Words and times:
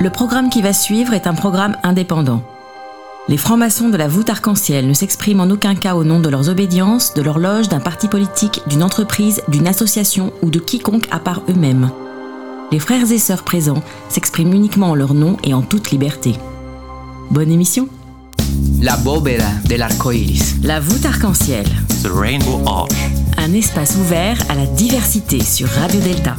Le 0.00 0.10
programme 0.10 0.50
qui 0.50 0.62
va 0.62 0.72
suivre 0.72 1.14
est 1.14 1.26
un 1.26 1.34
programme 1.34 1.76
indépendant. 1.82 2.42
Les 3.26 3.38
francs-maçons 3.38 3.88
de 3.88 3.96
la 3.96 4.06
voûte 4.06 4.28
arc-en-ciel 4.28 4.86
ne 4.86 4.92
s'expriment 4.92 5.40
en 5.40 5.50
aucun 5.50 5.74
cas 5.74 5.94
au 5.94 6.04
nom 6.04 6.20
de 6.20 6.28
leurs 6.28 6.50
obédiences, 6.50 7.14
de 7.14 7.22
leur 7.22 7.38
loge, 7.38 7.70
d'un 7.70 7.80
parti 7.80 8.06
politique, 8.06 8.60
d'une 8.66 8.82
entreprise, 8.82 9.40
d'une 9.48 9.66
association 9.66 10.32
ou 10.42 10.50
de 10.50 10.58
quiconque 10.58 11.08
à 11.10 11.18
part 11.18 11.40
eux-mêmes. 11.48 11.90
Les 12.70 12.78
frères 12.78 13.10
et 13.10 13.18
sœurs 13.18 13.42
présents 13.42 13.82
s'expriment 14.10 14.52
uniquement 14.52 14.90
en 14.90 14.94
leur 14.94 15.14
nom 15.14 15.38
et 15.42 15.54
en 15.54 15.62
toute 15.62 15.90
liberté. 15.90 16.34
Bonne 17.30 17.50
émission 17.50 17.88
La 18.82 18.98
bóveda 18.98 19.48
del 19.64 19.80
arco 19.80 20.12
iris. 20.12 20.56
La 20.62 20.80
voûte 20.80 21.06
arc-en-ciel. 21.06 21.64
The 22.02 22.10
Rainbow 22.12 22.60
Arch. 22.66 22.92
Un 23.38 23.54
espace 23.54 23.96
ouvert 23.96 24.36
à 24.50 24.54
la 24.54 24.66
diversité 24.66 25.42
sur 25.42 25.68
Radio 25.68 26.00
Delta. 26.00 26.36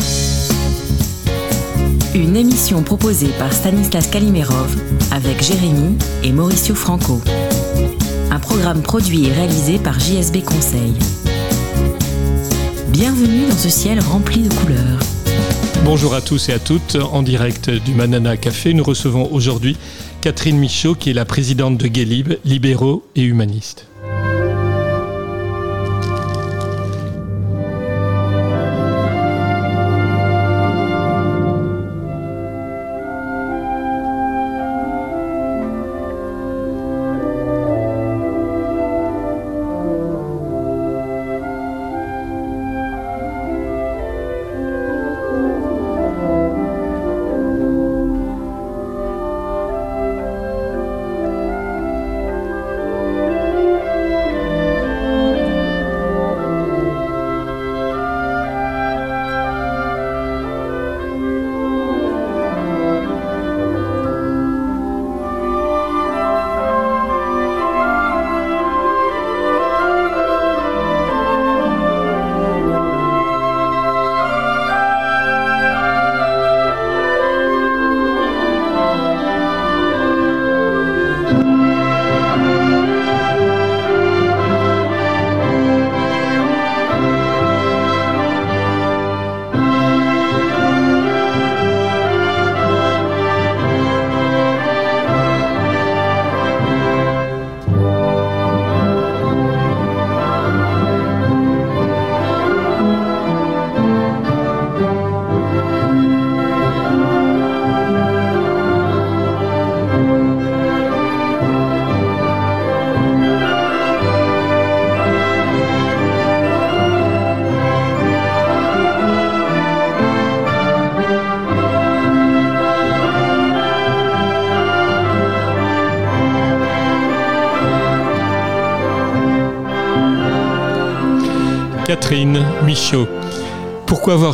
Une 2.15 2.37
émission 2.37 2.81
proposée 2.81 3.27
par 3.37 3.51
Stanislas 3.51 4.07
Kalimerov 4.07 4.73
avec 5.11 5.43
Jérémy 5.43 5.97
et 6.23 6.31
Mauricio 6.31 6.73
Franco. 6.73 7.21
Un 8.31 8.39
programme 8.39 8.81
produit 8.81 9.25
et 9.25 9.33
réalisé 9.33 9.77
par 9.79 9.99
JSB 9.99 10.41
Conseil. 10.45 10.93
Bienvenue 12.87 13.49
dans 13.49 13.57
ce 13.57 13.67
ciel 13.67 13.99
rempli 13.99 14.43
de 14.43 14.53
couleurs. 14.53 14.99
Bonjour 15.83 16.13
à 16.13 16.21
tous 16.21 16.47
et 16.47 16.53
à 16.53 16.59
toutes. 16.59 16.95
En 16.95 17.21
direct 17.21 17.69
du 17.69 17.93
Manana 17.93 18.37
Café, 18.37 18.73
nous 18.73 18.85
recevons 18.85 19.29
aujourd'hui 19.33 19.75
Catherine 20.21 20.57
Michaud, 20.57 20.95
qui 20.95 21.09
est 21.09 21.13
la 21.13 21.25
présidente 21.25 21.77
de 21.77 21.87
Guélib, 21.89 22.35
libéraux 22.45 23.03
et 23.17 23.23
humanistes. 23.23 23.87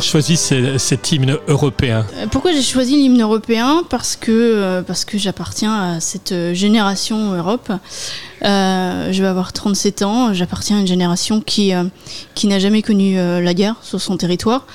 Avoir 0.02 0.10
choisi 0.10 0.36
ce- 0.36 0.78
cet 0.78 1.12
hymne 1.12 1.36
européen 1.46 2.04
Pourquoi 2.32 2.52
j'ai 2.52 2.62
choisi 2.62 2.96
l'hymne 2.96 3.22
européen? 3.22 3.84
Parce 3.88 4.16
que, 4.16 4.30
euh, 4.32 4.82
parce 4.82 5.04
que 5.04 5.16
j'appartiens 5.16 5.72
à 5.94 6.00
cette 6.00 6.32
euh, 6.32 6.54
génération 6.54 7.32
Europe. 7.34 7.70
Euh, 8.44 9.12
je 9.12 9.22
vais 9.22 9.28
avoir 9.28 9.52
37 9.52 10.02
ans, 10.02 10.34
j'appartiens 10.34 10.78
à 10.78 10.80
une 10.80 10.86
génération 10.88 11.40
qui, 11.40 11.72
qui 12.34 12.46
n'a 12.48 12.58
jamais 12.58 12.82
connu 12.82 13.14
la 13.16 13.54
guerre 13.54 13.76
sur 13.82 14.00
son 14.00 14.16
territoire. 14.16 14.66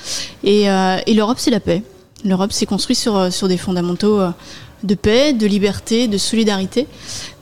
Et, 0.42 0.62
et 1.06 1.14
l'Europe, 1.14 1.36
c'est 1.38 1.50
la 1.50 1.60
paix. 1.60 1.82
L'Europe 2.24 2.50
s'est 2.52 2.64
construite 2.66 2.96
sur, 2.98 3.30
sur 3.30 3.46
des 3.48 3.58
fondamentaux 3.58 4.20
de 4.82 4.94
paix, 4.94 5.32
de 5.32 5.46
liberté, 5.46 6.08
de 6.08 6.18
solidarité. 6.18 6.86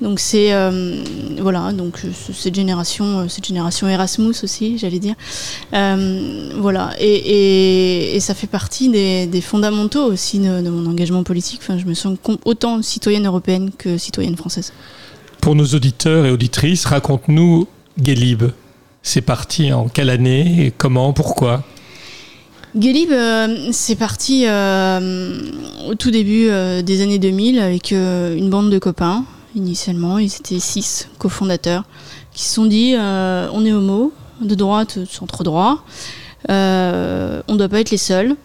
Donc 0.00 0.20
c'est 0.20 0.52
euh, 0.52 1.02
voilà, 1.40 1.72
donc 1.72 2.00
euh, 2.04 2.08
cette 2.32 2.54
génération, 2.54 3.20
euh, 3.20 3.28
cette 3.28 3.46
génération 3.46 3.88
Erasmus 3.88 4.34
aussi, 4.42 4.78
j'allais 4.78 4.98
dire. 4.98 5.14
Voilà, 5.72 6.90
et, 6.98 8.18
ça 8.20 8.34
fait 8.34 8.46
partie 8.46 8.88
des, 8.88 9.40
fondamentaux 9.40 10.04
aussi 10.04 10.38
de, 10.38 10.68
mon 10.68 10.90
engagement 10.90 11.22
politique. 11.22 11.60
Enfin, 11.62 11.78
je 11.78 11.84
me 11.84 11.94
sens 11.94 12.16
autant 12.44 12.82
citoyenne 12.82 13.26
européenne 13.26 13.70
que 13.76 13.98
citoyenne 13.98 14.36
française. 14.36 14.72
Pour 15.40 15.54
nos 15.54 15.66
auditeurs 15.66 16.26
et 16.26 16.30
auditrices, 16.30 16.84
raconte-nous 16.86 17.68
Guélib. 18.00 18.44
C'est 19.02 19.20
parti 19.20 19.72
en 19.72 19.88
quelle 19.88 20.10
année 20.10 20.66
et 20.66 20.70
Comment 20.76 21.12
Pourquoi? 21.12 21.62
Guélib, 22.76 23.10
euh, 23.10 23.68
c'est 23.72 23.96
parti 23.96 24.44
euh, 24.46 25.38
au 25.88 25.94
tout 25.94 26.10
début 26.10 26.48
euh, 26.50 26.82
des 26.82 27.00
années 27.00 27.18
2000 27.18 27.58
avec 27.58 27.90
euh, 27.92 28.36
une 28.36 28.50
bande 28.50 28.70
de 28.70 28.78
copains. 28.78 29.24
Initialement, 29.54 30.18
ils 30.18 30.26
étaient 30.26 30.60
six 30.60 31.08
cofondateurs 31.18 31.84
qui 32.34 32.44
se 32.44 32.52
sont 32.52 32.66
dit 32.66 32.94
on 32.98 33.64
est 33.64 33.72
homo, 33.72 34.12
de 34.42 34.54
droite, 34.54 34.98
centre 35.10 35.42
droit, 35.42 35.84
on 36.50 36.52
ne 36.52 37.56
doit 37.56 37.70
pas 37.70 37.80
être 37.80 37.90
les 37.90 37.96
seuls. 37.96 38.36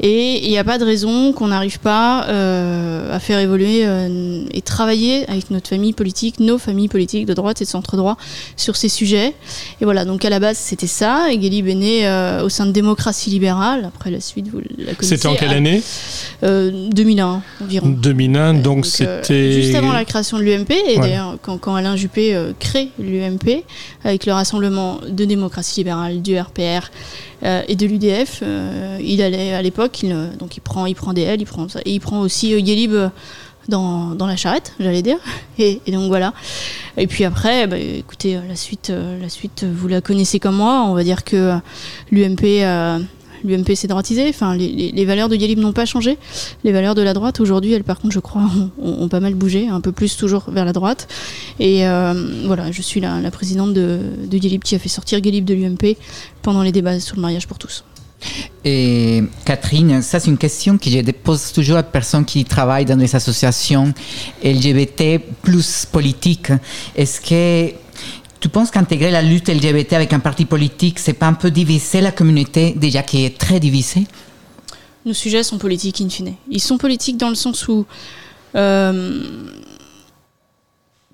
Et 0.00 0.44
il 0.44 0.50
n'y 0.50 0.58
a 0.58 0.64
pas 0.64 0.76
de 0.78 0.84
raison 0.84 1.32
qu'on 1.32 1.48
n'arrive 1.48 1.78
pas 1.80 2.26
euh, 2.28 3.14
à 3.14 3.18
faire 3.18 3.38
évoluer 3.38 3.86
euh, 3.86 4.44
et 4.52 4.60
travailler 4.60 5.28
avec 5.30 5.50
notre 5.50 5.68
famille 5.68 5.94
politique, 5.94 6.38
nos 6.38 6.58
familles 6.58 6.88
politiques 6.88 7.24
de 7.24 7.32
droite 7.32 7.62
et 7.62 7.64
de 7.64 7.68
centre 7.70 7.96
droit 7.96 8.18
sur 8.56 8.76
ces 8.76 8.90
sujets. 8.90 9.32
Et 9.80 9.84
voilà, 9.84 10.04
donc 10.04 10.24
à 10.24 10.30
la 10.30 10.38
base 10.38 10.58
c'était 10.58 10.86
ça. 10.86 11.28
Et 11.32 11.38
Guélib 11.38 11.66
est 11.68 11.74
né 11.74 12.06
euh, 12.06 12.42
au 12.44 12.50
sein 12.50 12.66
de 12.66 12.72
démocratie 12.72 13.30
libérale. 13.30 13.84
Après 13.86 14.10
la 14.10 14.20
suite, 14.20 14.48
vous 14.48 14.60
la 14.78 14.92
connaissez. 14.94 15.16
C'était 15.16 15.28
en 15.28 15.34
quelle 15.34 15.52
Ah, 15.52 15.56
année? 15.56 15.82
euh, 16.42 16.88
2001 16.90 17.42
environ. 17.62 17.88
2001, 17.88 18.54
donc, 18.54 18.84
euh, 19.00 19.20
c'était... 19.22 19.52
juste 19.62 19.74
avant 19.76 19.92
la 19.92 20.04
création 20.04 20.36
de 20.38 20.42
l'UMP, 20.42 20.70
et 20.72 20.96
Ouais. 20.96 20.98
d'ailleurs 20.98 21.38
quand, 21.40 21.56
quand 21.58 21.74
Alain 21.74 21.96
Juppé 21.96 22.34
euh, 22.34 22.52
crée 22.58 22.90
l'UMP, 22.98 23.64
avec 24.04 24.26
le 24.26 24.32
rassemblement 24.34 25.00
de 25.08 25.24
démocratie 25.24 25.80
libérale, 25.80 26.20
du 26.20 26.38
RPR 26.38 26.90
euh, 27.42 27.62
et 27.68 27.76
de 27.76 27.86
l'UDF, 27.86 28.40
euh, 28.42 28.98
il 29.00 29.20
allait 29.22 29.52
à 29.52 29.62
l'époque, 29.62 30.02
il, 30.02 30.12
euh, 30.12 30.28
donc 30.38 30.56
il 30.56 30.60
prend, 30.60 30.86
il 30.86 30.94
prend 30.94 31.12
DL, 31.12 31.40
il 31.40 31.44
prend 31.44 31.68
ça, 31.68 31.80
et 31.84 31.92
il 31.92 32.00
prend 32.00 32.20
aussi 32.20 32.54
euh, 32.54 33.08
dans, 33.68 34.14
la 34.18 34.36
charrette, 34.36 34.72
j'allais 34.80 35.02
dire. 35.02 35.18
Et, 35.58 35.80
donc 35.88 36.08
voilà. 36.08 36.32
Et 36.96 37.06
puis 37.06 37.24
après, 37.24 37.66
bah, 37.66 37.78
écoutez, 37.78 38.38
la 38.48 38.56
suite, 38.56 38.92
la 39.20 39.28
suite, 39.28 39.64
vous 39.64 39.88
la 39.88 40.00
connaissez 40.00 40.38
comme 40.38 40.56
moi. 40.56 40.84
On 40.86 40.94
va 40.94 41.02
dire 41.02 41.24
que 41.24 41.58
l'UMP, 42.10 42.64
l'UMP 43.44 43.74
s'est 43.74 43.88
droitisé. 43.88 44.28
Enfin, 44.28 44.56
les, 44.56 44.68
les- 44.68 44.92
les 44.92 45.04
valeurs 45.04 45.28
de 45.28 45.36
Guélib 45.36 45.58
n'ont 45.58 45.72
pas 45.72 45.86
changé. 45.86 46.16
Les 46.64 46.72
valeurs 46.72 46.94
de 46.94 47.02
la 47.02 47.14
droite 47.14 47.40
aujourd'hui, 47.40 47.72
elles 47.72 47.84
par 47.84 47.98
contre, 47.98 48.14
je 48.14 48.20
crois, 48.20 48.48
ont, 48.80 49.08
pas 49.08 49.20
mal 49.20 49.34
bougé, 49.34 49.68
un 49.68 49.80
peu 49.80 49.92
plus 49.92 50.16
toujours 50.16 50.44
vers 50.50 50.64
la 50.64 50.72
droite. 50.72 51.08
Et 51.60 51.86
euh, 51.86 52.42
voilà, 52.46 52.72
je 52.72 52.82
suis 52.82 53.00
la, 53.00 53.30
présidente 53.30 53.74
de, 53.74 53.98
de 54.26 54.38
qui 54.38 54.74
a 54.74 54.78
fait 54.78 54.88
sortir 54.88 55.20
Guélib 55.20 55.44
de 55.44 55.54
l'UMP 55.54 55.96
pendant 56.42 56.62
les 56.62 56.72
débats 56.72 57.00
sur 57.00 57.16
le 57.16 57.22
mariage 57.22 57.46
pour 57.46 57.58
tous. 57.58 57.84
Et 58.64 59.22
Catherine, 59.44 60.02
ça 60.02 60.18
c'est 60.18 60.30
une 60.30 60.38
question 60.38 60.78
que 60.78 60.90
je 60.90 61.00
pose 61.10 61.52
toujours 61.52 61.76
à 61.76 61.82
personnes 61.82 62.24
qui 62.24 62.44
travaillent 62.44 62.84
dans 62.84 62.96
des 62.96 63.14
associations 63.14 63.92
LGBT 64.42 65.20
plus 65.42 65.86
politiques. 65.90 66.50
Est-ce 66.96 67.20
que 67.20 67.74
tu 68.40 68.48
penses 68.48 68.70
qu'intégrer 68.70 69.10
la 69.10 69.22
lutte 69.22 69.48
LGBT 69.48 69.94
avec 69.94 70.12
un 70.12 70.18
parti 70.18 70.44
politique, 70.44 70.98
c'est 70.98 71.14
pas 71.14 71.26
un 71.26 71.34
peu 71.34 71.50
diviser 71.50 72.00
la 72.00 72.12
communauté 72.12 72.74
déjà 72.76 73.02
qui 73.02 73.24
est 73.24 73.38
très 73.38 73.60
divisée? 73.60 74.06
Nos 75.04 75.14
sujets 75.14 75.42
sont 75.42 75.58
politiques 75.58 76.00
in 76.00 76.08
fine. 76.08 76.34
Ils 76.50 76.60
sont 76.60 76.78
politiques 76.78 77.16
dans 77.16 77.28
le 77.28 77.34
sens 77.34 77.68
où, 77.68 77.86
euh, 78.54 79.22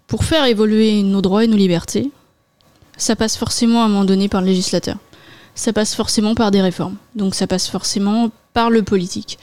pour 0.06 0.24
faire 0.24 0.44
évoluer 0.46 1.02
nos 1.02 1.20
droits 1.20 1.44
et 1.44 1.46
nos 1.46 1.56
libertés, 1.56 2.10
ça 2.96 3.16
passe 3.16 3.36
forcément 3.36 3.82
à 3.82 3.84
un 3.86 3.88
moment 3.88 4.04
donné 4.04 4.28
par 4.28 4.40
le 4.40 4.46
législateur. 4.48 4.96
Ça 5.54 5.72
passe 5.72 5.94
forcément 5.94 6.34
par 6.34 6.50
des 6.50 6.62
réformes. 6.62 6.96
Donc 7.14 7.34
ça 7.34 7.46
passe 7.46 7.68
forcément 7.68 8.30
par 8.54 8.70
le 8.70 8.82
politique. 8.82 9.38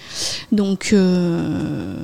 Donc, 0.51 0.89
euh, 0.93 1.95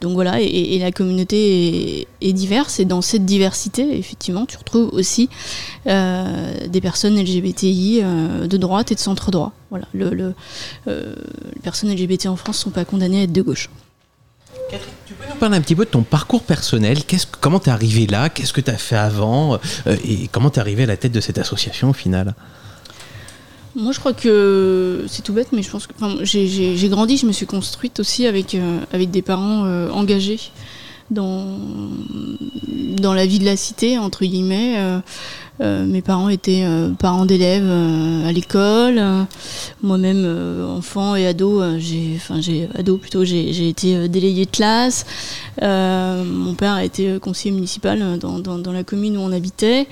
donc 0.00 0.12
voilà, 0.12 0.40
et, 0.40 0.78
la 0.78 0.92
communauté 0.92 2.06
est, 2.20 2.32
diverse, 2.32 2.80
et 2.80 2.84
dans 2.84 3.02
cette 3.02 3.24
diversité, 3.24 3.98
effectivement, 3.98 4.46
tu 4.46 4.56
retrouves 4.56 4.90
aussi 4.92 5.28
euh, 5.86 6.66
des 6.68 6.80
personnes 6.80 7.20
LGBTI 7.20 8.00
euh, 8.02 8.46
de 8.46 8.56
droite 8.56 8.92
et 8.92 8.94
de 8.94 9.00
centre 9.00 9.30
droit. 9.30 9.52
Voilà, 9.70 9.86
le, 9.94 10.34
les 10.86 11.60
personnes 11.62 11.92
LGBT 11.92 12.26
en 12.26 12.36
France 12.36 12.58
ne 12.58 12.62
sont 12.62 12.70
pas 12.70 12.84
condamnées 12.84 13.20
à 13.20 13.22
être 13.22 13.32
de 13.32 13.42
gauche. 13.42 13.70
Catherine, 14.70 14.92
tu 15.06 15.14
peux 15.14 15.24
nous 15.28 15.36
parler 15.36 15.56
un 15.56 15.60
petit 15.60 15.74
peu 15.74 15.84
de 15.84 15.90
ton 15.90 16.02
parcours 16.02 16.42
personnel? 16.42 17.04
Qu'est-ce, 17.04 17.26
Comment 17.40 17.58
tu 17.58 17.70
es 17.70 17.72
arrivé 17.72 18.06
là? 18.06 18.28
Qu'est-ce 18.28 18.52
que 18.52 18.60
tu 18.60 18.70
as 18.70 18.76
fait 18.76 18.96
avant? 18.96 19.58
Et 19.86 20.28
comment 20.28 20.50
tu 20.50 20.56
es 20.56 20.60
arrivé 20.60 20.82
à 20.82 20.86
la 20.86 20.96
tête 20.96 21.12
de 21.12 21.20
cette 21.20 21.38
association 21.38 21.90
au 21.90 21.94
final? 21.94 22.34
Moi, 23.74 23.92
je 23.92 24.00
crois 24.00 24.12
que 24.12 25.04
c'est 25.08 25.22
tout 25.22 25.32
bête, 25.32 25.48
mais 25.52 25.62
je 25.62 25.70
pense 25.70 25.86
que 25.86 25.94
j'ai 26.24 26.88
grandi, 26.88 27.16
je 27.16 27.26
me 27.26 27.32
suis 27.32 27.46
construite 27.46 28.00
aussi 28.00 28.26
avec, 28.26 28.54
euh, 28.54 28.80
avec 28.92 29.10
des 29.10 29.22
parents 29.22 29.64
euh, 29.64 29.88
engagés 29.90 30.40
dans, 31.10 31.58
dans 32.68 33.14
la 33.14 33.26
vie 33.26 33.38
de 33.38 33.44
la 33.44 33.56
cité, 33.56 33.98
entre 33.98 34.24
guillemets. 34.24 34.76
Euh, 35.62 35.84
mes 35.84 36.02
parents 36.02 36.28
étaient 36.28 36.64
euh, 36.64 36.90
parents 36.90 37.24
d'élèves 37.24 37.64
euh, 37.64 38.28
à 38.28 38.32
l'école. 38.32 39.00
Moi-même, 39.82 40.26
enfant 40.76 41.14
et 41.14 41.26
ado, 41.26 41.62
j'ai, 41.78 42.14
enfin 42.16 42.40
j'ai 42.40 42.68
ado 42.74 42.96
plutôt, 42.96 43.24
j'ai, 43.24 43.68
été 43.68 44.08
déléguée 44.08 44.44
de 44.44 44.50
classe. 44.50 45.04
mon 45.60 46.54
père 46.54 46.72
a 46.72 46.84
été 46.84 47.18
conseiller 47.20 47.54
municipal 47.54 48.18
dans, 48.18 48.72
la 48.72 48.84
commune 48.84 49.16
où 49.16 49.20
on 49.20 49.32
habitait. 49.32 49.86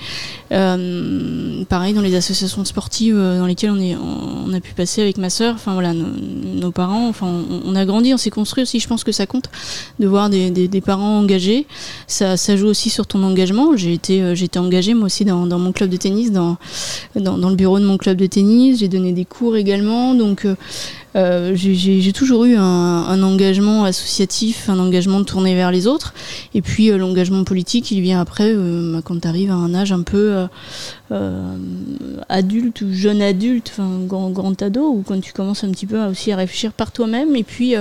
pareil 0.49 1.93
dans 1.93 2.01
les 2.01 2.15
associations 2.15 2.63
sportives 2.65 3.17
dans 3.17 3.45
lesquelles 3.45 3.71
on, 3.71 3.79
est, 3.79 3.95
on 3.95 4.53
a 4.53 4.59
pu 4.59 4.73
passer 4.73 5.01
avec 5.01 5.17
ma 5.17 5.29
sœur. 5.29 5.55
Enfin 5.55 5.73
voilà, 5.73 5.93
nos, 5.93 6.71
parents. 6.71 7.07
Enfin, 7.09 7.27
on, 7.65 7.75
a 7.75 7.85
grandi, 7.85 8.13
on 8.13 8.17
s'est 8.17 8.29
construit 8.29 8.63
aussi. 8.63 8.79
Je 8.79 8.87
pense 8.87 9.03
que 9.03 9.11
ça 9.11 9.25
compte 9.25 9.49
de 9.99 10.07
voir 10.07 10.29
des, 10.29 10.81
parents 10.83 11.19
engagés. 11.19 11.67
Ça, 12.07 12.35
joue 12.55 12.67
aussi 12.67 12.89
sur 12.89 13.07
ton 13.07 13.23
engagement. 13.23 13.75
J'ai 13.75 13.93
été, 13.93 14.31
été 14.31 14.59
engagée 14.59 14.93
moi 14.93 15.05
aussi 15.05 15.25
dans 15.25 15.45
dans 15.45 15.59
mon 15.61 15.71
club 15.71 15.89
de 15.89 15.97
tennis, 15.97 16.31
dans, 16.31 16.57
dans, 17.15 17.49
le 17.49 17.55
bureau 17.55 17.79
de 17.79 17.85
mon 17.85 17.97
club 17.97 18.17
de 18.17 18.25
tennis. 18.25 18.79
J'ai 18.79 18.87
donné 18.87 19.13
des 19.13 19.25
cours 19.25 19.55
également. 19.55 20.13
Donc, 20.13 20.45
euh, 21.15 21.51
euh, 21.51 21.55
j'ai 21.55 22.13
toujours 22.13 22.45
eu 22.45 22.55
un, 22.55 23.23
engagement 23.23 23.83
associatif, 23.83 24.69
un 24.69 24.79
engagement 24.79 25.23
tourné 25.23 25.55
vers 25.55 25.71
les 25.71 25.87
autres. 25.87 26.13
Et 26.53 26.61
puis 26.61 26.91
euh, 26.91 26.97
l'engagement 26.97 27.43
politique, 27.43 27.91
il 27.91 28.01
vient 28.01 28.21
après, 28.21 28.53
bah, 28.53 29.01
quand 29.03 29.19
tu 29.21 29.27
arrives 29.27 29.51
à 29.51 29.55
un 29.55 29.73
âge 29.73 29.91
un 29.91 30.01
peu 30.01 30.47
adulte 32.29 32.81
ou 32.81 32.93
jeune 32.93 33.21
adulte, 33.21 33.73
enfin 33.73 33.99
grand, 34.05 34.61
ado, 34.61 34.87
ou 34.89 35.03
quand 35.05 35.19
tu 35.19 35.33
commences 35.33 35.63
un 35.63 35.71
petit 35.71 35.85
peu 35.85 36.01
aussi 36.05 36.31
à 36.31 36.37
réfléchir 36.37 36.71
par 36.71 36.91
toi-même. 36.91 37.35
Et 37.35 37.43
puis 37.43 37.75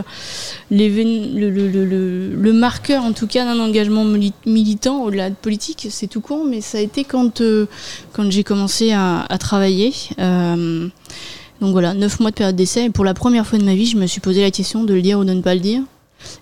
le, 0.71 2.53
marqueur, 2.53 3.05
en 3.05 3.12
tout 3.12 3.27
cas, 3.27 3.44
d'un 3.44 3.61
engagement 3.61 4.05
militant 4.47 5.05
au-delà 5.05 5.31
de 5.31 5.37
politique, 5.37 5.87
c'est 5.91 6.09
tout 6.09 6.21
con, 6.21 6.44
mais 6.44 6.61
ça 6.61 6.79
a 6.79 6.81
été 6.81 7.05
quand, 7.05 7.43
j'ai 8.31 8.44
commencé 8.44 8.93
à 8.93 9.37
travailler. 9.38 9.93
Donc 11.60 11.72
voilà, 11.72 11.94
neuf 11.94 12.20
mois 12.20 12.30
de 12.30 12.36
période 12.36 12.56
d'essai. 12.56 12.86
Et 12.86 12.90
pour 12.90 13.04
la 13.04 13.14
première 13.14 13.46
fois 13.46 13.58
de 13.58 13.64
ma 13.64 13.74
vie, 13.74 13.86
je 13.86 13.96
me 13.96 14.06
suis 14.06 14.20
posé 14.20 14.40
la 14.40 14.50
question 14.50 14.84
de 14.84 14.94
le 14.94 15.02
dire 15.02 15.18
ou 15.18 15.24
de 15.24 15.32
ne 15.32 15.42
pas 15.42 15.54
le 15.54 15.60
dire. 15.60 15.82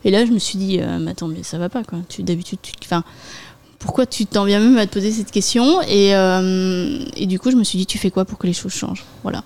Et 0.04 0.10
là, 0.10 0.24
je 0.24 0.30
me 0.30 0.38
suis 0.38 0.58
dit, 0.58 0.78
euh, 0.80 0.98
mais 1.00 1.12
attends, 1.12 1.28
mais 1.28 1.42
ça 1.42 1.58
va 1.58 1.68
pas, 1.68 1.84
quoi. 1.84 1.98
Tu, 2.08 2.22
d'habitude, 2.22 2.58
tu, 2.62 2.72
enfin, 2.84 3.04
pourquoi 3.78 4.06
tu 4.06 4.26
t'en 4.26 4.44
viens 4.44 4.60
même 4.60 4.76
à 4.78 4.86
te 4.86 4.92
poser 4.92 5.12
cette 5.12 5.30
question? 5.30 5.82
Et, 5.82 6.14
euh, 6.14 7.04
et, 7.16 7.26
du 7.26 7.38
coup, 7.38 7.50
je 7.50 7.56
me 7.56 7.64
suis 7.64 7.78
dit, 7.78 7.86
tu 7.86 7.98
fais 7.98 8.10
quoi 8.10 8.24
pour 8.24 8.38
que 8.38 8.46
les 8.46 8.52
choses 8.52 8.72
changent? 8.72 9.04
Voilà. 9.22 9.44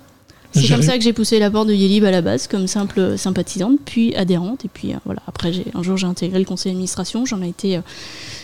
C'est 0.54 0.68
comme 0.68 0.82
ça 0.82 0.98
que 0.98 1.02
j'ai 1.02 1.14
poussé 1.14 1.38
la 1.38 1.50
porte 1.50 1.68
de 1.68 1.72
Yelib 1.72 2.04
à 2.04 2.10
la 2.10 2.20
base, 2.20 2.46
comme 2.46 2.66
simple 2.66 3.16
sympathisante, 3.16 3.78
puis 3.86 4.14
adhérente. 4.14 4.66
Et 4.66 4.68
puis 4.68 4.92
euh, 4.92 4.98
voilà, 5.06 5.22
après, 5.26 5.50
j'ai, 5.50 5.64
un 5.72 5.82
jour, 5.82 5.96
j'ai 5.96 6.06
intégré 6.06 6.38
le 6.38 6.44
conseil 6.44 6.72
d'administration, 6.72 7.24
j'en 7.24 7.40
ai 7.40 7.48
été 7.48 7.80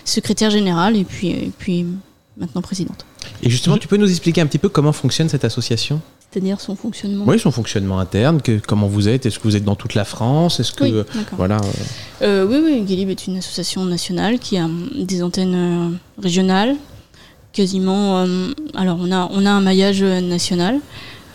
secrétaire 0.06 0.48
générale 0.48 0.96
et 0.96 1.04
puis, 1.04 1.28
et 1.28 1.52
puis 1.58 1.84
maintenant 2.38 2.62
présidente. 2.62 3.04
Et 3.42 3.50
justement, 3.50 3.76
tu 3.76 3.88
peux 3.88 3.98
nous 3.98 4.08
expliquer 4.08 4.40
un 4.40 4.46
petit 4.46 4.56
peu 4.56 4.70
comment 4.70 4.92
fonctionne 4.92 5.28
cette 5.28 5.44
association? 5.44 6.00
C'est-à-dire 6.38 6.60
son 6.60 6.76
fonctionnement 6.76 7.24
Oui, 7.26 7.38
son 7.40 7.50
fonctionnement 7.50 7.98
interne. 7.98 8.40
Que, 8.40 8.60
comment 8.64 8.86
vous 8.86 9.08
êtes 9.08 9.26
Est-ce 9.26 9.38
que 9.38 9.44
vous 9.44 9.56
êtes 9.56 9.64
dans 9.64 9.74
toute 9.74 9.94
la 9.94 10.04
France 10.04 10.60
Est-ce 10.60 10.72
que 10.72 10.84
oui, 10.84 11.04
voilà 11.36 11.60
euh, 12.22 12.46
Oui, 12.46 12.60
oui. 12.62 12.82
Guélib 12.82 13.10
est 13.10 13.26
une 13.26 13.38
association 13.38 13.84
nationale 13.84 14.38
qui 14.38 14.56
a 14.56 14.66
hum, 14.66 14.88
des 14.96 15.24
antennes 15.24 15.54
euh, 15.54 16.22
régionales, 16.22 16.76
quasiment. 17.52 18.22
Hum, 18.22 18.54
alors, 18.76 18.98
on 19.00 19.10
a 19.10 19.28
on 19.32 19.44
a 19.46 19.50
un 19.50 19.60
maillage 19.60 20.02
euh, 20.02 20.20
national. 20.20 20.78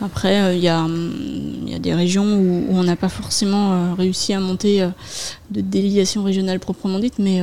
Après, 0.01 0.55
il 0.55 0.63
y, 0.63 0.69
hum, 0.69 1.65
y, 1.67 1.75
a 1.75 1.79
des 1.79 1.93
régions 1.93 2.37
où, 2.37 2.65
on 2.69 2.83
n'a 2.83 2.95
pas 2.95 3.09
forcément 3.09 3.93
réussi 3.95 4.33
à 4.33 4.39
monter 4.39 4.87
de 5.51 5.61
délégations 5.61 6.23
régionales 6.23 6.59
proprement 6.59 6.99
dites, 6.99 7.19
mais, 7.19 7.41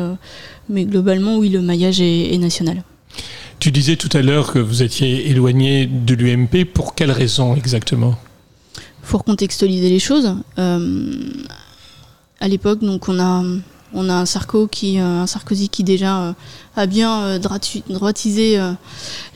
mais 0.68 0.84
globalement, 0.84 1.36
oui, 1.38 1.48
le 1.48 1.62
maillage 1.62 2.02
est 2.02 2.36
national. 2.38 2.82
Tu 3.60 3.70
disais 3.70 3.96
tout 3.96 4.08
à 4.16 4.22
l'heure 4.22 4.54
que 4.54 4.58
vous 4.58 4.82
étiez 4.82 5.28
éloigné 5.28 5.86
de 5.86 6.14
l'UMP. 6.14 6.64
Pour 6.64 6.94
quelles 6.94 7.10
raisons 7.10 7.54
exactement? 7.54 8.14
Faut 9.02 9.18
recontextualiser 9.18 9.90
les 9.90 9.98
choses. 9.98 10.34
Euh, 10.58 11.14
à 12.40 12.48
l'époque, 12.48 12.80
donc 12.80 13.10
on 13.10 13.20
a 13.20 13.44
on 13.92 14.08
a 14.08 14.14
un, 14.14 14.24
Sarko 14.24 14.66
qui, 14.66 14.98
euh, 14.98 15.22
un 15.22 15.26
Sarkozy 15.26 15.68
qui 15.68 15.84
déjà 15.84 16.22
euh, 16.22 16.32
a 16.76 16.86
bien 16.86 17.38
droitisé 17.38 18.58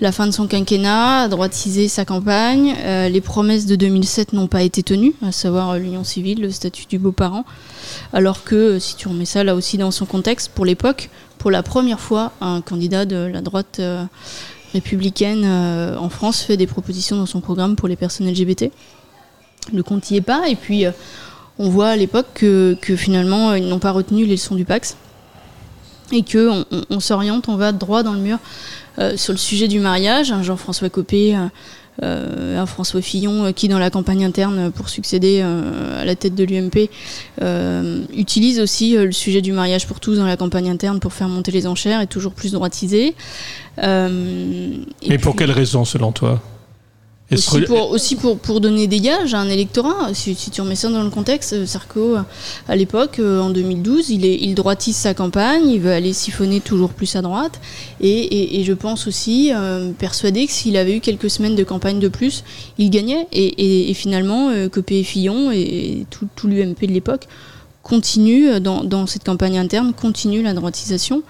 la 0.01 0.13
fin 0.13 0.27
de 0.27 0.31
son 0.31 0.47
quinquennat, 0.47 1.29
droitisé 1.29 1.89
sa 1.89 2.07
campagne. 2.07 2.75
les 3.11 3.21
promesses 3.21 3.67
de 3.67 3.77
2007 3.77 4.33
n'ont 4.33 4.47
pas 4.47 4.63
été 4.63 4.83
tenues, 4.83 5.13
à 5.21 5.33
savoir 5.33 5.77
l'union 5.77 6.05
civile, 6.05 6.41
le 6.41 6.51
statut 6.51 6.87
du 6.87 6.99
beau-parent. 6.99 7.45
Alors 8.15 8.43
que, 8.45 8.79
si 8.79 8.97
tu 8.97 9.09
remets 9.09 9.27
ça 9.27 9.45
là 9.45 9.55
aussi 9.55 9.77
dans 9.77 9.91
son 9.91 10.07
contexte, 10.07 10.53
pour 10.55 10.65
l'époque, 10.65 11.11
pour 11.45 11.51
la 11.51 11.63
première 11.63 12.01
fois, 12.01 12.33
un 12.41 12.63
candidat 12.63 13.05
de 13.05 13.17
la 13.17 13.43
droite 13.43 13.77
euh, 13.79 14.03
républicaine 14.73 15.43
euh, 15.45 15.95
en 15.99 16.09
France 16.09 16.41
fait 16.41 16.57
des 16.57 16.67
propositions 16.67 17.19
dans 17.19 17.27
son 17.27 17.43
programme 17.43 17.77
pour 17.77 17.87
les 17.87 17.97
personnes 17.97 18.27
LGBT. 18.27 18.71
Le 19.71 19.83
compte 19.83 20.11
n'y 20.11 20.17
est 20.17 20.23
pas. 20.23 20.49
Et 20.49 20.57
puis, 20.57 20.87
euh, 20.87 20.91
on 21.59 21.69
voit 21.69 21.89
à 21.89 21.97
l'époque 21.97 22.29
que, 22.33 22.97
finalement, 22.97 23.53
ils 23.53 23.69
n'ont 23.69 23.79
pas 23.79 23.91
retenu 23.91 24.25
les 24.25 24.37
leçons 24.37 24.55
du 24.55 24.65
Pax. 24.65 24.97
Et 26.13 26.25
qu'on 26.25 26.65
on, 26.89 27.01
s'oriente, 27.01 27.51
on 27.51 27.57
va 27.57 27.73
droit 27.73 28.03
dans 28.03 28.15
le 28.15 28.21
mur 28.21 28.39
sur 29.17 29.35
le 29.35 29.39
sujet 29.39 29.69
du 29.69 29.81
mariage. 29.81 30.33
Jean-François 30.41 30.89
Copé 30.89 31.37
un 32.03 32.67
François 32.67 33.03
Fillon 33.03 33.45
euh, 33.45 33.53
qui, 33.53 33.69
dans 33.69 33.79
la 33.79 33.91
campagne 33.91 34.25
interne 34.25 34.71
pour 34.73 34.89
succéder 34.89 35.41
euh, 35.43 36.03
à 36.03 36.05
la 36.05 36.17
tête 36.17 36.35
de 36.35 36.45
l'UMP, 36.45 36.89
utilise 38.17 38.61
aussi 38.61 38.97
le 38.97 39.13
sujet 39.13 39.43
du 39.43 39.53
mariage 39.53 39.87
pour 39.87 40.01
tous 40.01 40.17
dans 40.17 40.27
la 40.27 40.37
campagne 40.37 40.71
interne 40.71 41.01
pour 41.01 41.13
faire 41.13 41.29
monter 41.29 41.53
les 41.53 41.67
enchères 41.67 42.01
et 42.01 42.07
toujours 42.07 42.33
plus 42.33 42.53
droitisé. 42.53 43.15
Mais 43.79 45.19
pour 45.21 45.37
quelle 45.37 45.51
raison, 45.51 45.85
selon 45.85 46.13
toi? 46.13 46.41
Aussi, 47.33 47.61
pour, 47.63 47.91
aussi 47.91 48.17
pour, 48.17 48.39
pour, 48.39 48.61
donner 48.61 48.87
des 48.87 49.01
gages 49.01 49.35
à 49.35 49.39
un 49.39 49.49
électorat. 49.49 50.13
Si, 50.13 50.35
tu 50.37 50.61
remets 50.61 50.75
ça 50.75 50.91
dans 50.91 51.03
le 51.03 51.11
contexte, 51.11 51.55
euh, 51.55 51.67
Sarko, 51.67 52.17
à 52.69 52.77
l'époque, 52.77 53.19
euh, 53.19 53.41
en 53.41 53.51
2012, 53.51 54.11
il, 54.11 54.27
est, 54.27 54.37
il 54.37 54.55
droitise 54.55 54.97
sa 54.97 55.15
campagne, 55.15 55.69
il 55.69 55.81
veut 55.81 55.93
aller 55.93 56.13
siphonner 56.13 56.61
toujours 56.61 56.91
plus 56.91 57.17
à 57.17 57.23
droite. 57.23 57.61
Et, 58.01 58.61
et, 58.61 58.65
je 58.65 58.73
pense 58.73 59.07
aussi, 59.07 59.53
euh, 59.55 59.93
persuadé 59.93 60.47
que 60.47 60.53
s'il 60.53 60.77
avait 60.77 60.97
eu 60.97 61.01
quelques 61.01 61.31
semaines 61.31 61.57
de 61.57 61.65
campagne 61.65 61.99
de 61.99 62.09
plus, 62.09 62.45
il 62.79 62.91
gagnait. 62.91 63.27
Et, 63.33 63.93
finalement, 63.95 64.51
Copé 64.71 65.01
et 65.01 65.05
Fillon 65.05 65.51
et 65.51 66.07
tout, 66.11 66.29
tout 66.37 66.49
l'UMP 66.49 66.87
de 66.87 66.93
l'époque 66.93 67.27
continue 67.85 68.49
euh, 68.49 68.59
dans, 68.59 68.83
dans, 68.83 69.07
cette 69.07 69.23
campagne 69.23 69.57
interne, 69.59 69.93
continue 69.93 70.43
la 70.43 70.55
droitisation, 70.55 71.23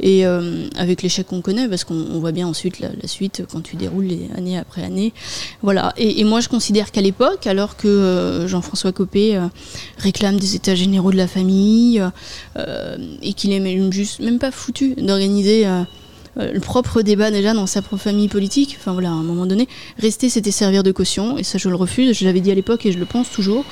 et 0.00 0.24
euh, 0.24 0.68
avec 0.76 1.02
l'échec 1.02 1.26
qu'on 1.26 1.42
connaît, 1.42 1.68
parce 1.68 1.84
qu'on 1.84 2.18
voit 2.18 2.32
bien 2.32 2.46
ensuite 2.46 2.80
la, 2.80 2.88
suite 3.04 3.42
quand 3.50 3.60
tu 3.60 3.76
déroules 3.76 4.06
les 4.06 4.28
année 4.34 4.56
après 4.56 4.82
année. 4.82 5.12
Voilà. 5.62 5.92
Et, 5.98 6.24
moi, 6.24 6.40
je 6.40 6.48
considère 6.48 6.92
qu'à 6.92 7.02
l'époque, 7.02 7.46
alors 7.46 7.76
que 7.76 7.88
euh, 7.88 8.48
Jean-François 8.48 8.92
Copé 8.92 9.38
réclame 9.98 10.38
des 10.38 10.54
états 10.54 10.74
généraux 10.74 11.10
de 11.10 11.16
la 11.16 11.26
famille, 11.26 12.02
et 13.22 13.32
qu'il 13.34 13.52
est 13.52 13.60
même 13.60 13.92
juste 13.92 14.20
même 14.20 14.38
pas 14.38 14.50
foutu 14.50 14.94
d'organiser 14.94 15.66
le 16.36 16.60
propre 16.60 17.02
débat 17.02 17.30
déjà 17.30 17.54
dans 17.54 17.66
sa 17.66 17.82
propre 17.82 18.02
famille 18.02 18.28
politique. 18.28 18.76
Enfin 18.78 18.92
voilà, 18.92 19.08
à 19.08 19.12
un 19.12 19.22
moment 19.22 19.46
donné, 19.46 19.68
rester 19.98 20.28
c'était 20.28 20.50
servir 20.50 20.82
de 20.82 20.92
caution, 20.92 21.38
et 21.38 21.42
ça 21.42 21.58
je 21.58 21.68
le 21.68 21.76
refuse. 21.76 22.16
Je 22.16 22.24
l'avais 22.24 22.40
dit 22.40 22.50
à 22.50 22.54
l'époque 22.54 22.86
et 22.86 22.92
je 22.92 22.98
le 22.98 23.06
pense 23.06 23.30
toujours. 23.30 23.64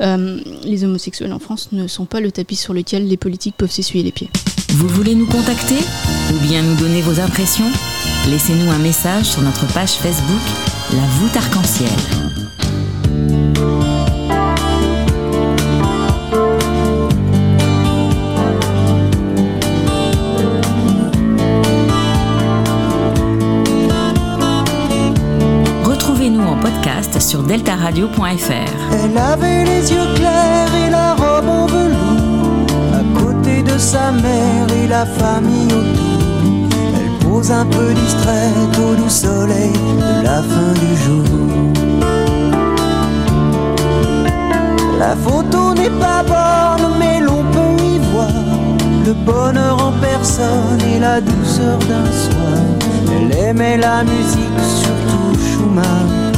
Euh, 0.00 0.40
les 0.64 0.84
homosexuels 0.84 1.32
en 1.32 1.38
France 1.38 1.68
ne 1.72 1.86
sont 1.86 2.06
pas 2.06 2.20
le 2.20 2.32
tapis 2.32 2.56
sur 2.56 2.74
lequel 2.74 3.06
les 3.06 3.16
politiques 3.16 3.54
peuvent 3.56 3.70
s'essuyer 3.70 4.04
les 4.04 4.12
pieds. 4.12 4.30
Vous 4.70 4.88
voulez 4.88 5.14
nous 5.14 5.26
contacter 5.26 5.78
ou 6.32 6.38
bien 6.46 6.62
nous 6.62 6.76
donner 6.76 7.00
vos 7.00 7.20
impressions? 7.20 7.70
Laissez-nous 8.28 8.70
un 8.70 8.78
message 8.78 9.24
sur 9.24 9.42
notre 9.42 9.66
page 9.72 9.92
Facebook 9.92 10.42
La 10.92 11.06
voûte 11.06 11.36
arc-en-ciel. 11.36 11.88
Sur 27.20 27.42
deltaradio.fr. 27.42 28.52
Elle 28.92 29.18
avait 29.18 29.64
les 29.64 29.90
yeux 29.90 30.14
clairs 30.14 30.74
et 30.86 30.90
la 30.90 31.14
robe 31.14 31.48
en 31.48 31.66
velours, 31.66 32.66
à 32.94 33.20
côté 33.20 33.62
de 33.62 33.76
sa 33.78 34.12
mère 34.12 34.66
et 34.82 34.86
la 34.86 35.04
famille 35.04 35.66
autour. 35.66 36.68
Elle 36.96 37.28
pose 37.28 37.50
un 37.50 37.66
peu 37.66 37.92
distraite 37.92 38.78
au 38.78 38.94
doux 38.94 39.08
soleil 39.08 39.72
de 39.72 40.22
la 40.22 40.42
fin 40.42 40.72
du 40.74 40.96
jour. 41.04 41.24
La 44.98 45.16
photo 45.16 45.74
n'est 45.74 45.98
pas 45.98 46.22
bonne, 46.22 46.92
mais 46.98 47.20
l'on 47.20 47.42
peut 47.44 47.82
y 47.82 47.98
voir 48.12 48.30
le 49.06 49.12
bonheur 49.12 49.82
en 49.82 49.92
personne 50.00 50.80
et 50.94 50.98
la 51.00 51.20
douceur 51.20 51.78
d'un 51.78 52.10
soir. 52.12 52.62
Elle 53.10 53.36
aimait 53.38 53.78
la 53.78 54.04
musique, 54.04 54.60
surtout 54.82 55.38
Schumann 55.38 56.37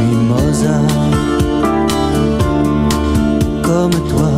et 0.00 0.06
puis 0.06 0.16
Mozart. 0.28 0.80
Comme 3.62 3.90
toi, 4.08 4.30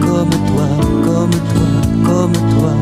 comme 0.00 0.30
toi, 0.30 0.66
comme 1.04 1.30
toi, 1.30 1.70
comme 2.04 2.32
toi. 2.32 2.72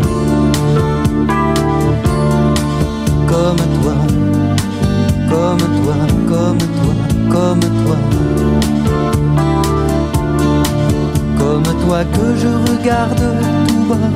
Comme 3.29 3.63
toi, 3.77 3.95
comme 5.29 5.59
toi, 5.59 5.97
comme 6.29 6.59
toi, 6.59 6.95
comme 7.31 7.61
toi. 7.61 7.97
Comme 11.39 11.81
toi 11.87 12.05
que 12.05 12.37
je 12.37 12.49
regarde 12.49 13.25
tout 13.69 13.85
bas 13.89 14.11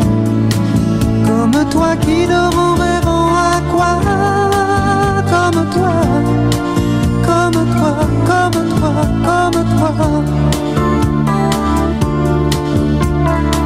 Comme 1.26 1.68
toi 1.70 1.96
qui 1.96 2.26
dort 2.26 2.56
en 2.56 2.74
rêvant 2.74 3.34
à 3.34 3.60
quoi 3.70 4.00
Comme 5.30 5.66
toi, 5.70 5.92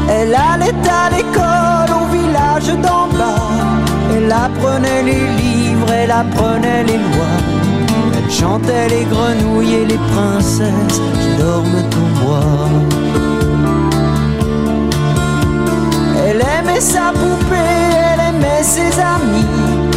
Elle 0.08 0.34
allait 0.34 0.88
à 0.88 1.10
l'école 1.10 1.90
au 2.00 2.06
village 2.12 2.70
d'en 2.82 3.08
bas. 3.18 3.50
Elle 4.14 4.30
apprenait 4.30 5.02
les 5.02 5.26
livres, 5.42 5.90
elle 5.92 6.10
apprenait 6.10 6.84
les 6.84 6.98
lois. 6.98 7.38
Elle 8.16 8.30
chantait 8.30 8.88
les 8.88 9.04
grenouilles 9.04 9.74
et 9.74 9.86
les 9.86 10.00
princesses 10.12 11.00
qui 11.20 11.42
dorment 11.42 11.84
au 12.02 12.24
bois. 12.24 12.68
Elle 16.24 16.42
aimait 16.56 16.80
sa 16.80 17.12
poupée, 17.12 17.80
elle 18.12 18.34
aimait 18.34 18.62
ses 18.62 18.92
amis, 19.00 19.46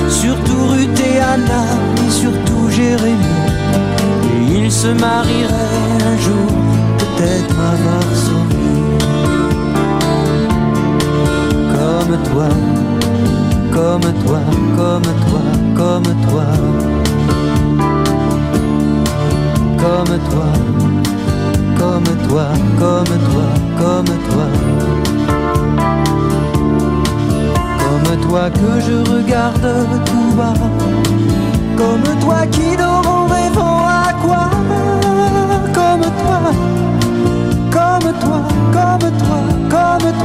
surtout 0.09 0.67
Ruth 0.71 0.99
et 0.99 1.19
Anna, 1.19 1.63
et 2.05 2.11
surtout 2.11 2.69
Jérémie. 2.69 3.34
Ils 4.65 4.71
se 4.71 4.87
marieraient 4.87 6.01
un 6.11 6.17
jour, 6.17 6.51
peut-être 6.97 7.55
à 7.59 7.75
Varsovie. 7.85 8.95
Comme 11.75 12.17
toi, 12.31 12.49
comme 13.71 14.07
toi, 14.23 14.39
comme 14.75 15.09
toi, 15.27 15.45
comme 15.75 16.09
toi. 16.25 16.47
Comme 19.83 20.17
toi, 20.31 20.49
comme 21.77 22.09
toi, 22.27 22.47
comme 22.79 23.13
toi, 23.29 23.47
comme 23.77 24.13
toi. 24.29 24.47
Comme 27.83 28.29
toi 28.29 28.49
que 28.49 28.71
je 28.81 29.11
regarde 29.11 29.67
tout 30.05 30.35
bas 30.35 30.53
Comme 31.77 32.19
toi 32.19 32.47
qui 32.47 32.75
dort 32.75 32.94
comme 38.99 39.11
toi, 39.17 39.39
comme 39.69 40.11
toi 40.19 40.24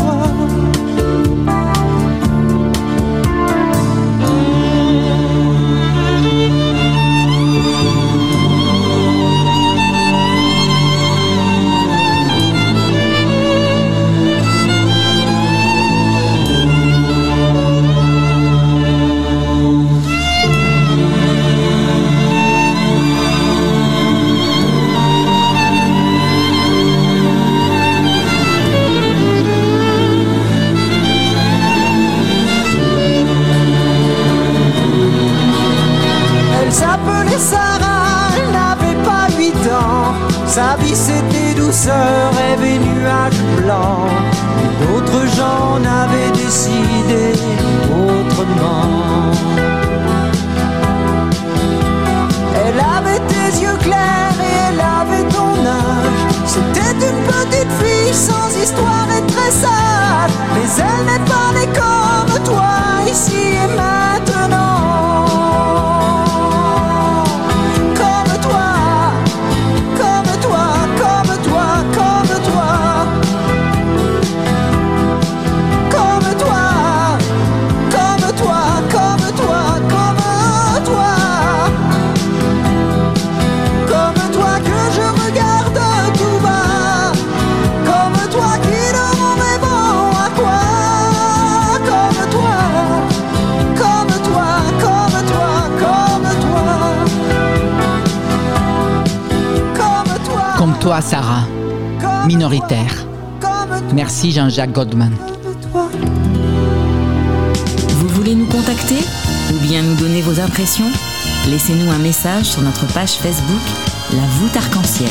Goldman. 104.67 105.13
toi. 105.73 105.89
Vous 107.89 108.09
voulez 108.09 108.35
nous 108.35 108.47
contacter 108.47 108.97
ou 109.53 109.59
bien 109.67 109.83
nous 109.83 109.97
donner 109.97 110.21
vos 110.21 110.41
impressions? 110.41 110.91
Laissez-nous 111.49 111.91
un 111.91 111.99
message 111.99 112.45
sur 112.45 112.63
notre 112.63 112.87
page 112.93 113.13
Facebook 113.13 113.61
La 114.13 114.23
voûte 114.23 114.57
arc-en-ciel. 114.57 115.09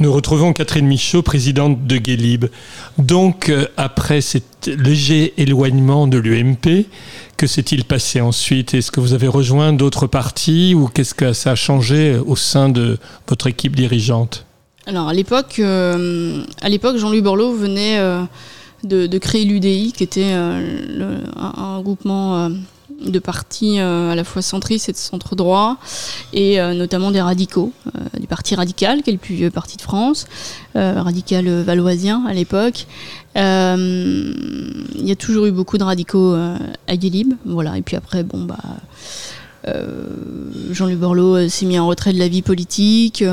Nous 0.00 0.12
retrouvons 0.12 0.52
Catherine 0.52 0.86
Michaud, 0.86 1.22
présidente 1.22 1.86
de 1.86 1.96
Guélib. 1.96 2.46
Donc, 2.98 3.48
euh, 3.48 3.66
après 3.76 4.20
cet 4.20 4.66
léger 4.66 5.34
éloignement 5.36 6.06
de 6.06 6.18
l'UMP, 6.18 6.86
que 7.36 7.46
s'est-il 7.46 7.84
passé 7.84 8.20
ensuite? 8.20 8.74
Est-ce 8.74 8.90
que 8.90 9.00
vous 9.00 9.12
avez 9.12 9.28
rejoint 9.28 9.72
d'autres 9.72 10.06
partis 10.06 10.74
ou 10.74 10.86
qu'est-ce 10.86 11.14
que 11.14 11.32
ça 11.32 11.52
a 11.52 11.54
changé 11.56 12.16
au 12.16 12.36
sein 12.36 12.68
de 12.68 12.98
votre 13.28 13.48
équipe 13.48 13.74
dirigeante? 13.74 14.47
Alors 14.88 15.08
à 15.08 15.12
l'époque, 15.12 15.56
euh, 15.58 16.42
à 16.62 16.70
l'époque, 16.70 16.96
Jean-Louis 16.96 17.20
Borloo 17.20 17.52
venait 17.52 17.98
euh, 17.98 18.22
de, 18.84 19.18
créer 19.18 19.44
l'UDI, 19.44 19.92
qui 19.92 20.02
était 20.02 20.32
euh, 20.32 21.18
un, 21.36 21.82
groupement 21.82 22.50
de 23.04 23.18
partis 23.18 23.80
à 23.80 24.14
la 24.14 24.24
fois 24.24 24.40
centristes 24.40 24.88
et 24.88 24.92
de 24.92 24.96
centre 24.96 25.36
droit, 25.36 25.76
et 26.32 26.58
notamment 26.74 27.10
des 27.10 27.20
radicaux, 27.20 27.70
du 28.18 28.26
Parti 28.26 28.54
radical, 28.54 29.02
qui 29.02 29.10
est 29.10 29.12
le 29.12 29.18
plus 29.18 29.34
vieux 29.34 29.50
parti 29.50 29.76
de 29.76 29.82
France, 29.82 30.26
radical 30.74 31.46
valoisien 31.62 32.24
à 32.26 32.32
l'époque. 32.32 32.86
Il 33.36 33.42
y 34.96 35.12
a 35.12 35.16
toujours 35.16 35.44
eu 35.44 35.52
beaucoup 35.52 35.76
de 35.76 35.84
radicaux 35.84 36.34
à 36.34 36.96
Guélib, 36.96 37.34
voilà. 37.44 37.76
Et 37.76 37.82
puis 37.82 37.94
après, 37.94 38.22
bon 38.22 38.42
bah. 38.42 38.56
Jean-Luc 40.70 40.98
Borloo 40.98 41.48
s'est 41.48 41.66
mis 41.66 41.78
en 41.78 41.86
retrait 41.86 42.12
de 42.12 42.18
la 42.18 42.28
vie 42.28 42.42
politique. 42.42 43.24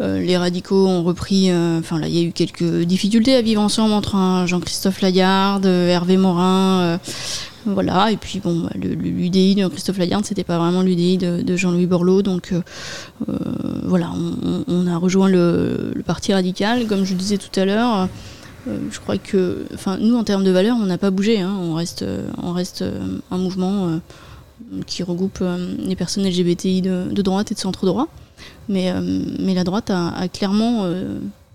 les 0.00 0.36
radicaux 0.36 0.86
ont 0.86 1.02
repris. 1.02 1.52
Enfin, 1.52 2.00
il 2.02 2.16
y 2.16 2.18
a 2.18 2.22
eu 2.22 2.32
quelques 2.32 2.82
difficultés 2.84 3.34
à 3.34 3.42
vivre 3.42 3.60
ensemble 3.60 3.92
entre 3.92 4.44
Jean-Christophe 4.46 5.00
Lagarde, 5.00 5.66
Hervé 5.66 6.16
Morin. 6.16 6.98
Voilà, 7.66 8.10
et 8.12 8.16
puis 8.16 8.40
bon, 8.40 8.60
bah, 8.60 8.70
l'UDI 8.76 9.56
de 9.56 9.66
Christophe 9.68 9.98
Lagarde, 9.98 10.24
c'était 10.24 10.44
pas 10.44 10.58
vraiment 10.58 10.80
l'UDI 10.80 11.18
de, 11.18 11.56
Jean-Louis 11.56 11.86
Borloo, 11.86 12.22
donc 12.22 12.54
voilà, 13.84 14.10
on, 14.66 14.86
a 14.86 14.96
rejoint 14.96 15.28
le, 15.28 15.92
Parti 16.06 16.32
radical, 16.32 16.86
comme 16.86 17.04
je 17.04 17.14
disais 17.14 17.36
tout 17.36 17.60
à 17.60 17.64
l'heure. 17.64 18.08
Euh, 18.68 18.78
je 18.90 18.98
crois 19.00 19.18
que, 19.18 19.64
enfin, 19.74 19.98
nous 19.98 20.16
en 20.16 20.24
termes 20.24 20.44
de 20.44 20.50
valeurs, 20.50 20.76
on 20.80 20.86
n'a 20.86 20.98
pas 20.98 21.10
bougé. 21.10 21.40
Hein. 21.40 21.54
on 21.58 21.74
reste, 21.74 22.02
euh, 22.02 22.28
un 23.30 23.38
mouvement 23.38 23.88
euh, 23.88 23.98
qui 24.86 25.02
regroupe 25.02 25.42
les 25.78 25.96
personnes 25.96 26.26
LGBTI 26.26 26.82
de, 26.82 27.22
droite 27.22 27.52
et 27.52 27.54
de 27.54 27.60
centre 27.60 27.86
droit. 27.86 28.08
Mais, 28.68 28.92
mais 29.38 29.54
la 29.54 29.64
droite 29.64 29.90
a, 29.90 30.28
clairement 30.28 30.86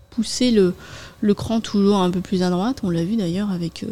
poussé 0.10 0.52
le, 0.52 0.74
le, 1.22 1.34
cran 1.34 1.60
toujours 1.60 1.98
un 1.98 2.12
peu 2.12 2.22
plus 2.22 2.44
à 2.44 2.50
droite. 2.50 2.82
On 2.84 2.90
l'a 2.90 3.04
vu 3.04 3.16
d'ailleurs 3.16 3.52
avec 3.52 3.86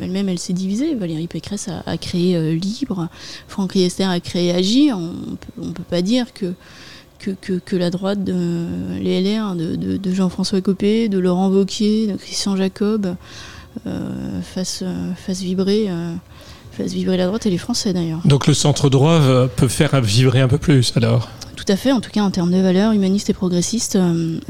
elle-même, 0.00 0.28
elle 0.28 0.38
s'est 0.38 0.52
divisée. 0.52 0.94
Valérie 0.94 1.26
Pécresse 1.26 1.68
a, 1.68 1.96
créé 1.98 2.54
Libre, 2.54 3.08
Franck 3.48 3.72
Riester 3.72 4.04
a 4.04 4.20
créé 4.20 4.52
Agir. 4.52 4.98
On 4.98 5.66
ne 5.66 5.72
peut 5.72 5.82
pas 5.82 6.02
dire 6.02 6.32
que 6.32 6.54
que, 7.20 7.76
la 7.76 7.90
droite, 7.90 8.24
de, 8.24 8.98
les 9.00 9.20
LR, 9.20 9.54
de, 9.54 10.12
Jean-François 10.12 10.60
Copé, 10.60 11.08
de 11.08 11.18
Laurent 11.18 11.50
Vauquier, 11.50 12.06
de 12.06 12.16
Christian 12.16 12.56
Jacob, 12.56 13.14
euh, 13.86 14.40
fasse, 14.42 14.82
vibrer, 15.40 15.88
euh, 16.80 16.86
vibrer 16.86 17.16
la 17.16 17.26
droite 17.26 17.46
et 17.46 17.50
les 17.50 17.58
Français 17.58 17.92
d'ailleurs. 17.92 18.20
Donc 18.24 18.46
le 18.46 18.54
centre 18.54 18.90
droit 18.90 19.20
peut 19.56 19.68
faire 19.68 20.00
vibrer 20.00 20.40
un 20.40 20.48
peu 20.48 20.58
plus 20.58 20.92
alors? 20.96 21.28
Tout 21.60 21.70
à 21.70 21.76
fait, 21.76 21.92
en 21.92 22.00
tout 22.00 22.10
cas 22.10 22.22
en 22.22 22.30
termes 22.30 22.50
de 22.50 22.58
valeurs 22.58 22.92
humanistes 22.92 23.28
et 23.28 23.34
progressistes, 23.34 23.96
euh, 23.96 24.40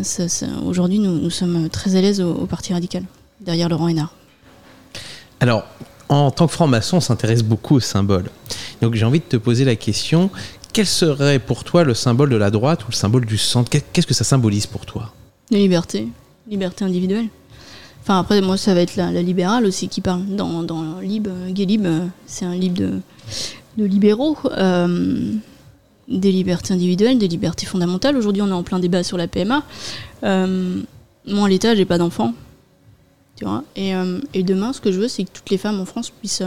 aujourd'hui 0.64 1.00
nous, 1.00 1.28
sommes 1.28 1.68
très 1.68 1.96
à 1.96 2.00
l'aise 2.00 2.20
au, 2.20 2.46
Parti 2.46 2.72
radical, 2.72 3.02
derrière 3.40 3.68
Laurent 3.68 3.88
Hénard. 3.88 4.14
Alors, 5.40 5.64
en 6.08 6.30
tant 6.30 6.46
que 6.46 6.52
franc-maçon, 6.52 6.98
on 6.98 7.00
s'intéresse 7.00 7.42
beaucoup 7.42 7.74
aux 7.74 7.80
symboles. 7.80 8.30
Donc 8.80 8.94
j'ai 8.94 9.04
envie 9.04 9.18
de 9.18 9.24
te 9.24 9.36
poser 9.36 9.64
la 9.64 9.74
question, 9.74 10.30
quel 10.72 10.86
serait 10.86 11.40
pour 11.40 11.64
toi 11.64 11.82
le 11.82 11.94
symbole 11.94 12.30
de 12.30 12.36
la 12.36 12.52
droite 12.52 12.84
ou 12.84 12.92
le 12.92 12.96
symbole 12.96 13.26
du 13.26 13.38
centre? 13.38 13.68
Qu'est-ce 13.70 14.06
que 14.06 14.14
ça 14.14 14.22
symbolise 14.22 14.66
pour 14.66 14.86
toi? 14.86 15.12
La 15.50 15.58
liberté, 15.58 16.06
liberté 16.48 16.84
individuelle. 16.84 17.26
Enfin 18.02 18.18
après 18.18 18.40
moi 18.40 18.56
ça 18.56 18.74
va 18.74 18.80
être 18.80 18.96
la, 18.96 19.10
libérale 19.22 19.66
aussi 19.66 19.88
qui 19.88 20.00
parle 20.00 20.24
dans, 20.26 20.62
dans 20.62 21.00
Lib, 21.00 21.28
Gay 21.50 21.66
Lib, 21.66 21.86
c'est 22.26 22.44
un 22.44 22.54
livre 22.54 22.74
de, 22.74 23.00
de 23.76 23.84
libéraux. 23.84 24.36
Euh, 24.46 25.32
des 26.08 26.32
libertés 26.32 26.74
individuelles, 26.74 27.18
des 27.18 27.28
libertés 27.28 27.66
fondamentales. 27.66 28.16
Aujourd'hui 28.16 28.42
on 28.42 28.48
est 28.48 28.52
en 28.52 28.64
plein 28.64 28.80
débat 28.80 29.04
sur 29.04 29.16
la 29.16 29.28
PMA. 29.28 29.62
Euh, 30.24 30.80
moi 31.26 31.46
à 31.46 31.48
l'État 31.48 31.74
j'ai 31.74 31.84
pas 31.84 31.98
d'enfant. 31.98 32.34
Tu 33.36 33.44
vois 33.44 33.62
et, 33.76 33.94
euh, 33.94 34.20
et, 34.34 34.42
demain 34.42 34.72
ce 34.72 34.80
que 34.80 34.92
je 34.92 35.00
veux 35.00 35.08
c'est 35.08 35.24
que 35.24 35.30
toutes 35.32 35.50
les 35.50 35.56
femmes 35.56 35.80
en 35.80 35.84
France 35.84 36.10
puissent 36.10 36.42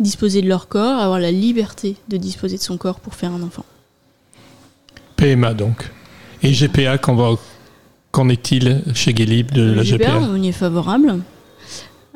disposer 0.00 0.42
de 0.42 0.48
leur 0.48 0.68
corps, 0.68 0.98
avoir 0.98 1.20
la 1.20 1.30
liberté 1.30 1.96
de 2.08 2.16
disposer 2.16 2.56
de 2.56 2.62
son 2.62 2.76
corps 2.76 3.00
pour 3.00 3.14
faire 3.14 3.32
un 3.32 3.42
enfant. 3.42 3.64
PMA 5.16 5.54
donc. 5.54 5.90
Et 6.42 6.52
GPA, 6.52 6.98
qu'en 8.10 8.28
est-il 8.28 8.82
chez 8.94 9.14
Guélib 9.14 9.52
de 9.52 9.72
la 9.72 9.82
GPA, 9.82 10.20
On 10.20 10.42
y 10.42 10.48
est 10.48 10.52
favorable. 10.52 11.20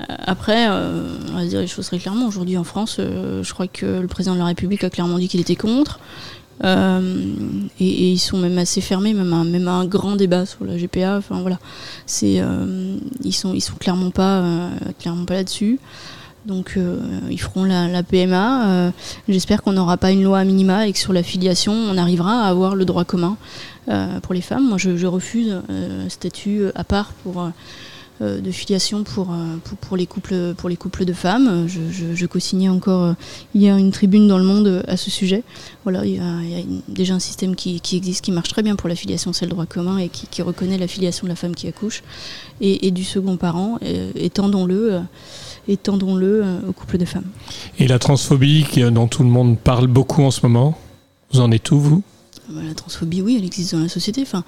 Euh, 0.00 0.02
après, 0.26 0.66
euh, 0.68 1.16
on 1.30 1.38
va 1.38 1.44
dire 1.44 1.60
les 1.60 1.66
choses 1.66 1.86
très 1.86 1.98
clairement. 1.98 2.26
Aujourd'hui 2.26 2.56
en 2.56 2.64
France, 2.64 2.96
euh, 2.98 3.42
je 3.42 3.52
crois 3.52 3.68
que 3.68 3.86
le 4.00 4.06
président 4.08 4.34
de 4.34 4.40
la 4.40 4.46
République 4.46 4.82
a 4.84 4.90
clairement 4.90 5.18
dit 5.18 5.28
qu'il 5.28 5.40
était 5.40 5.56
contre. 5.56 6.00
et, 6.62 6.68
ils 7.80 8.18
sont 8.18 8.38
même 8.38 8.58
assez 8.58 8.80
fermés, 8.80 9.14
même 9.14 9.32
à, 9.32 9.44
même 9.44 9.68
un 9.68 9.84
grand 9.84 10.16
débat 10.16 10.46
sur 10.46 10.64
la 10.64 10.76
GPA. 10.76 11.18
Enfin 11.18 11.40
voilà, 11.40 11.58
c'est 12.06 12.40
ils 13.22 13.32
sont 13.32 13.54
ils 13.54 13.60
sont 13.60 13.76
clairement 13.76 14.10
pas 14.10 14.70
clairement 14.98 15.24
pas 15.24 15.34
là-dessus. 15.34 15.78
Donc 16.46 16.74
euh, 16.76 16.98
ils 17.30 17.40
feront 17.40 17.64
la, 17.64 18.02
PMA. 18.02 18.68
Euh, 18.68 18.90
j'espère 19.28 19.62
qu'on 19.62 19.72
n'aura 19.72 19.96
pas 19.96 20.10
une 20.10 20.22
loi 20.22 20.44
minima 20.44 20.86
et 20.86 20.92
que 20.92 20.98
sur 20.98 21.12
la 21.12 21.22
filiation, 21.22 21.72
on 21.72 21.96
arrivera 21.96 22.42
à 22.44 22.48
avoir 22.48 22.74
le 22.74 22.84
droit 22.84 23.04
commun 23.04 23.36
euh, 23.88 24.20
pour 24.20 24.34
les 24.34 24.42
femmes. 24.42 24.68
Moi, 24.68 24.78
je, 24.78 25.06
refuse 25.06 25.56
statut 26.08 26.64
à 26.74 26.84
part 26.84 27.12
pour 27.22 27.50
de 28.20 28.50
filiation 28.50 29.02
pour, 29.02 29.34
pour, 29.80 29.96
les 29.96 30.06
couples, 30.06 30.54
pour 30.56 30.68
les 30.68 30.76
couples 30.76 31.04
de 31.04 31.12
femmes. 31.12 31.66
Je, 31.68 31.80
je, 32.14 32.26
co-signais 32.26 32.68
encore 32.68 33.14
il 33.54 33.62
y 33.62 33.68
a 33.68 33.76
une 33.76 33.90
tribune 33.90 34.28
dans 34.28 34.38
le 34.38 34.44
monde 34.44 34.82
à 34.88 34.96
ce 34.96 35.10
sujet. 35.10 35.42
Voilà, 35.82 36.04
il 36.04 36.14
y 36.14 36.18
a, 36.18 36.62
déjà 36.88 37.14
un 37.14 37.18
système 37.18 37.54
qui, 37.54 37.80
existe, 37.92 38.24
qui 38.24 38.32
marche 38.32 38.48
très 38.48 38.62
bien 38.62 38.76
pour 38.76 38.88
la 38.88 38.96
filiation, 38.96 39.32
c'est 39.32 39.44
le 39.44 39.50
droit 39.50 39.66
commun 39.66 39.98
et 39.98 40.08
qui, 40.08 40.42
reconnaît 40.42 40.78
la 40.78 40.88
filiation 40.88 41.26
de 41.26 41.30
la 41.30 41.36
femme 41.36 41.54
qui 41.54 41.68
accouche 41.68 42.02
et, 42.60 42.86
et 42.86 42.90
du 42.90 43.04
second 43.04 43.36
parent. 43.36 43.78
Étendons-le 44.14 45.00
étendons-le 45.68 46.42
euh, 46.44 46.58
aux 46.68 46.72
couples 46.72 46.98
de 46.98 47.04
femmes. 47.04 47.26
Et 47.78 47.86
la 47.86 47.98
transphobie 47.98 48.66
dont 48.92 49.08
tout 49.08 49.22
le 49.22 49.28
monde 49.28 49.58
parle 49.58 49.86
beaucoup 49.86 50.22
en 50.22 50.30
ce 50.30 50.40
moment, 50.42 50.78
vous 51.32 51.40
en 51.40 51.50
êtes 51.50 51.70
où, 51.70 51.78
vous? 51.78 52.02
Bah, 52.50 52.60
la 52.66 52.74
transphobie, 52.74 53.22
oui, 53.22 53.36
elle 53.38 53.44
existe 53.44 53.74
dans 53.74 53.80
la 53.80 53.88
société. 53.88 54.22
Enfin, 54.22 54.44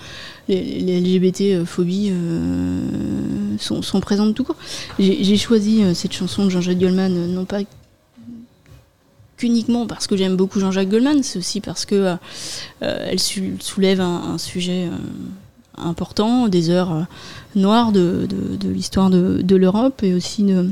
les, 0.48 1.00
LGBT-phobies 1.00 2.10
euh, 2.12 3.56
sont, 3.58 3.80
sont, 3.82 4.00
présentes 4.00 4.34
tout 4.34 4.44
court. 4.44 4.56
J'ai 4.98 5.36
choisi 5.36 5.82
euh, 5.82 5.94
cette 5.94 6.12
chanson 6.12 6.44
de 6.44 6.50
Jean-Jacques 6.50 6.78
Goldman, 6.78 7.32
non 7.32 7.44
pas 7.44 7.60
qu'uniquement 9.38 9.86
parce 9.86 10.06
que 10.06 10.16
j'aime 10.16 10.36
beaucoup 10.36 10.60
Jean-Jacques 10.60 10.88
Goldman, 10.88 11.22
c'est 11.22 11.38
aussi 11.38 11.60
parce 11.60 11.84
que 11.84 12.16
elle 12.80 13.18
soulève 13.20 14.00
un, 14.00 14.38
sujet 14.38 14.88
important, 15.76 16.48
des 16.48 16.70
heures 16.70 17.06
noires 17.54 17.92
de, 17.92 18.26
de 18.30 18.68
l'histoire 18.70 19.10
de, 19.10 19.42
de 19.42 19.56
l'Europe 19.56 20.02
et 20.02 20.14
aussi 20.14 20.42
de, 20.42 20.70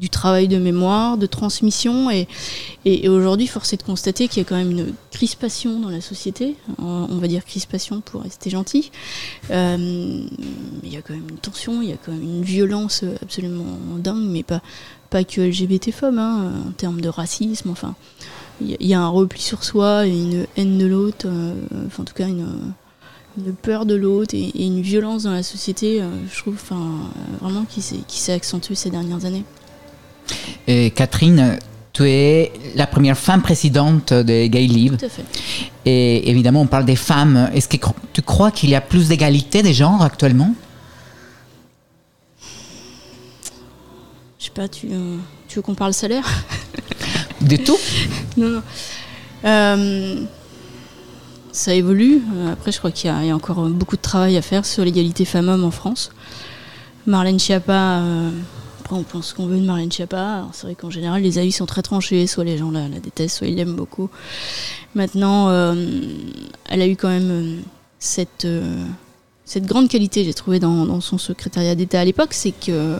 du 0.00 0.08
travail 0.08 0.48
de 0.48 0.56
mémoire, 0.56 1.18
de 1.18 1.26
transmission. 1.26 2.10
Et, 2.10 2.26
et, 2.86 3.08
aujourd'hui, 3.08 3.46
force 3.46 3.72
est 3.74 3.76
de 3.76 3.82
constater 3.82 4.28
qu'il 4.28 4.38
y 4.38 4.46
a 4.46 4.48
quand 4.48 4.56
même 4.56 4.70
une 4.70 4.94
crispation 5.10 5.78
dans 5.78 5.90
la 5.90 6.00
société. 6.00 6.56
On 6.78 7.18
va 7.18 7.28
dire 7.28 7.44
crispation 7.44 8.00
pour 8.00 8.22
rester 8.22 8.48
gentil. 8.48 8.90
Euh, 9.50 10.24
il 10.82 10.92
y 10.92 10.96
a 10.96 11.02
quand 11.02 11.12
même 11.12 11.28
une 11.28 11.36
tension, 11.36 11.82
il 11.82 11.90
y 11.90 11.92
a 11.92 11.96
quand 11.96 12.12
même 12.12 12.22
une 12.22 12.42
violence 12.42 13.04
absolument 13.20 13.78
dingue, 13.98 14.26
mais 14.26 14.42
pas, 14.42 14.62
pas 15.10 15.22
que 15.22 15.42
LGBT-phobe, 15.42 16.18
hein, 16.18 16.50
en 16.66 16.72
termes 16.72 17.02
de 17.02 17.10
racisme. 17.10 17.68
Enfin, 17.68 17.94
il 18.62 18.86
y, 18.86 18.94
a 18.94 19.00
un 19.00 19.08
repli 19.08 19.42
sur 19.42 19.64
soi 19.64 20.06
et 20.06 20.10
une 20.10 20.46
haine 20.56 20.78
de 20.78 20.86
l'autre, 20.86 21.26
euh, 21.26 21.54
enfin, 21.86 22.02
en 22.02 22.06
tout 22.06 22.14
cas 22.14 22.26
une 22.26 22.72
peur 23.62 23.86
de 23.86 23.94
l'autre 23.94 24.34
et, 24.34 24.50
une 24.64 24.80
violence 24.80 25.24
dans 25.24 25.32
la 25.32 25.42
société, 25.42 26.00
euh, 26.00 26.08
je 26.30 26.38
trouve, 26.38 26.54
enfin, 26.54 27.10
vraiment 27.40 27.64
qui 27.64 27.80
s'est 27.82 28.32
accentuée 28.32 28.74
ces 28.74 28.90
dernières 28.90 29.24
années. 29.24 29.44
Et 30.66 30.90
Catherine, 30.90 31.58
tu 31.92 32.08
es 32.08 32.52
la 32.76 32.86
première 32.86 33.18
femme 33.18 33.42
présidente 33.42 34.12
de 34.12 34.46
Gay 34.46 34.66
Live. 34.66 34.96
Tout 34.96 35.06
à 35.06 35.08
fait. 35.08 35.24
Et 35.84 36.30
évidemment, 36.30 36.60
on 36.62 36.66
parle 36.66 36.84
des 36.84 36.96
femmes. 36.96 37.50
Est-ce 37.54 37.68
que 37.68 37.76
tu 38.12 38.22
crois 38.22 38.50
qu'il 38.50 38.70
y 38.70 38.74
a 38.74 38.80
plus 38.80 39.08
d'égalité 39.08 39.62
des 39.62 39.72
genres 39.72 40.02
actuellement? 40.02 40.54
Je 44.38 44.46
sais 44.46 44.50
pas, 44.52 44.68
tu, 44.68 44.88
euh, 44.90 45.16
tu 45.48 45.56
veux 45.56 45.62
qu'on 45.62 45.74
parle 45.74 45.92
salaire? 45.92 46.26
De 47.40 47.56
tout? 47.56 47.78
Non, 48.36 48.48
non. 48.48 48.62
Euh, 49.44 50.20
ça 51.52 51.74
évolue. 51.74 52.22
Euh, 52.36 52.52
après, 52.52 52.70
je 52.70 52.78
crois 52.78 52.90
qu'il 52.90 53.10
y, 53.10 53.30
a 53.30 53.34
encore 53.34 53.68
beaucoup 53.68 53.96
de 53.96 54.00
travail 54.00 54.36
à 54.36 54.42
faire 54.42 54.64
sur 54.64 54.84
l'égalité 54.84 55.24
femmes-hommes 55.24 55.64
en 55.64 55.70
France. 55.70 56.12
Marlène 57.06 57.40
Schiappa 57.40 58.02
on 58.96 59.02
pense 59.02 59.32
qu'on 59.32 59.46
veut 59.46 59.58
de 59.58 59.64
Marlène 59.64 59.90
Schiappa. 59.90 60.46
C'est 60.52 60.66
vrai 60.66 60.74
qu'en 60.74 60.90
général, 60.90 61.22
les 61.22 61.38
avis 61.38 61.52
sont 61.52 61.66
très 61.66 61.82
tranchés. 61.82 62.26
Soit 62.26 62.44
les 62.44 62.58
gens 62.58 62.70
la, 62.70 62.88
détestent, 62.88 63.38
soit 63.38 63.46
ils 63.46 63.56
l'aiment 63.56 63.76
beaucoup. 63.76 64.10
Maintenant, 64.94 65.48
euh, 65.48 65.74
elle 66.68 66.82
a 66.82 66.86
eu 66.86 66.96
quand 66.96 67.08
même 67.08 67.30
euh, 67.30 67.56
cette, 67.98 68.44
euh, 68.44 68.84
cette 69.44 69.66
grande 69.66 69.88
qualité, 69.88 70.24
j'ai 70.24 70.34
trouvé, 70.34 70.58
dans, 70.58 71.00
son 71.00 71.18
secrétariat 71.18 71.74
d'État 71.74 72.00
à 72.00 72.04
l'époque, 72.04 72.32
c'est 72.32 72.52
que 72.52 72.96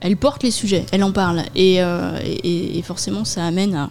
elle 0.00 0.16
porte 0.16 0.42
les 0.42 0.50
sujets, 0.50 0.84
elle 0.92 1.02
en 1.02 1.12
parle. 1.12 1.42
Et, 1.54 1.80
forcément, 2.84 3.24
ça 3.24 3.44
amène 3.46 3.88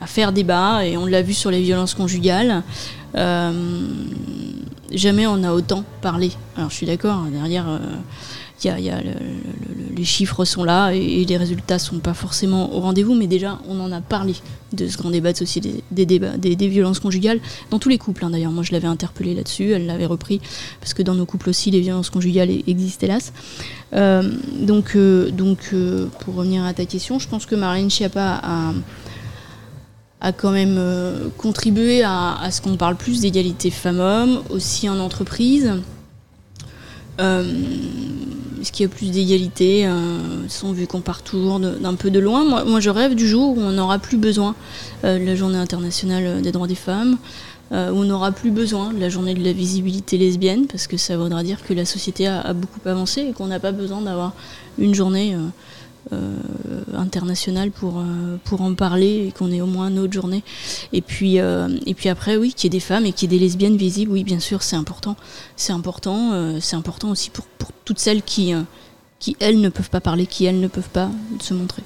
à, 0.00 0.06
faire 0.06 0.32
débat. 0.32 0.86
Et 0.86 0.96
on 0.96 1.06
l'a 1.06 1.22
vu 1.22 1.34
sur 1.34 1.50
les 1.50 1.62
violences 1.62 1.94
conjugales 1.94 2.62
jamais 4.92 5.26
on 5.26 5.42
a 5.42 5.52
autant 5.52 5.84
parlé. 6.00 6.30
Alors 6.56 6.70
je 6.70 6.74
suis 6.74 6.86
d'accord, 6.86 7.22
derrière, 7.32 7.68
euh, 7.68 7.78
y 8.64 8.90
a, 8.90 9.00
les 9.96 10.04
chiffres 10.04 10.44
sont 10.44 10.64
là 10.64 10.90
et, 10.92 11.24
les 11.24 11.36
résultats 11.36 11.78
sont 11.78 11.98
pas 11.98 12.14
forcément 12.14 12.74
au 12.74 12.80
rendez-vous, 12.80 13.14
mais 13.14 13.26
déjà 13.26 13.58
on 13.68 13.80
en 13.80 13.92
a 13.92 14.00
parlé 14.00 14.34
de 14.72 14.86
ce 14.86 14.96
grand 14.96 15.10
débat 15.10 15.32
de 15.32 15.38
société, 15.38 15.82
des, 15.90 16.06
débats, 16.06 16.36
des, 16.36 16.54
violences 16.68 17.00
conjugales 17.00 17.40
dans 17.70 17.78
tous 17.78 17.88
les 17.88 17.98
couples. 17.98 18.24
hein, 18.24 18.30
D'ailleurs, 18.30 18.52
moi 18.52 18.62
je 18.62 18.72
l'avais 18.72 18.88
interpellée 18.88 19.34
là-dessus, 19.34 19.70
elle 19.70 19.86
l'avait 19.86 20.06
repris 20.06 20.40
parce 20.80 20.94
que 20.94 21.02
dans 21.02 21.14
nos 21.14 21.26
couples 21.26 21.48
aussi 21.48 21.70
les 21.70 21.80
violences 21.80 22.10
conjugales 22.10 22.50
existent 22.66 23.06
hélas. 23.06 23.32
Euh, 23.94 24.22
donc, 24.60 24.94
euh, 24.94 25.30
donc 25.30 25.74
pour 26.20 26.34
revenir 26.34 26.64
à 26.64 26.74
ta 26.74 26.84
question, 26.84 27.18
je 27.18 27.28
pense 27.28 27.46
que 27.46 27.54
Marlène 27.54 27.90
Schiappa 27.90 28.40
a 28.42 28.72
a 30.20 30.32
quand 30.32 30.50
même 30.50 30.76
euh, 30.78 31.28
contribué 31.38 32.02
à, 32.04 32.48
ce 32.50 32.60
qu'on 32.60 32.76
parle 32.76 32.96
plus 32.96 33.20
d'égalité 33.20 33.70
femmes-hommes, 33.70 34.42
aussi 34.50 34.88
en 34.88 34.98
entreprise. 34.98 35.72
Euh, 37.20 37.44
Est-ce 38.60 38.72
qu'il 38.72 38.84
y 38.84 38.86
a 38.86 38.92
plus 38.92 39.10
d'égalité 39.10 39.86
euh, 39.86 40.72
vu 40.72 40.86
qu'on 40.86 41.00
part 41.00 41.22
toujours 41.22 41.58
d'un 41.58 41.94
peu 41.94 42.10
de 42.10 42.18
loin 42.18 42.44
moi, 42.44 42.64
moi, 42.64 42.80
je 42.80 42.90
rêve 42.90 43.14
du 43.14 43.26
jour 43.26 43.56
où 43.56 43.60
on 43.60 43.72
n'aura 43.72 43.98
plus 43.98 44.18
besoin 44.18 44.54
euh, 45.04 45.18
de 45.18 45.24
la 45.24 45.34
journée 45.34 45.58
internationale 45.58 46.42
des 46.42 46.52
droits 46.52 46.66
des 46.66 46.74
femmes, 46.74 47.16
euh, 47.72 47.90
où 47.90 47.96
on 47.96 48.04
n'aura 48.04 48.32
plus 48.32 48.50
besoin 48.50 48.92
de 48.92 49.00
la 49.00 49.08
journée 49.08 49.32
de 49.32 49.42
la 49.42 49.52
visibilité 49.52 50.18
lesbienne, 50.18 50.66
parce 50.66 50.86
que 50.86 50.98
ça 50.98 51.16
voudra 51.16 51.42
dire 51.42 51.64
que 51.64 51.72
la 51.72 51.86
société 51.86 52.26
a 52.26 52.52
beaucoup 52.52 52.80
avancé 52.84 53.22
et 53.22 53.32
qu'on 53.32 53.46
n'a 53.46 53.60
pas 53.60 53.72
besoin 53.72 54.02
d'avoir 54.02 54.34
une 54.78 54.94
journée 54.94 55.36
euh, 56.12 56.38
internationale 56.94 57.70
pour, 57.70 57.98
euh, 57.98 58.36
pour 58.44 58.62
en 58.62 58.74
parler 58.74 59.26
et 59.28 59.32
qu'on 59.32 59.52
ait 59.52 59.60
au 59.60 59.66
moins 59.66 59.90
une 59.90 59.98
autre 59.98 60.12
journée. 60.12 60.42
Et 60.92 61.02
puis, 61.02 61.38
euh, 61.38 61.68
et 61.86 61.94
puis 61.94 62.08
après, 62.08 62.36
oui, 62.36 62.52
qu'il 62.54 62.64
y 62.64 62.66
ait 62.68 62.78
des 62.78 62.84
femmes 62.84 63.06
et 63.06 63.12
qu'il 63.12 63.30
y 63.30 63.34
ait 63.34 63.38
des 63.38 63.44
lesbiennes 63.44 63.76
visibles, 63.76 64.12
oui, 64.12 64.24
bien 64.24 64.40
sûr, 64.40 64.62
c'est 64.62 64.76
important. 64.76 65.16
C'est 65.56 65.72
important, 65.72 66.58
c'est 66.60 66.76
important 66.76 67.10
aussi 67.10 67.30
pour, 67.30 67.44
pour 67.44 67.70
toutes 67.84 67.98
celles 67.98 68.22
qui, 68.22 68.52
qui, 69.18 69.36
elles, 69.40 69.60
ne 69.60 69.68
peuvent 69.68 69.90
pas 69.90 70.00
parler, 70.00 70.26
qui, 70.26 70.46
elles, 70.46 70.60
ne 70.60 70.68
peuvent 70.68 70.88
pas 70.88 71.10
se 71.40 71.54
montrer. 71.54 71.82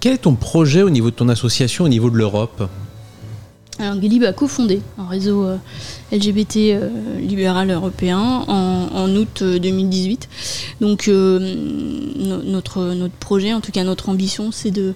Quel 0.00 0.14
est 0.14 0.18
ton 0.18 0.34
projet 0.34 0.82
au 0.82 0.90
niveau 0.90 1.10
de 1.10 1.16
ton 1.16 1.28
association, 1.28 1.84
au 1.84 1.88
niveau 1.88 2.08
de 2.08 2.16
l'Europe? 2.16 2.68
Alors, 3.78 3.96
a 4.24 4.32
cofondé 4.32 4.80
un 4.96 5.06
réseau 5.06 5.44
euh, 5.44 5.56
LGBT 6.10 6.56
euh, 6.56 6.88
libéral 7.20 7.70
européen 7.70 8.18
en, 8.48 9.14
août 9.16 9.42
euh, 9.42 9.58
2018. 9.58 10.28
Donc, 10.80 11.08
euh, 11.08 11.38
no- 12.16 12.42
notre, 12.42 12.94
notre 12.94 13.14
projet, 13.14 13.52
en 13.52 13.60
tout 13.60 13.72
cas 13.72 13.84
notre 13.84 14.08
ambition, 14.08 14.50
c'est 14.50 14.70
de, 14.70 14.94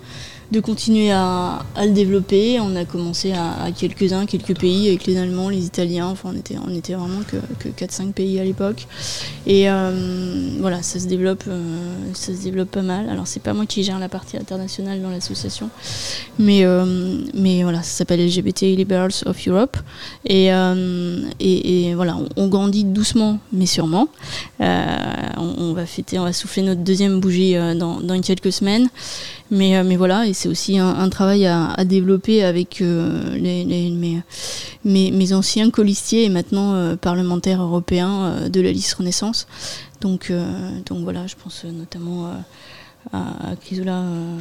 de 0.50 0.60
continuer 0.60 1.10
à, 1.10 1.58
le 1.76 1.90
développer. 1.90 2.58
On 2.58 2.74
a 2.74 2.86
commencé 2.86 3.32
à, 3.32 3.70
quelques-uns, 3.76 4.24
quelques 4.24 4.58
pays, 4.58 4.88
avec 4.88 5.04
les 5.06 5.18
Allemands, 5.18 5.50
les 5.50 5.66
Italiens. 5.66 6.06
Enfin, 6.06 6.30
on 6.32 6.38
était, 6.38 6.56
on 6.66 6.74
était 6.74 6.94
vraiment 6.94 7.20
que, 7.28 7.36
que 7.58 7.68
4-5 7.84 8.12
pays 8.12 8.40
à 8.40 8.44
l'époque. 8.44 8.86
Et 9.46 9.66
voilà, 10.58 10.82
ça 10.82 10.98
se 10.98 11.06
développe, 11.06 11.44
ça 12.14 12.34
se 12.34 12.42
développe 12.42 12.70
pas 12.70 12.82
mal. 12.82 13.08
Alors, 13.08 13.26
c'est 13.26 13.42
pas 13.42 13.52
moi 13.52 13.66
qui 13.66 13.82
gère 13.82 13.98
la 13.98 14.08
partie 14.08 14.36
internationale 14.36 15.00
dans 15.00 15.10
l'association, 15.10 15.70
mais, 16.38 16.64
euh, 16.64 17.18
mais 17.34 17.62
voilà, 17.62 17.82
ça 17.82 17.98
s'appelle 17.98 18.24
LGBT 18.24 18.62
Liberals 18.76 19.12
of 19.26 19.48
Europe. 19.48 19.76
Et, 20.24 20.52
euh, 20.52 21.22
et, 21.38 21.94
voilà, 21.94 22.16
on, 22.36 22.48
grandit 22.48 22.84
doucement, 22.84 23.38
mais 23.52 23.66
sûrement. 23.66 24.08
Euh, 24.60 24.86
on, 25.36 25.72
va 25.72 25.86
fêter, 25.86 26.18
on 26.18 26.24
va 26.24 26.32
souffler 26.32 26.62
notre 26.62 26.82
deuxième 26.82 27.20
bougie 27.20 27.56
euh, 27.56 27.74
dans, 27.74 28.00
dans 28.00 28.20
quelques 28.20 28.52
semaines. 28.52 28.88
Mais, 29.50 29.76
euh, 29.76 29.82
mais 29.84 29.96
voilà, 29.96 30.26
et 30.26 30.32
c'est 30.32 30.48
aussi 30.48 30.78
un, 30.78 31.08
travail 31.08 31.46
à, 31.46 31.84
développer 31.84 32.44
avec 32.44 32.80
euh, 32.80 33.36
les, 33.36 33.64
mes, 33.64 34.22
mes, 34.84 35.10
mes 35.10 35.32
anciens 35.32 35.70
colistiers 35.70 36.24
et 36.24 36.28
maintenant 36.28 36.74
euh, 36.74 36.96
parlementaires 36.96 37.60
européens 37.60 38.24
euh, 38.24 38.48
de 38.48 38.60
la 38.60 38.70
liste 38.70 38.94
Renaissance. 38.94 39.48
Donc, 40.00 40.30
euh, 40.30 40.70
donc 40.86 41.04
voilà, 41.04 41.26
je 41.26 41.36
pense 41.42 41.64
notamment 41.64 42.32
à, 43.12 43.56
Chrysoula, 43.60 44.00
euh, 44.00 44.38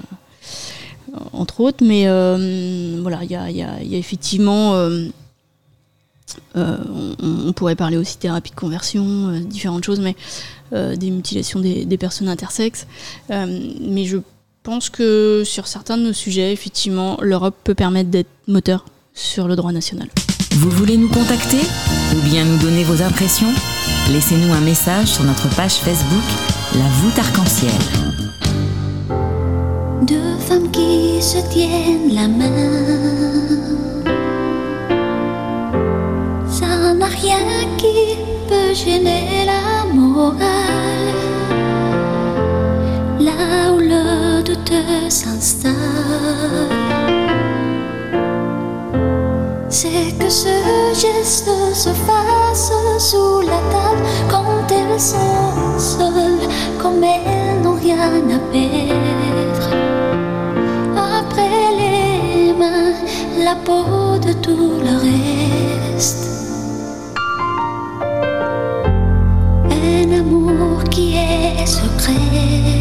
entre 1.33 1.61
autres. 1.61 1.83
Mais 1.85 2.03
euh, 2.07 2.99
voilà, 3.01 3.23
il 3.23 3.31
y 3.31 3.35
a, 3.35 3.81
effectivement. 3.81 4.73
on, 6.55 7.53
pourrait 7.55 7.75
parler 7.75 7.97
aussi 7.97 8.17
thérapie 8.17 8.51
de 8.51 8.55
conversion, 8.55 9.31
différentes 9.41 9.83
choses, 9.83 9.99
mais 9.99 10.15
des 10.71 11.09
mutilations 11.09 11.59
des, 11.59 11.97
personnes 11.97 12.29
intersexes. 12.29 12.87
Mais 13.29 14.05
je 14.05 14.17
pense 14.63 14.89
que 14.89 15.43
sur 15.45 15.67
certains 15.67 15.97
de 15.97 16.03
nos 16.03 16.13
sujets, 16.13 16.53
effectivement, 16.53 17.17
l'Europe 17.21 17.55
peut 17.63 17.75
permettre 17.75 18.09
d'être 18.09 18.29
moteur 18.47 18.85
sur 19.13 19.47
le 19.47 19.55
droit 19.55 19.71
national. 19.71 20.07
Vous 20.61 20.71
voulez 20.71 20.97
nous 20.97 21.07
contacter 21.07 21.61
ou 22.13 22.21
bien 22.29 22.43
nous 22.43 22.57
donner 22.57 22.83
vos 22.83 23.01
impressions? 23.01 23.47
Laissez-nous 24.11 24.51
un 24.51 24.59
message 24.59 25.07
sur 25.07 25.23
notre 25.23 25.47
page 25.55 25.75
Facebook 25.75 26.25
La 26.75 26.83
voûte 26.99 27.17
arc-en-ciel. 27.17 27.71
Deux 30.01 30.35
femmes 30.37 30.69
qui 30.69 31.21
se 31.21 31.37
tiennent 31.49 32.13
la 32.13 32.27
main. 32.27 32.49
Ça 36.51 36.93
n'a 36.93 37.05
rien 37.05 37.39
qui 37.77 38.17
peut 38.49 38.73
gêner 38.73 39.45
la 39.45 39.85
morale. 39.93 40.43
Là 43.21 43.71
où 43.71 43.79
le 43.79 44.43
doute 44.43 44.73
s'installe. 45.07 47.18
C'est 49.71 50.17
que 50.17 50.27
ce 50.27 50.49
geste 50.95 51.47
se 51.75 51.89
fasse 51.89 52.71
sous 52.97 53.41
la 53.41 53.59
table 53.69 54.01
quand 54.27 54.65
elles 54.71 54.99
sont 54.99 55.77
seules, 55.77 56.49
comme 56.81 57.03
elles 57.03 57.61
n'ont 57.61 57.75
rien 57.75 58.13
à 58.33 58.39
perdre. 58.51 59.69
Après 60.97 61.71
les 61.77 62.53
mains, 62.53 62.95
la 63.43 63.55
peau 63.63 64.17
de 64.17 64.33
tout 64.33 64.81
le 64.81 65.93
reste. 65.95 66.25
Un 69.69 70.11
amour 70.11 70.83
qui 70.85 71.15
est 71.15 71.65
secret. 71.67 72.78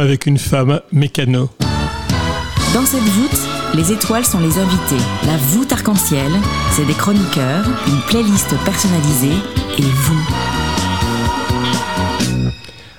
Avec 0.00 0.26
une 0.26 0.38
femme 0.38 0.80
mécano. 0.92 1.50
Dans 2.74 2.84
cette 2.84 3.00
voûte, 3.00 3.40
les 3.74 3.92
étoiles 3.92 4.24
sont 4.24 4.40
les 4.40 4.58
invités. 4.58 5.02
La 5.26 5.36
voûte 5.36 5.72
arc-en-ciel, 5.72 6.30
c'est 6.72 6.86
des 6.86 6.94
chroniqueurs, 6.94 7.64
une 7.86 8.00
playlist 8.08 8.54
personnalisée 8.64 9.36
et 9.78 9.82
vous. 9.82 10.28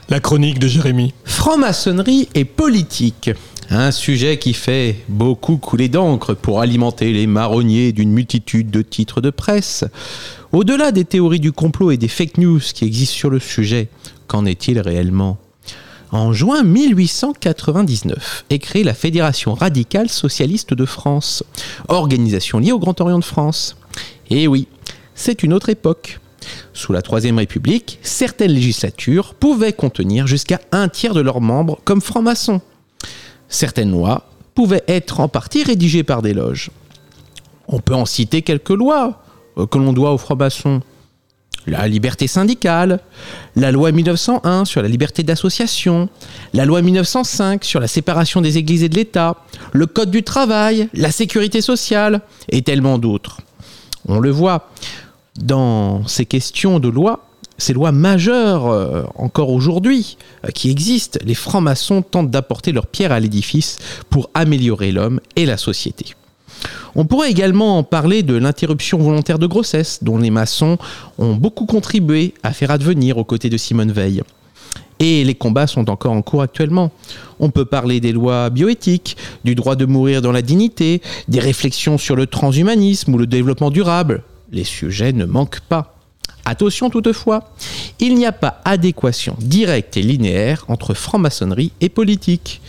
La 0.10 0.20
chronique 0.20 0.60
de 0.60 0.68
Jérémy. 0.68 1.14
Franc-maçonnerie 1.24 2.30
et 2.36 2.46
politique. 2.46 3.32
Un 3.70 3.92
sujet 3.92 4.38
qui 4.38 4.54
fait 4.54 4.98
beaucoup 5.08 5.58
couler 5.58 5.88
d'encre 5.88 6.34
pour 6.34 6.60
alimenter 6.60 7.14
les 7.14 7.28
marronniers 7.28 7.94
d'une 7.94 8.12
multitude 8.12 8.70
de 8.70 8.82
titres 8.82 9.22
de 9.22 9.30
presse. 9.30 9.86
Au-delà 10.52 10.92
des 10.92 11.06
théories 11.06 11.40
du 11.40 11.54
complot 11.54 11.92
et 11.92 11.98
des 11.98 12.10
fake 12.10 12.38
news 12.38 12.60
qui 12.60 12.86
existent 12.86 13.16
sur 13.16 13.30
le 13.30 13.40
sujet, 13.40 13.88
qu'en 14.28 14.46
est-il 14.46 14.80
réellement? 14.80 15.40
En 16.12 16.34
juin 16.34 16.64
1899 16.64 18.44
est 18.50 18.60
créée 18.60 18.84
la 18.84 18.94
Fédération 18.94 19.54
radicale 19.54 20.10
socialiste 20.10 20.74
de 20.74 20.84
France, 20.84 21.42
organisation 21.88 22.60
liée 22.60 22.74
au 22.74 22.80
Grand 22.80 23.00
Orient 23.00 23.20
de 23.20 23.24
France. 23.24 23.78
Et 24.30 24.46
oui, 24.46 24.68
c'est 25.16 25.42
une 25.42 25.54
autre 25.54 25.70
époque. 25.70 26.20
Sous 26.74 26.92
la 26.92 27.02
Troisième 27.02 27.38
République, 27.38 27.98
certaines 28.02 28.52
législatures 28.52 29.36
pouvaient 29.36 29.72
contenir 29.72 30.28
jusqu'à 30.28 30.60
un 30.74 30.90
tiers 30.90 31.14
de 31.14 31.22
leurs 31.22 31.40
membres 31.40 31.80
comme 31.86 32.02
francs-maçons. 32.02 32.60
Certaines 33.48 33.92
lois 33.92 34.28
pouvaient 34.54 34.84
être 34.90 35.22
en 35.22 35.30
partie 35.30 35.64
rédigées 35.64 36.04
par 36.04 36.22
des 36.22 36.34
loges. 36.34 36.72
On 37.70 37.80
peut 37.80 37.96
en 37.96 38.06
citer 38.06 38.42
quelques 38.42 38.70
lois 38.70 39.24
euh, 39.58 39.66
que 39.66 39.78
l'on 39.78 39.94
doit 39.94 40.12
aux 40.12 40.18
francs-maçons. 40.18 40.82
La 41.68 41.88
liberté 41.88 42.28
syndicale, 42.28 43.00
la 43.56 43.72
loi 43.72 43.92
1901 43.92 44.66
sur 44.66 44.82
la 44.82 44.88
liberté 44.88 45.22
d'association, 45.22 46.10
la 46.54 46.66
loi 46.66 46.82
1905 46.82 47.64
sur 47.64 47.80
la 47.80 47.88
séparation 47.88 48.42
des 48.42 48.58
églises 48.58 48.84
et 48.84 48.90
de 48.90 48.96
l'État, 48.96 49.36
le 49.72 49.86
code 49.86 50.10
du 50.10 50.24
travail, 50.24 50.90
la 50.94 51.12
sécurité 51.12 51.62
sociale 51.62 52.22
et 52.50 52.64
tellement 52.64 52.98
d'autres. 52.98 53.42
On 54.08 54.20
le 54.20 54.32
voit, 54.32 54.72
dans 55.40 56.06
ces 56.08 56.26
questions 56.26 56.80
de 56.80 56.90
loi, 56.90 57.26
ces 57.62 57.74
lois 57.74 57.92
majeures 57.92 58.68
euh, 58.68 59.04
encore 59.16 59.52
aujourd'hui 59.52 60.18
euh, 60.46 60.50
qui 60.50 60.72
existent, 60.72 61.20
les 61.24 61.36
francs-maçons 61.36 62.02
tentent 62.02 62.32
d'apporter 62.32 62.72
leur 62.72 62.88
pierre 62.88 63.12
à 63.12 63.20
l'édifice 63.20 63.78
pour 64.10 64.32
améliorer 64.34 64.92
l'homme 64.92 65.20
et 65.36 65.46
la 65.46 65.58
société. 65.58 66.16
On 66.96 67.06
pourrait 67.06 67.32
également 67.32 67.84
parler 67.84 68.24
de 68.24 68.36
l'interruption 68.36 68.98
volontaire 68.98 69.40
de 69.40 69.48
grossesse, 69.48 70.00
dont 70.02 70.18
les 70.18 70.30
maçons 70.30 70.78
ont 71.18 71.36
beaucoup 71.36 71.66
contribué 71.66 72.34
à 72.44 72.54
faire 72.54 72.72
advenir 72.72 73.18
aux 73.18 73.24
côtés 73.24 73.50
de 73.50 73.58
Simone 73.58 73.92
Veil. 73.92 74.22
Et 75.00 75.24
les 75.24 75.34
combats 75.34 75.66
sont 75.66 75.90
encore 75.90 76.12
en 76.12 76.22
cours 76.22 76.44
actuellement. 76.44 76.92
On 77.40 77.50
peut 77.50 77.66
parler 77.66 78.00
des 78.00 78.12
lois 78.12 78.52
bioéthiques, 78.52 79.18
du 79.44 79.56
droit 79.56 79.76
de 79.76 79.86
mourir 79.86 80.22
dans 80.22 80.32
la 80.32 80.44
dignité, 80.44 81.02
des 81.28 81.40
réflexions 81.40 81.98
sur 81.98 82.16
le 82.16 82.28
transhumanisme 82.28 83.16
ou 83.16 83.18
le 83.18 83.26
développement 83.26 83.72
durable. 83.72 84.24
Les 84.52 84.64
sujets 84.64 85.12
ne 85.12 85.26
manquent 85.26 85.62
pas. 85.62 85.96
Attention 86.46 86.90
toutefois, 86.90 87.52
il 88.00 88.16
n'y 88.16 88.26
a 88.26 88.32
pas 88.32 88.62
adéquation 88.66 89.36
directe 89.40 89.98
et 89.98 90.02
linéaire 90.02 90.66
entre 90.68 90.94
franc-maçonnerie 90.94 91.72
et 91.82 91.90
politique. 91.90 92.62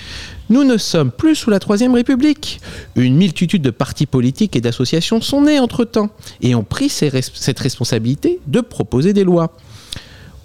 Nous 0.53 0.65
ne 0.65 0.77
sommes 0.77 1.11
plus 1.11 1.35
sous 1.35 1.49
la 1.49 1.59
Troisième 1.59 1.95
République. 1.95 2.61
Une 2.95 3.17
multitude 3.17 3.62
de 3.62 3.71
partis 3.71 4.05
politiques 4.05 4.55
et 4.55 4.61
d'associations 4.61 5.23
sont 5.23 5.41
nés 5.41 5.59
entre-temps 5.59 6.11
et 6.43 6.55
ont 6.55 6.62
pris 6.62 6.91
cette 6.91 7.59
responsabilité 7.59 8.38
de 8.47 8.61
proposer 8.61 9.15
des 9.15 9.25
lois. 9.25 9.57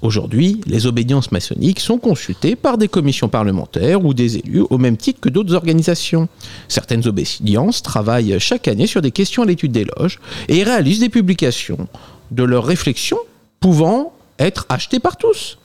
Aujourd'hui, 0.02 0.62
les 0.66 0.86
obédiences 0.86 1.34
maçonniques 1.34 1.82
sont 1.82 1.98
consultées 1.98 2.56
par 2.56 2.78
des 2.78 2.88
commissions 2.88 3.28
parlementaires 3.28 4.06
ou 4.06 4.14
des 4.14 4.38
élus 4.38 4.64
au 4.70 4.78
même 4.78 4.96
titre 4.96 5.20
que 5.20 5.28
d'autres 5.28 5.54
organisations. 5.54 6.30
Certaines 6.70 7.06
obédiences 7.06 7.84
travaillent 7.84 8.40
chaque 8.40 8.70
année 8.70 8.88
sur 8.88 9.02
des 9.02 9.12
questions 9.12 9.44
à 9.44 9.46
l'étude 9.46 9.74
des 9.74 9.88
loges 9.98 10.22
et 10.48 10.64
réalisent 10.64 11.02
des 11.02 11.10
publications 11.10 11.90
de 12.32 12.44
leurs 12.44 12.64
réflexions 12.64 13.20
pouvant 13.60 14.14
être 14.40 14.68
achetées 14.70 15.02
par 15.02 15.18
tous. 15.18 15.58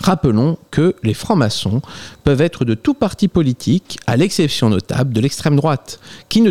Rappelons 0.00 0.58
que 0.70 0.94
les 1.02 1.14
francs-maçons 1.14 1.82
peuvent 2.24 2.40
être 2.40 2.64
de 2.64 2.74
tout 2.74 2.94
parti 2.94 3.28
politique, 3.28 3.98
à 4.06 4.16
l'exception 4.16 4.70
notable 4.70 5.12
de 5.12 5.20
l'extrême 5.20 5.56
droite, 5.56 6.00
qui 6.28 6.40
ne, 6.40 6.50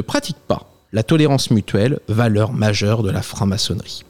pratique 0.00 0.36
pas 0.46 0.70
la 0.92 1.02
tolérance 1.02 1.50
mutuelle, 1.50 2.00
valeur 2.08 2.52
majeure 2.52 3.02
de 3.02 3.10
la 3.10 3.22
franc-maçonnerie. 3.22 4.04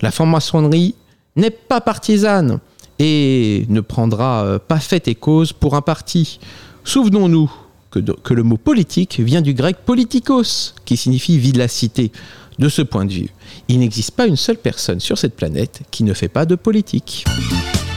La 0.00 0.10
franc-maçonnerie 0.10 0.94
n'est 1.36 1.50
pas 1.50 1.80
partisane 1.80 2.60
et 2.98 3.66
ne 3.68 3.80
prendra 3.80 4.44
euh, 4.44 4.58
pas 4.58 4.80
fait 4.80 5.06
et 5.08 5.14
cause 5.14 5.52
pour 5.52 5.74
un 5.74 5.82
parti. 5.82 6.40
Souvenons-nous 6.84 7.50
que 7.90 8.34
le 8.34 8.42
mot 8.42 8.58
politique 8.58 9.18
vient 9.18 9.40
du 9.40 9.54
grec 9.54 9.78
politikos, 9.84 10.74
qui 10.84 10.96
signifie 10.96 11.38
vie 11.38 11.52
de 11.52 11.58
la 11.58 11.68
cité. 11.68 12.12
De 12.58 12.68
ce 12.68 12.82
point 12.82 13.04
de 13.04 13.12
vue, 13.12 13.28
il 13.68 13.78
n'existe 13.78 14.10
pas 14.12 14.26
une 14.26 14.36
seule 14.36 14.56
personne 14.58 14.98
sur 15.00 15.16
cette 15.16 15.36
planète 15.36 15.82
qui 15.92 16.02
ne 16.02 16.12
fait 16.12 16.28
pas 16.28 16.44
de 16.44 16.56
politique. 16.56 17.24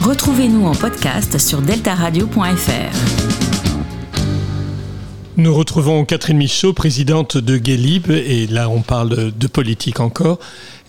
Retrouvez-nous 0.01 0.65
en 0.65 0.75
podcast 0.75 1.37
sur 1.39 1.61
deltaradio.fr. 1.61 2.95
Nous 5.37 5.55
retrouvons 5.55 6.05
Catherine 6.05 6.37
Michaud, 6.37 6.73
présidente 6.73 7.37
de 7.37 7.57
Guélib, 7.57 8.11
et 8.11 8.45
là 8.47 8.69
on 8.69 8.81
parle 8.81 9.31
de, 9.31 9.47
politique 9.47 9.99
encore. 9.99 10.39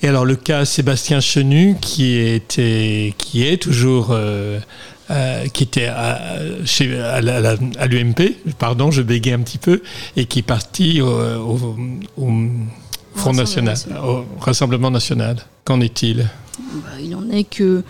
Et 0.02 0.08
alors 0.08 0.24
le 0.26 0.37
cas 0.37 0.64
Sébastien 0.66 1.20
Chenu, 1.20 1.76
qui 1.80 2.16
était, 2.18 3.14
qui 3.16 3.44
est 3.46 3.56
toujours, 3.62 4.08
euh, 4.11 4.58
euh, 5.11 5.46
qui 5.46 5.62
était 5.62 5.87
à, 5.87 6.18
chez, 6.66 6.87
l'UMP, 6.88 8.35
pardon, 8.58 8.90
je 8.90 9.00
bégayais 9.00 9.37
un 9.37 9.40
petit 9.40 9.58
peu, 9.58 9.80
et 10.16 10.26
qui 10.26 10.40
est 10.40 10.42
parti 10.42 11.00
au, 11.00 11.06
au- 11.08 11.76
au 12.18 12.30
Front 13.14 13.33
National, 13.33 13.75
national. 13.75 14.05
au 14.05 14.25
Rassemblement 14.40 14.90
National. 14.90 15.37
Qu'en 15.64 15.81
est-il? 15.81 16.29
Bah, 16.59 17.01
il 17.01 17.14
en 17.14 17.29
est 17.31 17.44
que 17.44 17.83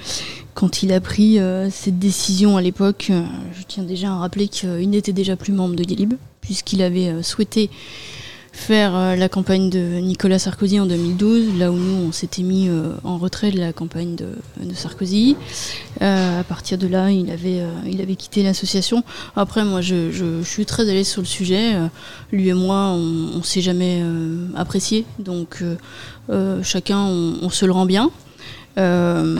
quand 0.54 0.82
il 0.82 0.92
a 0.92 1.00
pris 1.00 1.38
euh, 1.38 1.70
cette 1.70 1.98
décision 1.98 2.56
à 2.56 2.62
l'époque, 2.62 3.08
euh, 3.10 3.22
je 3.58 3.62
tiens 3.66 3.84
déjà 3.84 4.12
à 4.12 4.16
rappeler 4.16 4.48
qu'il 4.48 4.90
n'était 4.90 5.12
déjà 5.12 5.36
plus 5.36 5.52
membre 5.52 5.76
de 5.76 5.84
Guélib, 5.84 6.14
puisqu'il 6.40 6.82
avait 6.82 7.08
euh, 7.08 7.22
souhaité 7.22 7.70
faire 8.54 8.94
euh, 8.94 9.16
la 9.16 9.28
campagne 9.28 9.70
de 9.70 9.78
Nicolas 9.98 10.38
Sarkozy 10.38 10.78
en 10.78 10.86
2012, 10.86 11.58
là 11.58 11.72
où 11.72 11.76
nous 11.76 12.06
on 12.08 12.12
s'était 12.12 12.42
mis 12.42 12.68
euh, 12.68 12.92
en 13.02 13.16
retrait 13.18 13.50
de 13.50 13.58
la 13.58 13.72
campagne 13.72 14.14
de, 14.14 14.26
de 14.62 14.74
Sarkozy. 14.74 15.36
Euh, 16.02 16.40
à 16.40 16.44
partir 16.44 16.76
de 16.78 16.86
là, 16.86 17.10
il 17.10 17.30
avait, 17.30 17.60
euh, 17.60 17.70
il 17.86 18.00
avait 18.02 18.14
quitté 18.16 18.42
l'association. 18.42 19.04
Après, 19.36 19.64
moi, 19.64 19.80
je, 19.80 20.10
je- 20.10 20.42
je 20.42 20.48
suis 20.48 20.66
très 20.66 20.84
l'aise 20.84 21.08
sur 21.08 21.22
le 21.22 21.26
sujet. 21.26 21.74
Euh, 21.74 21.86
lui 22.30 22.48
et 22.48 22.54
moi, 22.54 22.90
on, 22.94 23.38
on 23.38 23.42
s'est 23.42 23.62
jamais 23.62 24.00
euh, 24.02 24.46
apprécié, 24.54 25.04
donc 25.18 25.62
chacun, 26.62 26.98
on, 26.98 27.34
on 27.42 27.50
se 27.50 27.64
le 27.66 27.72
rend 27.72 27.86
bien. 27.86 28.10
Euh, 28.78 29.36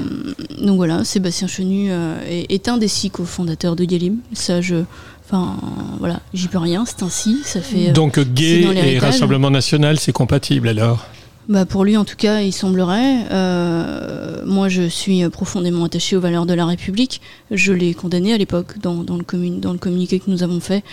donc 0.61 0.77
voilà, 0.77 1.05
Sébastien 1.05 1.49
Chenu 1.49 1.89
euh, 1.91 2.19
est, 2.29 2.53
est 2.53 2.69
un 2.69 2.77
des 2.77 2.89
six 2.89 3.11
cofondateurs 3.11 3.77
de 3.77 3.85
Guélib. 3.85 4.19
Ça, 4.35 4.61
je, 4.61 4.77
enfin, 5.25 5.57
voilà, 5.99 6.21
j'y 6.35 6.49
peux 6.49 6.59
rien. 6.59 6.85
C'est 6.87 7.03
ainsi. 7.03 7.39
Ça 7.45 7.61
fait. 7.61 7.91
euh, 7.91 7.93
Donc 7.93 8.19
gay 8.21 8.63
et. 8.77 8.99
Rassemblement 8.99 9.51
National, 9.51 9.99
c'est 9.99 10.13
compatible 10.13 10.69
alors? 10.69 11.07
Bah 11.49 11.65
pour 11.67 11.85
lui, 11.85 11.97
en 11.97 12.05
tout 12.05 12.15
cas, 12.17 12.41
il 12.41 12.53
semblerait. 12.53 13.27
Euh, 13.33 14.45
moi, 14.47 14.69
je 14.69 14.83
suis 14.89 15.29
profondément 15.29 15.85
attaché 15.85 16.15
aux 16.15 16.21
valeurs 16.21 16.47
de 16.47 16.55
la 16.55 16.67
République. 16.67 17.21
Je 17.51 17.73
l'ai 17.73 17.95
condamné 17.95 18.33
à 18.33 18.39
l'époque 18.39 18.79
dans, 18.81 19.03
dans 19.03 19.17
le 19.17 19.25
commun- 19.25 19.59
dans 19.59 19.73
le 19.73 19.79
communiqué 19.79 20.21
que 20.21 20.31
nous 20.31 20.45
avons 20.45 20.61
fait, 20.61 20.85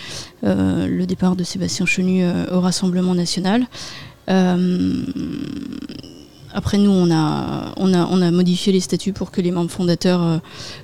euh, 0.44 0.88
le 0.88 1.06
départ 1.06 1.36
de 1.36 1.44
Sébastien 1.44 1.86
Chenu 1.86 2.24
euh, 2.24 2.46
au 2.52 2.60
Rassemblement 2.60 3.14
national. 3.14 3.66
Après, 6.52 6.78
nous, 6.78 6.90
on 6.90 7.10
a, 7.10 7.72
on, 7.76 7.94
a, 7.94 8.06
on 8.06 8.22
a 8.22 8.30
modifié 8.30 8.72
les 8.72 8.80
statuts 8.80 9.12
pour 9.12 9.30
que 9.30 9.40
les 9.40 9.50
membres 9.50 9.70
fondateurs 9.70 10.22
euh, 10.22 10.38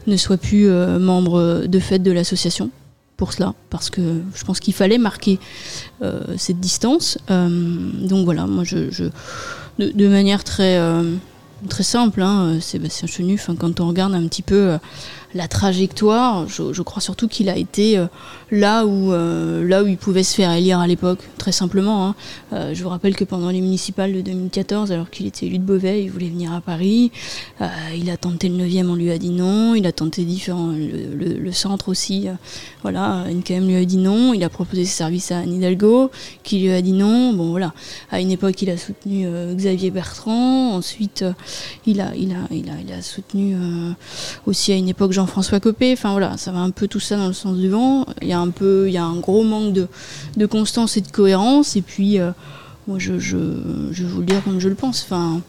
ne 0.07 0.17
soient 0.17 0.37
plus 0.37 0.69
euh, 0.69 0.99
membres 0.99 1.67
de 1.67 1.79
fait 1.79 1.99
de 1.99 2.13
l'association. 2.13 2.71
Pour 3.17 3.33
cela, 3.33 3.55
parce 3.71 3.89
que 3.89 4.21
je 4.35 4.45
pense 4.45 4.61
qu'il 4.61 4.75
fallait 4.75 4.99
marquer 4.99 5.39
euh, 6.03 6.21
cette 6.37 6.61
distance. 6.61 7.17
Donc 7.29 8.27
voilà, 8.27 8.47
moi, 8.47 8.63
je, 8.63 9.09
de, 9.79 10.09
manière 10.09 10.45
très, 10.45 10.79
très 11.67 11.83
simple, 11.83 12.21
hein, 12.21 12.59
Sébastien 12.61 13.09
Chenu, 13.09 13.41
quand 13.59 13.81
on 13.81 13.89
regarde 13.89 14.13
un 14.13 14.29
petit 14.29 14.43
peu 14.43 14.77
la 15.37 15.49
trajectoire, 15.49 16.49
je, 16.49 16.83
crois 16.83 17.03
surtout 17.03 17.29
qu'il 17.29 17.49
a 17.49 17.57
été 17.57 17.99
euh, 17.99 18.07
là, 18.51 18.87
où, 18.87 19.13
euh, 19.13 19.67
là 19.67 19.83
où 19.85 19.87
il 19.87 19.99
pouvait 19.99 20.23
se 20.23 20.35
faire 20.35 20.51
élire 20.53 20.81
à 20.81 20.87
l'époque, 20.87 21.21
très 21.39 21.53
simplement. 21.53 22.09
hein. 22.09 22.15
Euh, 22.53 22.75
je 22.75 22.83
vous 22.83 22.89
rappelle 22.89 23.15
que 23.15 23.25
pendant 23.25 23.51
les 23.51 23.61
municipales 23.61 24.13
de 24.13 24.23
2014, 24.23 24.93
alors 24.93 25.11
qu'il 25.11 25.27
était 25.27 25.47
élu 25.47 25.59
de 25.59 25.65
Beauvais, 25.65 26.03
il 26.03 26.11
voulait 26.11 26.29
venir 26.29 26.53
à 26.53 26.61
Paris. 26.61 27.13
Il 27.95 28.11
a 28.11 28.17
tenté 28.17 28.49
le 28.49 28.57
9e, 28.65 28.89
on 28.89 28.95
lui 28.95 29.11
a 29.11 29.19
dit 29.19 29.31
non. 29.31 29.75
Il 29.75 29.87
a 29.87 29.93
tenté 29.93 30.25
différents, 30.25 30.73
le, 30.73 31.53
centre 31.53 31.89
aussi. 31.89 32.29
voilà, 32.83 33.25
NKM 33.31 33.67
lui 33.67 33.77
a 33.77 33.85
dit 33.85 33.99
non. 33.99 34.35
Il 34.35 34.43
a 34.43 34.49
proposé 34.49 34.85
ses 34.85 34.97
services 34.97 35.31
à 35.33 35.39
Anne 35.39 35.53
Hidalgo, 35.53 36.11
qui 36.43 36.61
lui 36.61 36.73
a 36.73 36.81
dit 36.81 36.93
non. 36.93 37.33
Bon, 37.35 37.51
voilà. 37.51 37.73
À 38.11 38.21
une 38.21 38.31
époque, 38.31 38.61
il 38.63 38.71
a 38.71 38.77
soutenu 38.77 39.27
Xavier 39.55 39.91
Bertrand. 39.91 40.75
Ensuite, 40.75 41.25
il, 41.87 42.01
a, 42.01 42.15
il, 42.15 42.33
a, 42.33 42.39
il, 42.51 42.71
a, 42.71 42.81
il 42.81 42.93
a 42.93 43.03
soutenu 43.03 43.57
aussi 44.47 44.73
à 44.73 44.77
une 44.77 44.89
époque 44.89 45.13
Jean 45.13 45.26
Jean-François 45.27 45.59
Copé. 45.59 45.93
Enfin 45.93 46.13
voilà, 46.13 46.37
ça 46.37 46.53
va 46.53 46.61
un 46.61 46.71
peu 46.71 46.87
tout 46.87 47.01
ça 47.01 47.17
dans 47.17 47.27
le 47.27 47.33
sens 47.33 47.57
du 47.57 47.69
vent. 47.69 48.07
Il 48.23 48.29
y 48.29 48.33
a 48.33 48.39
un 48.39 48.51
peu, 48.51 48.85
il 48.87 48.93
y 48.93 48.97
a 48.97 49.05
un 49.05 49.17
gros 49.17 49.43
manque 49.43 49.73
de, 49.73 49.89
de 50.37 50.47
constance 50.47 50.97
et 50.97 51.01
de 51.01 51.11
cohérence. 51.11 51.75
Et 51.75 51.83
puis, 51.83 52.21
euh, 52.21 52.31
moi, 52.87 52.99
je, 53.01 53.19
je, 53.19 53.37
je 53.91 54.05
vais 54.05 54.09
vous 54.09 54.21
le 54.21 54.27
dire 54.27 54.43
comme 54.45 54.61
je 54.61 54.69
le 54.69 54.77
pense. 54.77 55.03
Enfin, 55.03 55.41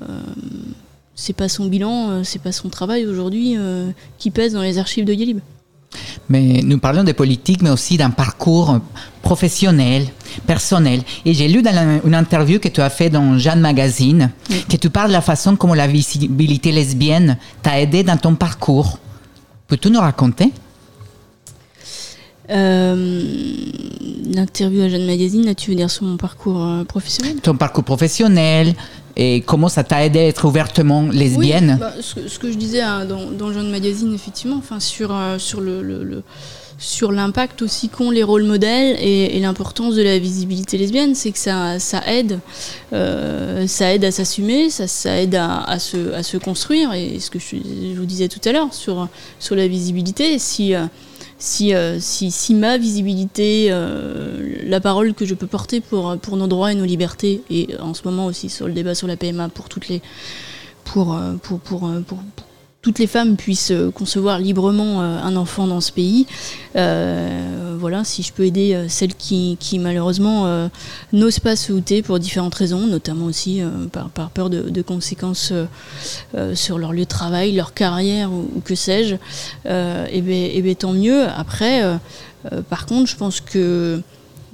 euh, 0.00 0.06
c'est 1.14 1.34
pas 1.34 1.50
son 1.50 1.66
bilan, 1.66 2.10
euh, 2.10 2.22
c'est 2.24 2.40
pas 2.40 2.52
son 2.52 2.70
travail 2.70 3.06
aujourd'hui 3.06 3.56
euh, 3.56 3.90
qui 4.16 4.30
pèse 4.30 4.54
dans 4.54 4.62
les 4.62 4.78
archives 4.78 5.04
de 5.04 5.12
Yelib. 5.12 5.40
Mais 6.30 6.62
nous 6.62 6.78
parlons 6.78 7.04
de 7.04 7.12
politique, 7.12 7.62
mais 7.62 7.70
aussi 7.70 7.96
d'un 7.98 8.10
parcours 8.10 8.78
professionnel, 9.32 10.06
personnel. 10.46 11.00
Et 11.26 11.34
j'ai 11.34 11.48
lu 11.48 11.60
dans 11.60 11.74
la- 11.74 12.00
une 12.08 12.14
interview 12.14 12.58
que 12.58 12.68
tu 12.68 12.80
as 12.80 12.88
fait 12.88 13.10
dans 13.10 13.36
Jeanne 13.44 13.60
Magazine 13.60 14.30
que 14.70 14.76
tu 14.78 14.88
parles 14.88 15.08
de 15.08 15.12
la 15.12 15.20
façon 15.20 15.54
comme 15.54 15.74
la 15.74 15.86
visibilité 15.86 16.72
lesbienne 16.72 17.36
t'a 17.62 17.78
aidé 17.78 18.02
dans 18.02 18.16
ton 18.16 18.34
parcours. 18.34 18.98
Peux-tu 19.68 19.90
nous 19.90 20.00
raconter? 20.00 20.50
Euh, 22.50 22.94
L'interview 24.34 24.82
à 24.82 24.88
Jeanne 24.88 25.06
Magazine, 25.06 25.44
là, 25.44 25.54
tu 25.54 25.70
veux 25.70 25.76
dire 25.76 25.90
sur 25.90 26.04
mon 26.04 26.16
parcours 26.16 26.62
euh, 26.64 26.84
professionnel? 26.84 27.36
Ton 27.42 27.56
parcours 27.56 27.84
professionnel 27.84 28.74
et 29.16 29.42
comment 29.42 29.68
ça 29.68 29.84
t'a 29.84 30.04
aidé 30.06 30.20
à 30.20 30.26
être 30.26 30.44
ouvertement 30.46 31.02
lesbienne? 31.10 31.72
Oui, 31.74 31.80
bah, 31.80 31.92
ce, 32.00 32.14
que, 32.14 32.28
ce 32.28 32.38
que 32.38 32.50
je 32.52 32.56
disais 32.56 32.80
hein, 32.80 33.04
dans, 33.04 33.30
dans 33.30 33.52
Jeanne 33.52 33.70
Magazine, 33.70 34.14
effectivement, 34.14 34.56
enfin, 34.56 34.80
sur, 34.80 35.10
euh, 35.14 35.38
sur 35.38 35.60
le, 35.60 35.82
le- 35.82 36.04
le- 36.04 36.22
sur 36.78 37.10
l'impact 37.10 37.62
aussi 37.62 37.88
qu'ont 37.88 38.12
les 38.12 38.22
rôles 38.22 38.44
modèles 38.44 38.96
et, 39.00 39.38
l'importance 39.40 39.96
de 39.96 40.02
la 40.02 40.18
visibilité 40.18 40.78
lesbienne, 40.78 41.14
c'est 41.14 41.32
que 41.32 41.38
ça, 41.38 41.78
aide, 42.06 42.38
euh, 42.92 43.66
ça 43.66 43.92
aide 43.92 44.04
à 44.04 44.12
s'assumer, 44.12 44.70
ça, 44.70 45.20
aide 45.20 45.34
à, 45.34 45.78
se, 45.78 46.36
construire. 46.36 46.92
Et 46.92 47.18
ce 47.18 47.30
que 47.30 47.38
je, 47.40 47.56
vous 47.96 48.06
disais 48.06 48.28
tout 48.28 48.40
à 48.44 48.52
l'heure 48.52 48.72
sur, 48.72 49.08
la 49.50 49.66
visibilité, 49.66 50.38
si, 50.38 50.74
euh, 50.74 50.86
euh, 51.62 51.98
ma 52.50 52.78
visibilité, 52.78 53.70
la 54.64 54.80
parole 54.80 55.14
que 55.14 55.26
je 55.26 55.34
peux 55.34 55.48
porter 55.48 55.80
pour, 55.80 56.16
nos 56.36 56.46
droits 56.46 56.70
et 56.72 56.76
nos 56.76 56.84
libertés, 56.84 57.42
et 57.50 57.68
en 57.80 57.92
ce 57.92 58.02
moment 58.04 58.26
aussi 58.26 58.48
sur 58.48 58.68
le 58.68 58.72
débat 58.72 58.94
sur 58.94 59.08
la 59.08 59.16
PMA 59.16 59.48
pour 59.48 59.68
toutes 59.68 59.88
les 59.88 60.00
pour- 60.84 61.18
pour 61.42 61.60
toutes 62.88 63.00
les 63.00 63.06
femmes 63.06 63.36
puissent 63.36 63.70
euh, 63.70 63.90
concevoir 63.90 64.38
librement 64.38 65.02
euh, 65.02 65.20
un 65.22 65.36
enfant 65.36 65.66
dans 65.66 65.82
ce 65.82 65.92
pays. 65.92 66.26
Euh, 66.74 67.76
voilà, 67.78 68.02
si 68.02 68.22
je 68.22 68.32
peux 68.32 68.46
aider 68.46 68.86
celles 68.88 69.14
qui, 69.14 69.58
qui 69.60 69.78
malheureusement 69.78 70.68
n'osent 71.12 71.38
pas 71.38 71.54
se 71.54 71.72
outer 71.72 72.02
pour 72.02 72.18
différentes 72.18 72.54
raisons, 72.54 72.86
notamment 72.86 73.26
aussi 73.26 73.62
par, 73.92 74.30
peur 74.30 74.50
de, 74.50 74.82
conséquences 74.82 75.52
sur 76.54 76.78
leur 76.78 76.92
lieu 76.92 77.00
de 77.00 77.04
travail, 77.04 77.52
leur 77.52 77.74
carrière 77.74 78.32
ou, 78.32 78.60
que 78.64 78.74
sais-je, 78.74 79.14
et 79.64 80.20
bien 80.20 80.48
et 80.52 80.60
ben, 80.60 80.74
tant 80.74 80.92
mieux. 80.92 81.24
Après, 81.28 81.82
par 82.68 82.86
contre, 82.86 83.08
je 83.08 83.16
pense 83.16 83.40
que 83.40 84.02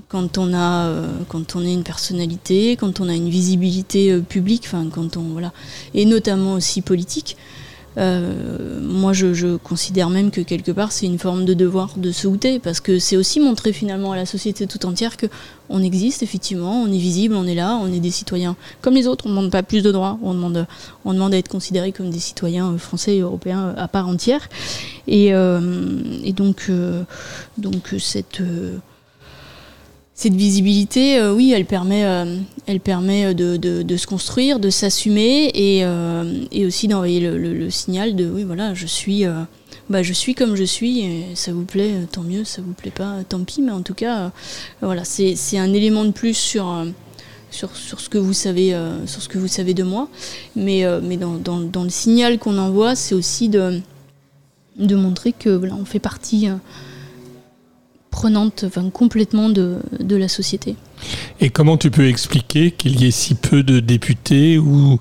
quand 0.08 0.36
on 0.36 0.54
a 0.54 0.92
quand 1.28 1.56
on 1.56 1.64
est 1.64 1.72
une 1.72 1.84
personnalité, 1.84 2.76
quand 2.76 3.00
on 3.00 3.08
a 3.08 3.14
une 3.14 3.30
visibilité 3.30 4.18
publique, 4.20 4.64
enfin 4.66 4.86
quand 4.92 5.16
on 5.16 5.22
voilà, 5.22 5.52
et 5.94 6.04
notamment 6.04 6.54
aussi 6.54 6.82
politique. 6.82 7.38
Euh, 7.96 8.80
moi, 8.80 9.12
je, 9.12 9.34
je 9.34 9.56
considère 9.56 10.10
même 10.10 10.30
que 10.30 10.40
quelque 10.40 10.72
part, 10.72 10.92
c'est 10.92 11.06
une 11.06 11.18
forme 11.18 11.44
de 11.44 11.54
devoir 11.54 11.94
de 11.96 12.10
se 12.10 12.26
outer, 12.26 12.58
parce 12.58 12.80
que 12.80 12.98
c'est 12.98 13.16
aussi 13.16 13.40
montrer 13.40 13.72
finalement 13.72 14.12
à 14.12 14.16
la 14.16 14.26
société 14.26 14.66
tout 14.66 14.84
entière 14.86 15.16
que 15.16 15.26
on 15.70 15.82
existe 15.82 16.22
effectivement, 16.22 16.82
on 16.82 16.88
est 16.88 16.98
visible, 16.98 17.34
on 17.34 17.46
est 17.46 17.54
là, 17.54 17.78
on 17.82 17.92
est 17.92 18.00
des 18.00 18.10
citoyens 18.10 18.56
comme 18.82 18.94
les 18.94 19.06
autres. 19.06 19.26
On 19.26 19.30
ne 19.30 19.36
demande 19.36 19.50
pas 19.50 19.62
plus 19.62 19.82
de 19.82 19.90
droits, 19.92 20.18
on 20.22 20.34
demande, 20.34 20.66
on 21.04 21.14
demande 21.14 21.32
à 21.34 21.38
être 21.38 21.48
considérés 21.48 21.92
comme 21.92 22.10
des 22.10 22.18
citoyens 22.18 22.72
euh, 22.72 22.78
français 22.78 23.16
et 23.16 23.20
européens 23.20 23.68
euh, 23.68 23.74
à 23.76 23.88
part 23.88 24.08
entière. 24.08 24.48
Et, 25.06 25.34
euh, 25.34 26.02
et 26.22 26.32
donc, 26.32 26.66
euh, 26.68 27.04
donc 27.58 27.94
cette 27.98 28.42
cette 30.16 30.34
visibilité, 30.34 31.18
euh, 31.18 31.34
oui, 31.34 31.52
elle 31.52 31.64
permet, 31.64 32.04
euh, 32.04 32.36
elle 32.66 32.78
permet 32.78 33.34
de, 33.34 33.56
de- 33.56 33.96
se 33.96 34.06
construire, 34.06 34.60
de 34.60 34.70
s'assumer 34.70 35.50
et, 35.54 35.84
euh, 35.84 36.44
aussi 36.66 36.86
d'envoyer 36.86 37.20
le, 37.20 37.68
signal 37.70 38.14
de 38.14 38.24
oui, 38.30 38.44
voilà, 38.44 38.74
je 38.74 38.86
suis, 38.86 39.26
euh, 39.26 39.42
bah, 39.90 40.04
je 40.04 40.12
suis 40.12 40.36
comme 40.36 40.54
je 40.54 40.62
suis. 40.62 41.00
Et 41.00 41.24
ça 41.34 41.52
vous 41.52 41.64
plaît, 41.64 41.90
euh, 41.94 42.04
tant 42.10 42.22
mieux. 42.22 42.44
Ça 42.44 42.62
vous 42.62 42.74
plaît 42.74 42.92
pas, 42.92 43.16
tant 43.28 43.42
pis. 43.42 43.60
Mais 43.60 43.72
en 43.72 43.82
tout 43.82 43.94
cas, 43.94 44.18
euh, 44.18 44.28
voilà, 44.82 45.04
c'est 45.04 45.58
un 45.58 45.72
élément 45.72 46.04
de 46.04 46.12
plus 46.12 46.34
sur. 46.34 46.68
euh, 46.70 46.86
sur, 47.50 47.76
sur 47.76 48.00
ce 48.00 48.08
que 48.08 48.18
vous 48.18 48.32
savez 48.32 48.74
euh, 48.74 49.06
sur 49.06 49.22
ce 49.22 49.28
que 49.28 49.38
vous 49.38 49.46
savez 49.46 49.74
de 49.74 49.84
moi 49.84 50.08
mais 50.56 50.84
euh, 50.84 51.00
mais 51.00 51.16
dans, 51.16 51.38
dans, 51.38 51.84
le 51.84 51.88
signal 51.88 52.40
qu'on 52.40 52.58
envoie 52.58 52.96
c'est 52.96 53.14
aussi 53.14 53.48
de 53.48 53.80
de 54.76 54.96
montrer 54.96 55.32
que 55.32 55.50
voilà 55.50 55.76
on 55.76 55.84
fait 55.84 56.00
partie 56.00 56.48
euh, 56.48 56.56
prenante 58.18 58.64
enfin, 58.68 58.88
complètement 58.90 59.48
de, 59.48 59.66
de 59.98 60.16
la 60.16 60.28
société. 60.28 60.76
Et 61.40 61.50
comment 61.50 61.76
tu 61.76 61.90
peux 61.90 62.06
expliquer 62.08 62.70
qu'il 62.70 63.00
y 63.00 63.06
ait 63.08 63.10
si 63.10 63.34
peu 63.34 63.62
de 63.64 63.80
députés 63.80 64.56
ou 64.56 65.00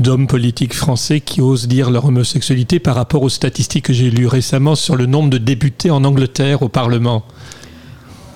d'hommes 0.00 0.26
politiques 0.26 0.74
français 0.74 1.20
qui 1.20 1.40
osent 1.40 1.68
dire 1.68 1.90
leur 1.90 2.04
homosexualité 2.06 2.80
par 2.80 2.96
rapport 2.96 3.22
aux 3.22 3.28
statistiques 3.40 3.84
que 3.84 3.92
j'ai 3.92 4.10
lues 4.10 4.26
récemment 4.26 4.74
sur 4.74 4.96
le 4.96 5.06
nombre 5.06 5.30
de 5.30 5.38
députés 5.38 5.90
en 5.90 6.02
Angleterre 6.04 6.62
au 6.62 6.68
Parlement? 6.68 7.22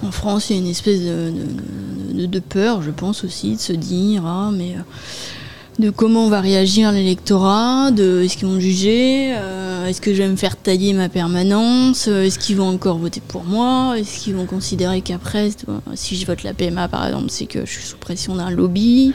En 0.05 0.13
France, 0.13 0.51
il 0.51 0.53
y 0.57 0.59
a 0.59 0.63
une 0.63 0.71
espèce 0.71 1.01
de, 1.01 1.33
de- 1.37 2.21
de- 2.21 2.27
de 2.27 2.39
peur, 2.57 2.83
je 2.83 2.93
pense 2.93 3.25
aussi, 3.25 3.57
de 3.57 3.61
se 3.61 3.73
dire 3.73 4.23
ah 4.25 4.51
mais 4.53 4.73
euh, 4.77 5.83
de 5.85 5.91
comment 5.91 6.29
va 6.29 6.41
réagir 6.41 6.93
l'électorat, 6.93 7.91
de 7.91 8.23
est-ce 8.23 8.37
qu'ils 8.37 8.49
vont 8.53 8.61
juger, 8.61 9.33
euh, 9.35 9.72
est-ce 9.87 10.01
que 10.01 10.13
je 10.15 10.23
vais 10.23 10.29
me 10.29 10.37
faire 10.37 10.57
tailler 10.57 10.93
ma 10.93 11.09
permanence, 11.09 12.09
euh, 12.09 12.25
est-ce 12.25 12.39
qu'ils 12.39 12.57
vont 12.57 12.69
encore 12.69 12.99
voter 12.99 13.21
pour 13.27 13.45
moi, 13.45 13.99
est-ce 13.99 14.21
qu'ils 14.21 14.35
vont 14.35 14.47
considérer 14.47 15.01
qu'après, 15.01 15.51
euh, 15.69 15.79
si 15.95 16.17
je 16.17 16.27
vote 16.27 16.43
la 16.43 16.55
PMA 16.55 16.89
par 16.89 17.07
exemple, 17.07 17.27
c'est 17.29 17.47
que 17.47 17.65
je 17.65 17.71
suis 17.71 17.85
sous 17.85 17.97
pression 17.97 18.37
d'un 18.37 18.51
lobby, 18.51 19.15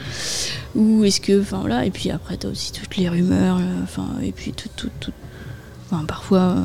ou 0.74 1.04
est-ce 1.04 1.20
que, 1.20 1.40
enfin 1.40 1.58
voilà, 1.60 1.84
et 1.84 1.90
puis 1.90 2.10
après 2.10 2.36
t'as 2.36 2.48
aussi 2.48 2.72
toutes 2.72 2.96
les 2.96 3.08
rumeurs, 3.08 3.58
euh, 3.58 3.82
enfin 3.82 4.08
et 4.22 4.32
puis 4.32 4.52
tout, 4.52 4.68
tout, 4.76 4.90
tout, 5.00 5.12
enfin 5.90 6.04
parfois. 6.04 6.38
euh, 6.38 6.64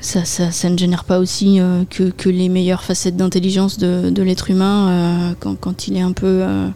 ça, 0.00 0.24
ça, 0.24 0.50
ça 0.50 0.70
ne 0.70 0.78
génère 0.78 1.04
pas 1.04 1.18
aussi 1.18 1.60
euh, 1.60 1.84
que, 1.84 2.28
les 2.28 2.48
meilleures 2.48 2.82
facettes 2.82 3.16
d'intelligence 3.16 3.78
de, 3.78 4.22
l'être 4.22 4.50
humain 4.50 4.88
euh, 4.88 5.32
quand, 5.38 5.56
quand 5.56 5.88
il 5.88 5.96
est 5.96 6.00
un 6.00 6.12
peu 6.12 6.26
euh, 6.42 6.68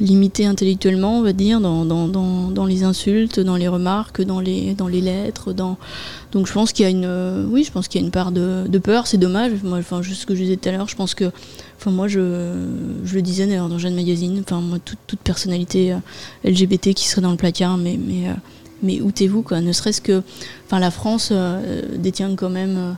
limité 0.00 0.46
intellectuellement, 0.46 1.18
on 1.18 1.22
va 1.22 1.32
dire, 1.32 1.60
dans, 1.60 1.84
dans, 1.84 2.08
dans, 2.08 2.64
les 2.64 2.82
insultes, 2.82 3.38
dans 3.38 3.56
les 3.56 3.68
remarques, 3.68 4.22
dans 4.22 4.40
les, 4.40 4.74
dans 4.74 4.88
les 4.88 5.00
lettres. 5.00 5.52
Dans... 5.52 5.76
Donc 6.32 6.46
je 6.46 6.52
pense 6.52 6.72
qu'il 6.72 6.84
y 6.84 6.86
a 6.86 6.90
une, 6.90 7.04
euh, 7.04 7.44
oui, 7.48 7.64
je 7.64 7.70
pense 7.70 7.86
qu'il 7.86 8.00
y 8.00 8.04
a 8.04 8.06
une 8.06 8.10
part 8.10 8.32
de, 8.32 8.66
peur. 8.82 9.06
C'est 9.06 9.18
dommage. 9.18 9.52
Moi, 9.62 9.78
enfin, 9.78 10.02
juste 10.02 10.22
ce 10.22 10.26
que 10.26 10.34
je 10.34 10.42
disais 10.42 10.56
tout 10.56 10.68
à 10.68 10.72
l'heure, 10.72 10.88
je 10.88 10.96
pense 10.96 11.14
que, 11.14 11.30
enfin, 11.78 11.90
moi, 11.90 12.08
je, 12.08 12.66
je 13.04 13.14
le 13.14 13.22
disais 13.22 13.46
d'ailleurs 13.46 13.68
dans 13.68 13.78
Jeanne 13.78 13.94
Magazine. 13.94 14.42
Enfin, 14.44 14.60
moi, 14.60 14.78
toute, 14.84 14.98
toute 15.06 15.20
personnalité 15.20 15.92
euh, 15.92 15.98
LGBT 16.50 16.94
qui 16.94 17.06
serait 17.06 17.22
dans 17.22 17.30
le 17.32 17.36
placard, 17.36 17.76
mais, 17.76 17.98
mais, 18.02 18.28
euh, 18.28 18.34
mais 18.82 19.00
outez-vous, 19.02 19.42
quoi. 19.42 19.60
Ne 19.60 19.72
serait-ce 19.72 20.00
que, 20.00 20.22
enfin, 20.66 20.78
la 20.78 20.90
France 20.90 21.28
euh, 21.32 21.82
détient 21.98 22.34
quand 22.36 22.50
même. 22.50 22.96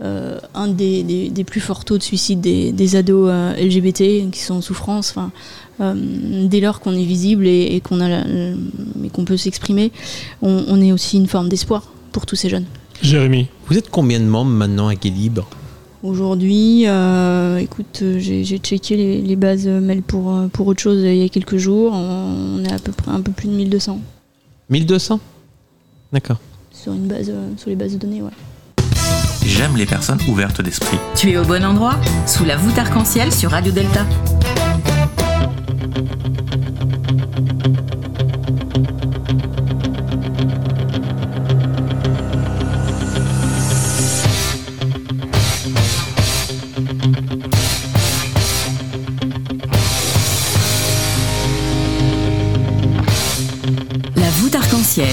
un 0.00 0.68
des, 0.68 1.02
des- 1.02 1.44
plus 1.44 1.60
forts 1.60 1.84
taux 1.84 1.98
de 1.98 2.04
suicide 2.04 2.40
des, 2.40 2.70
des 2.70 2.94
ados 2.94 3.32
LGBT 3.58 4.30
qui 4.30 4.38
sont 4.38 4.56
en 4.56 4.60
souffrance. 4.60 5.10
Enfin, 5.10 5.32
euh, 5.80 6.46
dès 6.46 6.60
lors 6.60 6.80
qu'on 6.80 6.92
est 6.94 7.04
visible 7.04 7.46
et, 7.46 7.74
et 7.76 7.80
qu'on 7.80 8.00
a 8.00 8.08
la- 8.08 8.24
le- 8.24 8.56
et 9.04 9.08
qu'on 9.10 9.24
peut 9.24 9.36
s'exprimer, 9.36 9.92
on, 10.42 10.64
on 10.68 10.80
est 10.80 10.92
aussi 10.92 11.16
une 11.16 11.26
forme 11.28 11.48
d'espoir 11.48 11.82
pour 12.12 12.26
tous 12.26 12.36
ces 12.36 12.48
jeunes. 12.48 12.64
Jérémy 13.02 13.46
Vous 13.68 13.78
êtes 13.78 13.90
combien 13.90 14.18
de 14.20 14.24
membres 14.24 14.50
maintenant 14.50 14.88
à 14.88 14.94
Libre 14.94 15.48
Aujourd'hui, 16.02 16.84
euh, 16.86 17.58
écoute, 17.58 18.00
euh, 18.02 18.18
j'ai 18.20 18.44
checké 18.58 18.96
les, 18.96 19.20
les 19.20 19.36
bases 19.36 19.66
mail 19.66 20.02
pour, 20.02 20.32
pour 20.52 20.68
autre 20.68 20.80
chose 20.80 21.00
il 21.02 21.16
y 21.16 21.24
a 21.24 21.28
quelques 21.28 21.56
jours. 21.56 21.92
On, 21.92 22.58
on 22.60 22.64
est 22.64 22.72
à 22.72 22.78
peu 22.78 22.92
près 22.92 23.10
un 23.10 23.20
peu 23.20 23.32
plus 23.32 23.48
de 23.48 23.54
1200 23.54 24.00
1200 24.70 25.18
D'accord. 26.12 26.38
sur, 26.72 26.92
une 26.92 27.06
base, 27.08 27.28
euh, 27.30 27.48
sur 27.56 27.68
les 27.70 27.76
bases 27.76 27.92
de 27.94 27.98
données. 27.98 28.22
Ouais. 28.22 28.30
J'aime 29.44 29.76
les 29.76 29.86
personnes 29.86 30.18
ouvertes 30.28 30.60
d'esprit. 30.62 30.98
Tu 31.16 31.30
es 31.30 31.36
au 31.36 31.44
bon 31.44 31.64
endroit, 31.64 31.96
sous 32.26 32.44
la 32.44 32.56
voûte 32.56 32.78
arc-en-ciel 32.78 33.32
sur 33.32 33.50
Radio 33.50 33.72
Delta. 33.72 34.06
La 54.16 54.30
voûte 54.30 54.54
arc-en-ciel, 54.54 55.06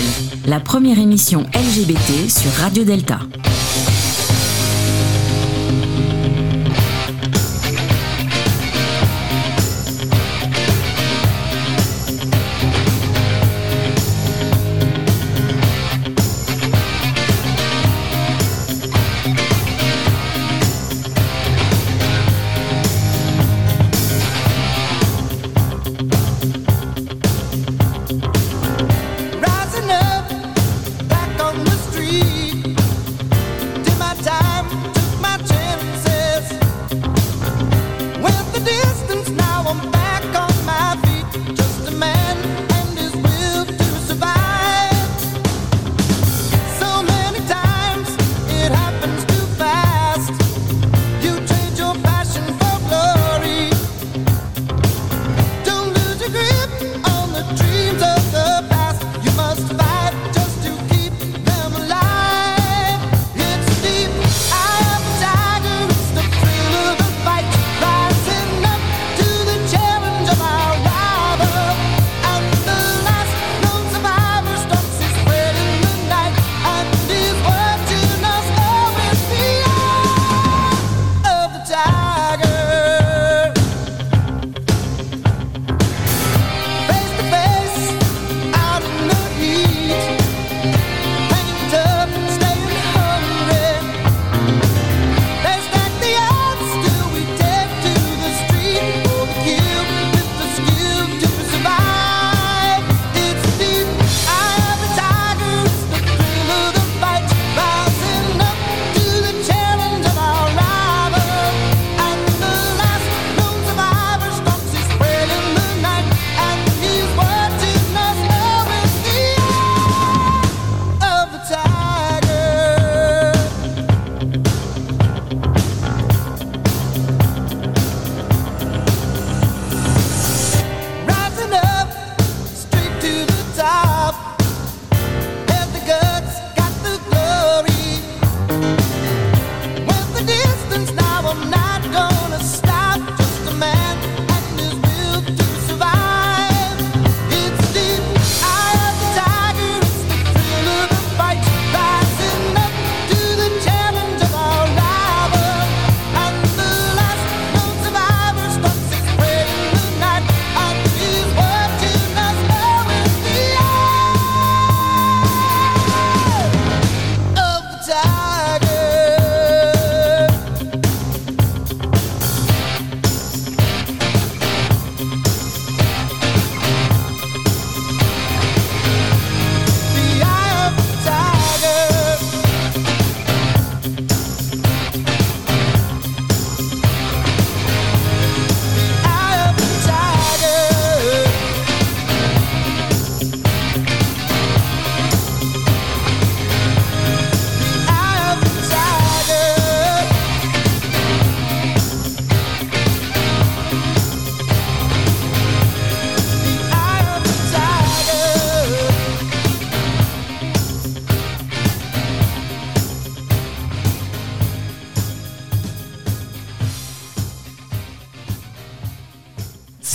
la 0.45 0.59
première 0.59 0.99
émission 0.99 1.41
LGBT 1.53 2.29
sur 2.29 2.51
Radio 2.61 2.83
Delta. 2.83 3.19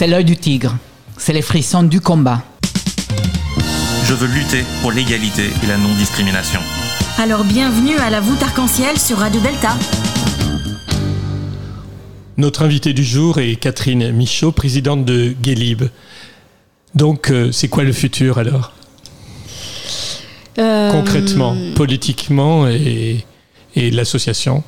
C'est 0.00 0.06
l'œil 0.06 0.24
du 0.24 0.38
tigre. 0.38 0.78
C'est 1.18 1.34
les 1.34 1.42
frissons 1.42 1.82
du 1.82 2.00
combat. 2.00 2.42
Je 4.06 4.14
veux 4.14 4.28
lutter 4.28 4.64
pour 4.80 4.92
l'égalité 4.92 5.50
et 5.62 5.66
la 5.66 5.76
non-discrimination. 5.76 6.60
Alors 7.18 7.44
bienvenue 7.44 7.98
à 7.98 8.08
la 8.08 8.20
voûte 8.20 8.42
arc-en-ciel 8.42 8.96
sur 8.98 9.18
Radio 9.18 9.42
Delta. 9.42 9.76
Notre 12.38 12.62
invitée 12.62 12.94
du 12.94 13.04
jour 13.04 13.40
est 13.40 13.56
Catherine 13.56 14.10
Michaud, 14.10 14.52
présidente 14.52 15.04
de 15.04 15.34
Guélib. 15.38 15.82
Donc, 16.94 17.30
euh, 17.30 17.52
c'est 17.52 17.68
quoi 17.68 17.84
le 17.84 17.92
futur 17.92 18.38
alors? 18.38 18.72
Euh, 20.58 20.92
Concrètement, 20.92 21.54
politiquement 21.76 22.66
et, 22.66 23.26
et 23.76 23.90
l'association 23.90 24.64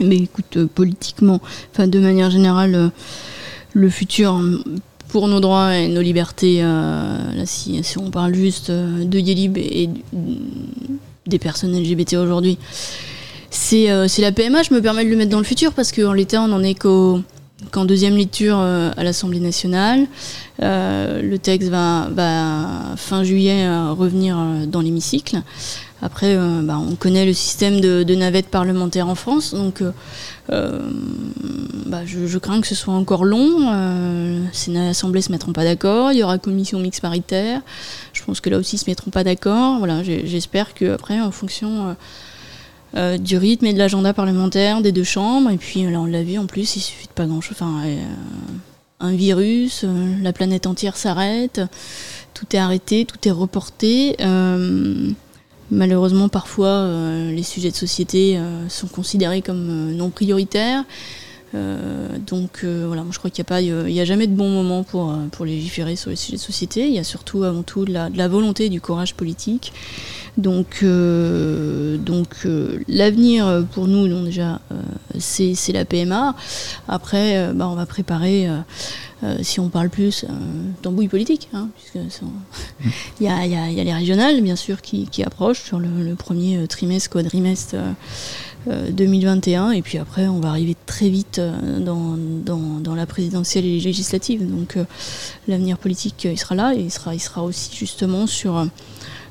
Mais 0.00 0.16
écoute, 0.16 0.56
euh, 0.56 0.66
politiquement, 0.66 1.40
enfin 1.72 1.86
de 1.86 2.00
manière 2.00 2.32
générale, 2.32 2.74
euh, 2.74 2.88
le 3.74 3.88
futur 3.88 4.36
euh, 4.36 4.62
pour 5.08 5.28
nos 5.28 5.40
droits 5.40 5.76
et 5.76 5.88
nos 5.88 6.00
libertés, 6.00 6.60
euh, 6.62 7.34
là, 7.34 7.46
si, 7.46 7.82
on 7.98 8.10
parle 8.10 8.34
juste 8.34 8.70
euh, 8.70 9.04
de 9.04 9.18
Yelib 9.18 9.58
et 9.58 9.90
des 11.26 11.38
personnes 11.38 11.78
LGBT 11.78 12.14
aujourd'hui, 12.14 12.58
c'est 13.50 13.86
la 13.86 14.32
PMA. 14.32 14.62
Je 14.62 14.74
me 14.74 14.80
permets 14.80 15.04
de 15.04 15.10
le 15.10 15.16
mettre 15.16 15.30
dans 15.30 15.38
le 15.38 15.44
futur 15.44 15.72
parce 15.72 15.92
qu'en 15.92 16.12
l'état, 16.14 16.42
on 16.42 16.48
n'en 16.48 16.62
est 16.62 16.74
qu'en 16.74 17.84
deuxième 17.84 18.16
lecture 18.16 18.58
à 18.58 19.04
l'Assemblée 19.04 19.40
nationale. 19.40 20.06
Le 20.58 21.36
texte 21.36 21.68
va, 21.68 22.08
fin 22.96 23.22
juillet 23.22 23.68
revenir 23.90 24.36
dans 24.66 24.80
l'hémicycle. 24.80 25.42
Après, 26.04 26.34
euh, 26.34 26.62
bah, 26.62 26.78
on 26.78 26.96
connaît 26.96 27.24
le 27.24 27.32
système 27.32 27.80
de, 27.80 28.02
de 28.02 28.14
navette 28.16 28.48
parlementaire 28.48 29.06
en 29.06 29.14
France, 29.14 29.54
donc 29.54 29.80
euh, 29.82 29.92
euh, 30.50 30.80
bah, 31.86 32.04
je, 32.04 32.38
crains 32.38 32.60
que 32.60 32.66
ce 32.66 32.74
soit 32.74 32.92
encore 32.92 33.24
long. 33.24 33.72
Euh, 33.72 34.40
Sénat 34.52 34.86
et 34.86 34.88
Assemblée 34.88 35.22
se 35.22 35.30
mettront 35.30 35.52
pas 35.52 35.62
d'accord. 35.62 36.10
Il 36.10 36.18
y 36.18 36.24
aura 36.24 36.38
commission 36.38 36.80
mixte 36.80 37.02
paritaire. 37.02 37.60
Je 38.12 38.24
pense 38.24 38.40
que 38.40 38.50
là 38.50 38.58
aussi 38.58 38.74
ils 38.74 38.80
se 38.80 38.90
mettront 38.90 39.12
pas 39.12 39.22
d'accord. 39.22 39.78
Voilà, 39.78 40.02
j'espère 40.02 40.74
que 40.74 40.92
après, 40.92 41.20
en 41.20 41.30
fonction 41.30 41.96
du 43.20 43.36
rythme 43.38 43.66
et 43.66 43.72
de 43.72 43.78
l'agenda 43.78 44.12
parlementaire 44.12 44.82
des 44.82 44.90
deux 44.90 45.04
chambres, 45.04 45.50
et 45.50 45.56
puis 45.56 45.84
là 45.84 46.00
on 46.00 46.06
l'a 46.06 46.24
vu 46.24 46.36
en 46.36 46.46
plus, 46.46 46.76
il 46.76 46.80
suffit 46.80 47.06
de 47.06 47.12
pas 47.12 47.26
grand-chose. 47.26 47.56
Enfin, 47.60 47.80
un 48.98 49.12
virus, 49.12 49.84
la 50.20 50.32
planète 50.32 50.66
entière 50.66 50.96
s'arrête, 50.96 51.60
tout 52.34 52.46
est 52.52 52.58
arrêté, 52.58 53.04
tout 53.04 53.28
est 53.28 53.32
reporté. 53.32 54.16
Malheureusement, 55.72 56.28
parfois, 56.28 56.68
euh, 56.68 57.32
les 57.32 57.42
sujets 57.42 57.70
de 57.70 57.76
société 57.76 58.36
euh, 58.36 58.68
sont 58.68 58.88
considérés 58.88 59.40
comme 59.40 59.70
euh, 59.70 59.94
non 59.94 60.10
prioritaires. 60.10 60.84
Euh, 61.54 62.08
donc 62.26 62.60
euh, 62.64 62.84
voilà, 62.86 63.02
moi, 63.02 63.10
je 63.12 63.18
crois 63.18 63.30
qu'il 63.30 63.44
n'y 63.50 63.70
a, 63.70 63.88
y 63.88 64.00
a 64.00 64.04
jamais 64.04 64.26
de 64.26 64.34
bon 64.34 64.48
moment 64.48 64.84
pour, 64.84 65.10
euh, 65.10 65.16
pour 65.30 65.44
légiférer 65.44 65.96
sur 65.96 66.08
les 66.10 66.16
sujets 66.16 66.36
de 66.38 66.42
société. 66.42 66.86
Il 66.86 66.94
y 66.94 66.98
a 66.98 67.04
surtout 67.04 67.44
avant 67.44 67.62
tout 67.62 67.84
de 67.84 67.92
la, 67.92 68.08
de 68.10 68.16
la 68.16 68.28
volonté 68.28 68.66
et 68.66 68.68
du 68.70 68.80
courage 68.80 69.14
politique. 69.14 69.72
Donc, 70.38 70.78
euh, 70.82 71.98
donc 71.98 72.28
euh, 72.46 72.78
l'avenir 72.88 73.46
euh, 73.46 73.62
pour 73.62 73.86
nous, 73.86 74.08
donc 74.08 74.24
déjà, 74.24 74.60
euh, 74.72 74.80
c'est 75.18 75.54
la 75.72 75.84
PMA. 75.84 76.34
Après, 76.88 77.36
euh, 77.36 77.52
bah, 77.52 77.68
on 77.68 77.74
va 77.74 77.84
préparer, 77.84 78.48
euh, 78.48 78.56
euh, 79.24 79.36
si 79.42 79.60
on 79.60 79.68
parle 79.68 79.90
plus, 79.90 80.24
euh, 80.24 80.28
tambouille 80.80 81.08
politique. 81.08 81.48
Hein, 81.52 81.68
puisque 81.76 82.06
il 83.20 83.26
y, 83.26 83.28
a, 83.28 83.44
il 83.44 83.52
y 83.52 83.56
a- 83.56 83.68
il 83.68 83.74
y 83.76 83.80
a 83.80 83.84
les 83.84 83.92
régionales, 83.92 84.40
bien 84.40 84.56
sûr, 84.56 84.80
qui, 84.80 85.06
qui 85.06 85.22
approchent 85.22 85.62
sur 85.62 85.78
le, 85.78 85.88
le 86.02 86.14
premier 86.14 86.56
euh, 86.56 86.66
trimestre, 86.66 87.10
quadrimestre 87.10 87.74
euh, 87.74 87.78
euh, 87.80 87.92
2021. 88.66 89.72
Et 89.72 89.82
puis 89.82 89.98
après, 89.98 90.26
on 90.28 90.40
va 90.40 90.50
arriver 90.50 90.76
très 90.86 91.08
vite 91.08 91.38
euh, 91.38 91.78
dans, 91.80 92.16
dans, 92.16 92.94
la 92.94 93.06
présidentielle 93.06 93.64
et 93.64 93.78
les 93.78 93.80
législatives. 93.80 94.48
Donc 94.48 94.76
euh, 94.76 94.84
l'avenir 95.48 95.78
politique, 95.78 96.26
euh, 96.26 96.32
il 96.32 96.38
sera 96.38 96.54
là 96.54 96.74
et 96.74 96.80
il 96.80 96.90
sera, 96.90 97.14
il 97.14 97.20
sera 97.20 97.42
aussi 97.42 97.74
justement 97.74 98.26
sur, 98.26 98.68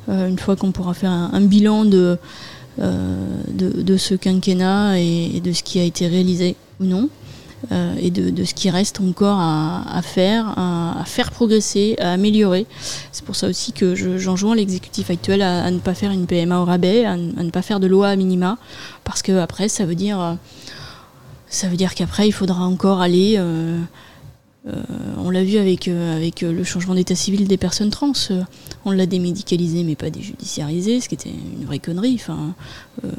euh, 0.09 0.27
une 0.27 0.39
fois 0.39 0.55
qu'on 0.55 0.71
pourra 0.71 0.93
faire 0.93 1.11
un, 1.11 1.41
bilan 1.41 1.85
de, 1.85 2.17
euh, 2.79 3.41
de, 3.53 3.97
ce 3.97 4.15
quinquennat 4.15 4.99
et 4.99 5.41
de 5.43 5.51
ce 5.51 5.63
qui 5.63 5.79
a 5.79 5.83
été 5.83 6.07
réalisé 6.07 6.55
ou 6.79 6.85
non. 6.85 7.09
Euh, 7.71 7.93
et 7.99 8.09
de, 8.11 8.43
ce 8.43 8.53
qui 8.53 8.69
reste 8.69 8.99
encore 9.01 9.37
à, 9.39 10.01
faire, 10.03 10.57
à, 10.57 11.03
faire 11.05 11.31
progresser, 11.31 11.95
à 11.99 12.13
améliorer. 12.13 12.65
C'est 13.11 13.23
pour 13.25 13.35
ça 13.35 13.47
aussi 13.47 13.71
que 13.71 13.93
je- 13.95 14.17
j'enjoins 14.17 14.55
l'exécutif 14.55 15.09
actuel 15.09 15.41
à, 15.41 15.69
ne 15.69 15.79
pas 15.79 15.93
faire 15.93 16.11
une 16.11 16.25
PMA 16.25 16.59
au 16.59 16.65
rabais, 16.65 17.05
à, 17.05 17.17
ne- 17.17 17.49
pas 17.51 17.61
faire 17.61 17.79
de 17.79 17.87
loi 17.87 18.07
à 18.09 18.15
minima, 18.15 18.57
parce 19.03 19.21
que 19.21 19.37
après 19.39 19.69
ça 19.69 19.85
veut 19.85 19.95
dire, 19.95 20.19
euh, 20.19 21.75
dire 21.75 21.93
qu'après 21.95 22.27
il 22.27 22.31
faudra 22.31 22.63
encore 22.65 23.01
aller. 23.01 23.35
euh, 23.37 23.77
on 25.17 25.31
l'a 25.31 25.43
vu 25.43 25.57
avec, 25.57 25.87
euh, 25.87 26.15
avec 26.15 26.43
euh, 26.43 26.51
le 26.51 26.63
changement 26.63 26.93
d'état 26.93 27.15
civil 27.15 27.47
des 27.47 27.57
personnes 27.57 27.89
trans. 27.89 28.11
euh, 28.29 28.43
on 28.85 28.91
l'a 28.91 29.05
démédicalisé 29.07 29.83
mais 29.83 29.95
pas 29.95 30.09
déjudiciarisé, 30.11 31.01
ce 31.01 31.09
qui 31.09 31.15
était 31.15 31.29
une 31.59 31.65
vraie 31.65 31.79
connerie. 31.79 32.13
Enfin, 32.15 32.53
euh, 33.03 33.09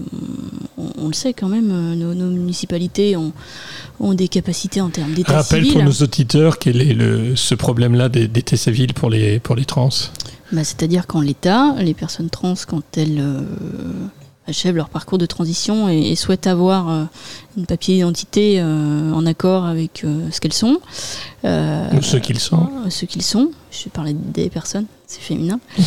on, 0.79 0.91
on 0.99 1.07
le 1.09 1.13
sait 1.15 1.33
quand 1.33 1.49
même, 1.49 1.71
euh, 1.73 1.95
nos, 1.97 2.15
nos 2.15 2.31
municipalités 2.31 3.17
ont, 3.17 3.33
ont 3.99 4.15
des 4.15 4.29
capacités 4.29 4.81
en 4.81 4.91
termes 4.91 5.15
d'état 5.15 5.33
Rappelle 5.43 5.65
civil. 5.65 5.73
pour 5.73 5.83
nos 5.83 5.93
auditeurs 5.93 6.59
quel 6.59 6.81
est 6.81 6.95
le, 6.95 7.35
ce 7.35 7.55
problème-là 7.57 8.09
d'état 8.09 8.57
civil 8.57 8.95
pour 8.95 9.11
les, 9.11 9.41
pour 9.41 9.57
les 9.57 9.65
trans? 9.65 9.89
Bah, 10.53 10.63
C'est-à-dire 10.65 11.07
qu'en 11.09 11.21
l'état, 11.23 11.75
les 11.81 11.95
personnes 11.95 12.31
trans, 12.31 12.55
quand 12.69 12.83
elles 12.97 13.19
euh, 13.19 13.41
achèvent 14.47 14.77
leur 14.77 14.89
parcours 14.89 15.19
de 15.19 15.27
transition 15.27 15.89
et, 15.89 16.11
et 16.11 16.17
souhaitent 16.17 16.47
avoir 16.47 16.89
euh, 16.89 17.05
une 17.57 17.67
papier 17.67 17.97
d'identité 17.97 18.57
euh, 18.59 19.13
en 19.13 19.25
accord 19.27 19.65
avec 19.65 20.05
euh, 20.05 20.29
ce 20.31 20.41
qu'elles 20.41 20.53
sont, 20.53 20.81
Ou 21.45 22.03
ceux 22.03 22.19
qu'ils 22.19 22.41
sont. 22.41 22.69
ceux 22.89 23.07
qu'ils 23.07 23.23
sont, 23.23 23.51
je 23.71 23.89
parlais 23.89 24.15
des 24.15 24.49
personnes, 24.51 24.87
c'est 25.07 25.21
féminin, 25.21 25.61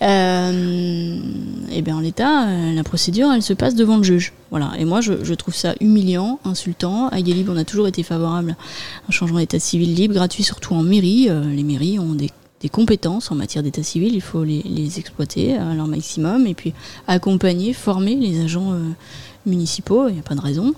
et 0.00 1.82
bien 1.82 1.96
en 1.96 2.00
l'état, 2.00 2.46
la 2.72 2.84
procédure, 2.84 3.30
elle 3.32 3.42
se 3.42 3.52
passe 3.52 3.74
devant 3.74 3.98
le 3.98 4.02
juge. 4.02 4.32
Voilà. 4.50 4.72
Et 4.78 4.84
moi, 4.86 5.00
je, 5.02 5.24
je 5.24 5.34
trouve 5.34 5.54
ça 5.54 5.74
humiliant, 5.80 6.38
insultant. 6.44 7.08
À 7.08 7.20
Guélib, 7.20 7.50
on 7.50 7.56
a 7.56 7.64
toujours 7.64 7.86
été 7.86 8.02
favorable 8.02 8.52
à 8.52 9.08
un 9.08 9.12
changement 9.12 9.38
d'état 9.38 9.58
civil 9.58 9.94
libre, 9.94 10.14
gratuit, 10.14 10.42
surtout 10.42 10.74
en 10.74 10.82
mairie. 10.82 11.28
Les 11.54 11.64
mairies 11.64 11.98
ont 11.98 12.14
des, 12.14 12.30
des 12.60 12.68
compétences 12.68 13.30
en 13.30 13.34
matière 13.34 13.62
d'état 13.62 13.82
civil, 13.82 14.14
il 14.14 14.20
faut 14.20 14.44
les, 14.44 14.98
exploiter 14.98 15.56
à 15.56 15.74
leur 15.74 15.86
maximum 15.86 16.46
et 16.46 16.54
puis 16.54 16.74
accompagner, 17.06 17.72
former 17.72 18.16
les 18.16 18.42
agents 18.42 18.72
euh, 18.72 18.80
municipaux, 19.46 20.08
il 20.08 20.14
n'y 20.14 20.20
a 20.20 20.22
pas 20.22 20.34
de 20.34 20.40
raison. 20.40 20.74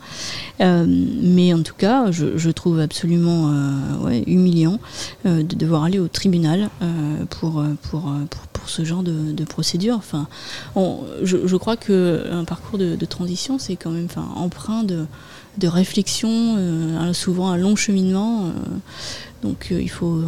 Euh, 0.60 0.84
mais 0.86 1.54
en 1.54 1.62
tout 1.62 1.74
cas, 1.74 2.10
je, 2.10 2.50
trouve 2.50 2.80
absolument 2.80 3.50
euh, 3.50 4.22
humiliant 4.26 4.78
de 5.24 5.42
devoir 5.42 5.84
aller 5.84 5.98
au 5.98 6.08
tribunal 6.08 6.68
pour, 7.30 7.64
pour, 7.82 8.12
pour, 8.52 8.68
ce 8.68 8.84
genre 8.84 9.02
de, 9.02 9.44
procédure. 9.44 9.96
Enfin, 9.96 10.28
je, 11.22 11.56
crois 11.56 11.76
qu'un 11.76 12.44
parcours 12.44 12.78
de, 12.78 12.94
de 12.94 13.04
transition, 13.06 13.58
c'est 13.58 13.76
quand 13.76 13.90
même 13.90 14.04
enfin, 14.04 14.28
empreint 14.36 14.82
de, 14.82 15.06
de 15.56 15.66
réflexion, 15.66 16.58
souvent 17.14 17.48
un 17.48 17.56
long 17.56 17.74
cheminement. 17.74 18.52
donc 19.42 19.68
il 19.70 19.90
faut. 19.90 20.20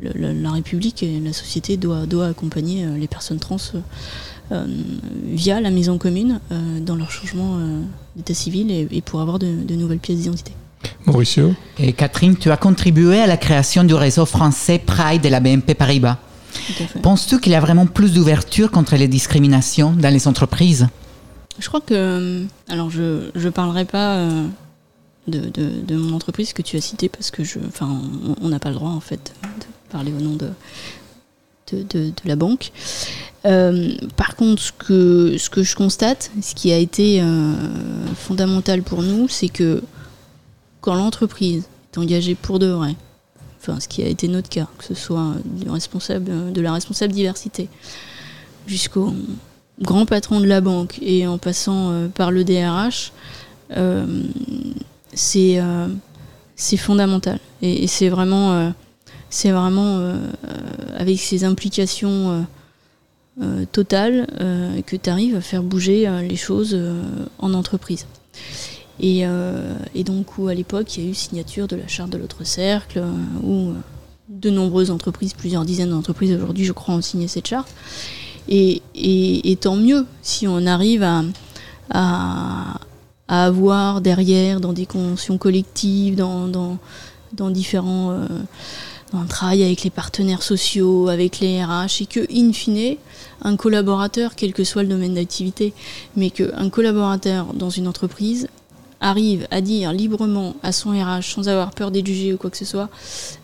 Le- 0.00 0.32
la 0.32 0.50
République 0.52 1.02
et 1.02 1.20
la 1.20 1.32
société 1.32 1.76
doit, 1.76 2.06
doit 2.06 2.26
accompagner 2.28 2.84
euh, 2.84 2.96
les 2.98 3.06
personnes 3.08 3.38
trans 3.38 3.56
euh, 3.74 3.80
euh, 4.52 4.66
via 5.32 5.60
la 5.60 5.70
maison 5.70 5.96
commune 5.98 6.40
euh, 6.52 6.80
dans 6.80 6.96
leur 6.96 7.10
changement 7.10 7.56
euh, 7.58 7.80
d'état 8.16 8.34
civil 8.34 8.70
et, 8.70 8.86
et 8.90 9.00
pour 9.00 9.20
avoir 9.20 9.38
de, 9.38 9.46
de 9.64 9.74
nouvelles 9.74 9.98
pièces 9.98 10.18
d'identité. 10.18 10.52
Mauricio 11.06 11.54
Et 11.78 11.92
Catherine, 11.94 12.36
tu 12.36 12.50
as 12.50 12.56
contribué 12.58 13.20
à 13.20 13.26
la 13.26 13.36
création 13.38 13.84
du 13.84 13.94
réseau 13.94 14.26
français 14.26 14.78
Pride 14.78 15.22
de 15.22 15.28
la 15.30 15.40
BNP 15.40 15.74
Paribas. 15.74 16.18
Tout 16.52 16.82
à 16.82 16.86
fait. 16.86 16.98
Penses-tu 17.00 17.40
qu'il 17.40 17.52
y 17.52 17.54
a 17.54 17.60
vraiment 17.60 17.86
plus 17.86 18.12
d'ouverture 18.12 18.70
contre 18.70 18.94
les 18.96 19.08
discriminations 19.08 19.92
dans 19.92 20.12
les 20.12 20.28
entreprises? 20.28 20.86
Je 21.58 21.66
crois 21.68 21.80
que. 21.80 22.44
Alors, 22.68 22.90
je 22.90 23.30
ne 23.34 23.50
parlerai 23.50 23.84
pas 23.86 24.16
euh, 24.16 24.46
de, 25.28 25.38
de, 25.40 25.70
de 25.86 25.96
mon 25.96 26.14
entreprise 26.14 26.52
que 26.52 26.62
tu 26.62 26.76
as 26.76 26.80
citée 26.80 27.08
parce 27.08 27.30
que 27.30 27.44
je. 27.44 27.58
Enfin, 27.66 27.88
on- 28.28 28.36
on 28.46 28.48
n'a 28.50 28.58
pas 28.58 28.68
le 28.70 28.74
droit, 28.74 28.90
en 28.90 29.00
fait, 29.00 29.32
de 29.42 29.48
parler 29.94 30.12
au 30.12 30.20
nom 30.20 30.34
de, 30.34 30.50
la 32.24 32.34
banque. 32.34 32.72
Euh, 33.46 33.94
par 34.16 34.34
contre, 34.34 34.60
ce 34.60 34.72
que, 34.72 35.62
je 35.62 35.76
constate, 35.76 36.32
ce 36.42 36.52
qui 36.56 36.72
a 36.72 36.78
été 36.78 37.22
euh, 37.22 37.54
fondamental 38.16 38.82
pour 38.82 39.04
nous, 39.04 39.28
c'est 39.28 39.48
que 39.48 39.84
quand 40.80 40.96
l'entreprise 40.96 41.68
est 41.92 41.98
engagée 41.98 42.34
pour 42.34 42.58
de 42.58 42.66
vrai, 42.66 42.96
enfin, 43.60 43.78
ce 43.78 43.86
qui 43.86 44.02
a 44.02 44.08
été 44.08 44.26
notre 44.26 44.48
cas, 44.48 44.66
que 44.78 44.84
ce 44.84 44.94
soit 44.94 45.34
du 45.44 45.70
responsable, 45.70 46.52
de 46.52 46.60
la 46.60 46.72
responsable 46.72 47.12
diversité 47.12 47.68
jusqu'au 48.66 49.14
grand 49.80 50.06
patron 50.06 50.40
de 50.40 50.46
la 50.46 50.60
banque 50.60 50.98
et 51.02 51.28
en 51.28 51.38
passant 51.38 51.92
euh, 51.92 52.08
par 52.08 52.32
le 52.32 52.42
DRH, 52.42 53.12
c'est 55.14 55.60
fondamental. 56.78 57.38
Et, 57.62 57.86
c'est 57.86 58.08
vraiment, 58.08 58.72
c'est 59.34 59.50
vraiment 59.50 59.98
euh, 59.98 60.14
euh, 60.44 60.50
avec 60.96 61.18
ces 61.18 61.42
implications 61.42 62.46
euh, 63.42 63.64
totales 63.72 64.28
que 64.86 64.94
tu 64.94 65.10
arrives 65.10 65.34
à 65.34 65.40
faire 65.40 65.64
bouger 65.64 66.08
les 66.22 66.36
choses 66.36 66.78
en 67.40 67.52
entreprise. 67.52 68.06
Et, 69.00 69.24
donc, 70.04 70.38
où 70.38 70.46
à 70.46 70.54
l'époque, 70.54 70.96
il 70.96 71.04
y 71.04 71.06
a 71.08 71.10
eu 71.10 71.14
signature 71.14 71.66
de 71.66 71.74
la 71.74 71.88
charte 71.88 72.10
de 72.10 72.16
l'autre 72.16 72.44
cercle, 72.44 73.02
où 73.42 73.72
de 74.28 74.50
nombreuses 74.50 74.92
entreprises, 74.92 75.34
plusieurs 75.34 75.64
dizaines 75.64 75.90
d'entreprises 75.90 76.32
aujourd'hui, 76.32 76.64
je 76.64 76.72
crois, 76.72 76.94
ont 76.94 77.02
signé 77.02 77.26
cette 77.26 77.48
charte. 77.48 77.74
Et, 78.48 79.58
tant 79.60 79.74
mieux 79.74 80.06
si 80.22 80.46
on 80.46 80.64
arrive 80.64 81.04
à, 81.90 82.74
avoir 83.26 84.00
derrière, 84.00 84.60
dans 84.60 84.72
des 84.72 84.86
conventions 84.86 85.38
collectives, 85.38 86.14
dans, 86.14 86.78
différents. 87.50 88.16
Dans 89.14 89.22
le 89.22 89.28
travail 89.28 89.62
avec 89.62 89.84
les 89.84 89.90
partenaires 89.90 90.42
sociaux, 90.42 91.08
avec 91.08 91.38
les 91.38 91.64
RH, 91.64 92.02
et 92.02 92.06
que, 92.06 92.20
in 92.32 92.52
fine, 92.52 92.96
un 93.42 93.56
collaborateur, 93.56 94.34
quel 94.34 94.52
que 94.52 94.64
soit 94.64 94.82
le 94.82 94.88
domaine 94.88 95.14
d'activité, 95.14 95.72
mais 96.16 96.30
qu'un 96.30 96.68
collaborateur 96.68 97.54
dans 97.54 97.70
une 97.70 97.86
entreprise 97.86 98.48
arrive 99.00 99.46
à 99.50 99.60
dire 99.60 99.92
librement 99.92 100.56
à 100.62 100.72
son 100.72 100.90
RH, 100.90 101.34
sans 101.34 101.48
avoir 101.48 101.72
peur 101.72 101.90
d'être 101.90 102.06
jugé 102.06 102.32
ou 102.32 102.38
quoi 102.38 102.50
que 102.50 102.56
ce 102.56 102.64
soit, 102.64 102.88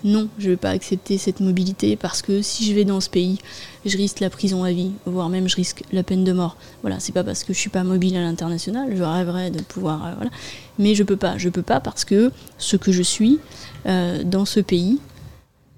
non, 0.02 0.28
je 0.38 0.46
ne 0.46 0.50
vais 0.52 0.56
pas 0.56 0.70
accepter 0.70 1.18
cette 1.18 1.40
mobilité 1.40 1.96
parce 1.96 2.22
que 2.22 2.40
si 2.40 2.64
je 2.64 2.74
vais 2.74 2.84
dans 2.84 3.00
ce 3.00 3.10
pays, 3.10 3.38
je 3.84 3.96
risque 3.96 4.20
la 4.20 4.30
prison 4.30 4.64
à 4.64 4.72
vie, 4.72 4.90
voire 5.04 5.28
même 5.28 5.48
je 5.48 5.56
risque 5.56 5.82
la 5.92 6.02
peine 6.02 6.24
de 6.24 6.32
mort. 6.32 6.56
Voilà, 6.80 6.98
c'est 6.98 7.12
pas 7.12 7.24
parce 7.24 7.44
que 7.44 7.52
je 7.52 7.58
suis 7.58 7.70
pas 7.70 7.84
mobile 7.84 8.16
à 8.16 8.22
l'international, 8.22 8.96
je 8.96 9.02
rêverais 9.02 9.50
de 9.50 9.60
pouvoir, 9.60 10.06
euh, 10.06 10.12
voilà, 10.16 10.30
mais 10.78 10.94
je 10.94 11.02
peux 11.02 11.16
pas, 11.16 11.36
je 11.36 11.50
peux 11.50 11.62
pas 11.62 11.78
parce 11.78 12.04
que 12.04 12.32
ce 12.56 12.76
que 12.76 12.90
je 12.90 13.02
suis 13.02 13.38
euh, 13.86 14.24
dans 14.24 14.46
ce 14.46 14.60
pays, 14.60 14.98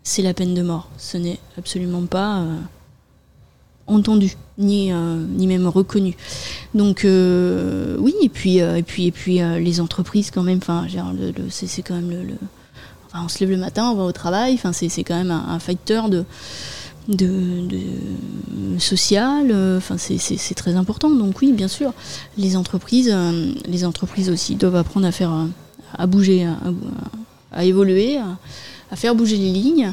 c'est 0.03 0.23
la 0.23 0.35
peine 0.35 0.55
de 0.55 0.63
mort. 0.63 0.89
Ce 0.99 1.17
n'est 1.17 1.39
absolument 1.59 2.03
pas 2.07 2.41
euh, 2.41 2.57
entendu, 3.87 4.37
ni, 4.59 4.93
euh, 4.93 5.25
ni 5.29 5.47
même 5.47 5.67
reconnu. 5.67 6.17
Donc 6.75 7.05
euh, 7.05 7.97
oui, 7.99 8.15
et 8.23 8.29
puis, 8.29 8.61
euh, 8.61 8.77
et 8.77 8.83
puis, 8.83 9.07
et 9.07 9.13
puis 9.13 9.43
euh, 9.43 9.59
les 9.59 9.81
entreprises 9.81 10.31
quand 10.31 10.43
même, 10.43 10.59
enfin, 10.59 10.87
c'est 11.51 11.83
quand 11.83 11.95
même 11.95 12.11
le, 12.11 12.35
enfin, 13.07 13.25
on 13.25 13.29
se 13.29 13.41
lève 13.41 13.51
le 13.51 13.57
matin, 13.59 13.91
on 13.91 13.95
va 13.95 14.05
au 14.05 14.13
travail, 14.13 14.55
enfin, 14.55 14.73
c'est 14.73 14.89
quand 15.05 15.17
même 15.17 15.31
un, 15.31 15.59
facteur 15.59 16.09
de, 16.09 16.25
de, 17.09 17.69
social, 18.79 19.51
euh, 19.51 19.79
enfin, 19.79 19.99
c'est- 19.99 20.19
c'est 20.19 20.55
très 20.55 20.75
important. 20.77 21.11
Donc 21.11 21.41
oui, 21.41 21.53
bien 21.53 21.69
sûr, 21.69 21.93
les 22.39 22.57
entreprises, 22.57 23.11
euh, 23.13 23.53
les 23.67 23.85
entreprises 23.85 24.31
aussi 24.31 24.55
doivent 24.57 24.77
apprendre 24.77 25.07
à 25.07 25.13
faire, 25.13 25.33
euh, 25.33 25.47
à 25.99 26.07
bouger, 26.07 26.49
à, 27.53 27.65
évoluer, 27.65 28.19
à 28.93 28.97
faire 28.97 29.15
bouger 29.17 29.37
les 29.37 29.51
lignes 29.51 29.93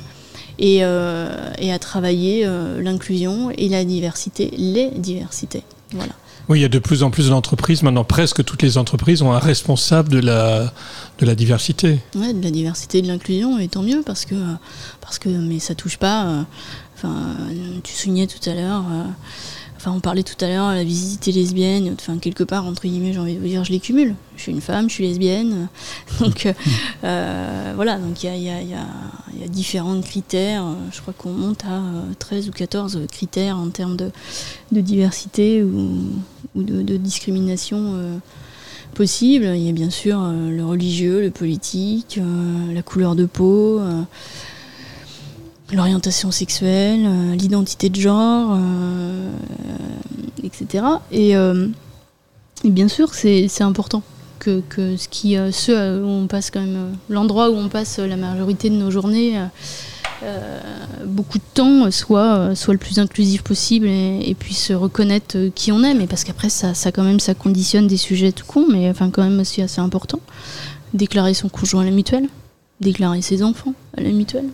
et, 0.59 0.79
euh, 0.83 1.51
et 1.57 1.71
à 1.73 1.79
travailler 1.79 2.43
euh, 2.45 2.81
l'inclusion 2.81 3.49
et 3.57 3.69
la 3.69 3.83
diversité, 3.85 4.51
les 4.57 4.91
diversités. 4.91 5.63
Voilà. 5.93 6.13
Oui, 6.49 6.59
il 6.59 6.61
y 6.63 6.65
a 6.65 6.69
de 6.69 6.79
plus 6.79 7.03
en 7.03 7.11
plus 7.11 7.29
d'entreprises. 7.29 7.83
Maintenant, 7.83 8.03
presque 8.03 8.43
toutes 8.43 8.61
les 8.63 8.77
entreprises 8.77 9.21
ont 9.21 9.31
un 9.31 9.39
responsable 9.39 10.09
de 10.09 10.19
la, 10.19 10.73
de 11.19 11.25
la 11.25 11.35
diversité. 11.35 11.99
Ouais, 12.15 12.33
de 12.33 12.43
la 12.43 12.51
diversité 12.51 12.97
et 12.97 13.01
de 13.01 13.07
l'inclusion, 13.07 13.57
et 13.59 13.67
tant 13.67 13.83
mieux, 13.83 14.01
parce 14.05 14.25
que, 14.25 14.35
parce 14.99 15.19
que 15.19 15.29
mais 15.29 15.59
ça 15.59 15.75
touche 15.75 15.97
pas. 15.97 16.25
euh, 16.25 16.41
Enfin, 17.01 17.37
tu 17.81 17.93
soulignais 17.93 18.27
tout 18.27 18.49
à 18.49 18.53
l'heure, 18.53 18.83
euh, 18.91 19.03
enfin, 19.79 19.91
on 19.91 20.01
parlait 20.01 20.23
tout 20.23 20.35
à 20.43 20.47
l'heure, 20.47 20.67
la 20.67 20.83
visite 20.83 21.25
lesbienne, 21.27 21.95
enfin, 21.97 22.17
quelque 22.17 22.43
part, 22.43 22.65
entre 22.65 22.83
guillemets, 22.83 23.13
j'ai 23.13 23.19
envie 23.19 23.35
de 23.35 23.39
vous 23.39 23.47
dire, 23.47 23.63
je 23.63 23.71
les 23.71 23.79
cumule. 23.79 24.13
Je 24.35 24.43
suis 24.43 24.51
une 24.51 24.61
femme, 24.61 24.89
je 24.89 24.93
suis 24.95 25.07
lesbienne. 25.07 25.69
Donc, 26.19 26.45
euh, 26.45 26.53
euh, 27.03 27.73
voilà, 27.75 27.97
donc 27.97 28.23
il 28.23 28.41
y 28.41 28.49
a, 28.49 29.47
différents 29.47 29.99
critères. 30.01 30.65
euh, 30.65 30.73
Je 30.91 31.01
crois 31.01 31.13
qu'on 31.17 31.31
monte 31.31 31.63
à 31.65 31.77
euh, 31.77 32.01
13 32.19 32.49
ou 32.49 32.51
14 32.51 32.99
critères 33.11 33.57
en 33.57 33.69
termes 33.69 33.97
de, 33.97 34.11
diversité 34.71 35.63
ou, 35.63 35.97
de, 36.55 36.97
discrimination. 36.97 37.77
euh, 37.95 38.17
possible. 38.95 39.45
Il 39.55 39.63
y 39.63 39.69
a 39.69 39.71
bien 39.71 39.89
sûr 39.89 40.19
euh, 40.21 40.49
le 40.49 40.65
religieux, 40.65 41.21
le 41.21 41.31
politique, 41.31 42.19
euh, 42.21 42.73
la 42.73 42.81
couleur 42.81 43.15
de 43.15 43.25
peau, 43.25 43.79
euh, 43.79 44.01
l'orientation 45.71 46.31
sexuelle, 46.31 47.05
euh, 47.05 47.35
l'identité 47.35 47.89
de 47.89 47.99
genre, 47.99 48.51
euh, 48.53 49.31
etc. 50.43 50.85
Et, 51.11 51.35
euh, 51.35 51.67
et 52.63 52.69
bien 52.69 52.87
sûr, 52.87 53.13
c'est 53.13 53.61
important 53.61 54.01
que, 54.39 54.61
ce 54.97 55.07
qui, 55.09 55.35
ce 55.35 56.01
où 56.01 56.07
on 56.07 56.27
passe 56.27 56.49
quand 56.49 56.61
même, 56.61 56.95
l'endroit 57.09 57.49
où 57.49 57.55
on 57.55 57.67
passe 57.67 57.99
la 57.99 58.15
majorité 58.15 58.69
de 58.69 58.75
nos 58.75 58.89
journées. 58.89 59.37
beaucoup 61.05 61.37
de 61.37 61.43
temps 61.53 61.91
soit, 61.91 62.55
soit 62.55 62.73
le 62.73 62.79
plus 62.79 62.99
inclusif 62.99 63.41
possible 63.41 63.87
et, 63.87 64.35
puisse 64.39 64.71
reconnaître 64.71 65.37
qui 65.55 65.71
on 65.71 65.83
est 65.83 65.93
mais 65.93 66.07
parce 66.07 66.23
qu'après 66.23 66.49
ça, 66.49 66.73
ça 66.73 66.91
quand 66.91 67.03
même 67.03 67.19
ça 67.19 67.33
conditionne 67.33 67.87
des 67.87 67.97
sujets 67.97 68.31
tout 68.31 68.45
con 68.45 68.65
mais 68.69 68.89
enfin 68.89 69.09
quand 69.09 69.23
même 69.23 69.39
aussi 69.39 69.61
assez 69.61 69.79
important 69.79 70.19
déclarer 70.93 71.33
son 71.33 71.47
conjoint 71.47 71.81
à 71.81 71.85
la 71.85 71.91
mutuelle 71.91 72.27
déclarer 72.81 73.21
ses 73.21 73.43
enfants 73.43 73.73
à 73.97 74.01
la 74.01 74.09
mutuelle 74.09 74.49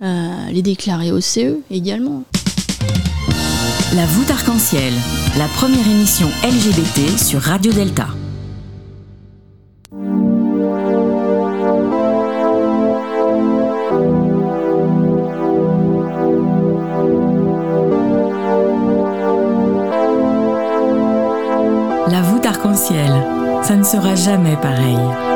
les 0.00 0.62
déclarer 0.62 1.12
au 1.12 1.20
CE 1.20 1.60
également 1.70 2.22
La 3.94 4.06
voûte 4.06 4.30
arc-en-ciel, 4.30 4.92
la 5.38 5.46
première 5.46 5.86
émission 5.88 6.28
LGBT 6.44 7.18
sur 7.18 7.40
Radio 7.40 7.72
Delta. 7.72 8.08
La 22.08 22.22
voûte 22.22 22.46
arc-en-ciel, 22.46 23.12
ça 23.62 23.76
ne 23.76 23.84
sera 23.84 24.14
jamais 24.14 24.56
pareil. 24.56 25.35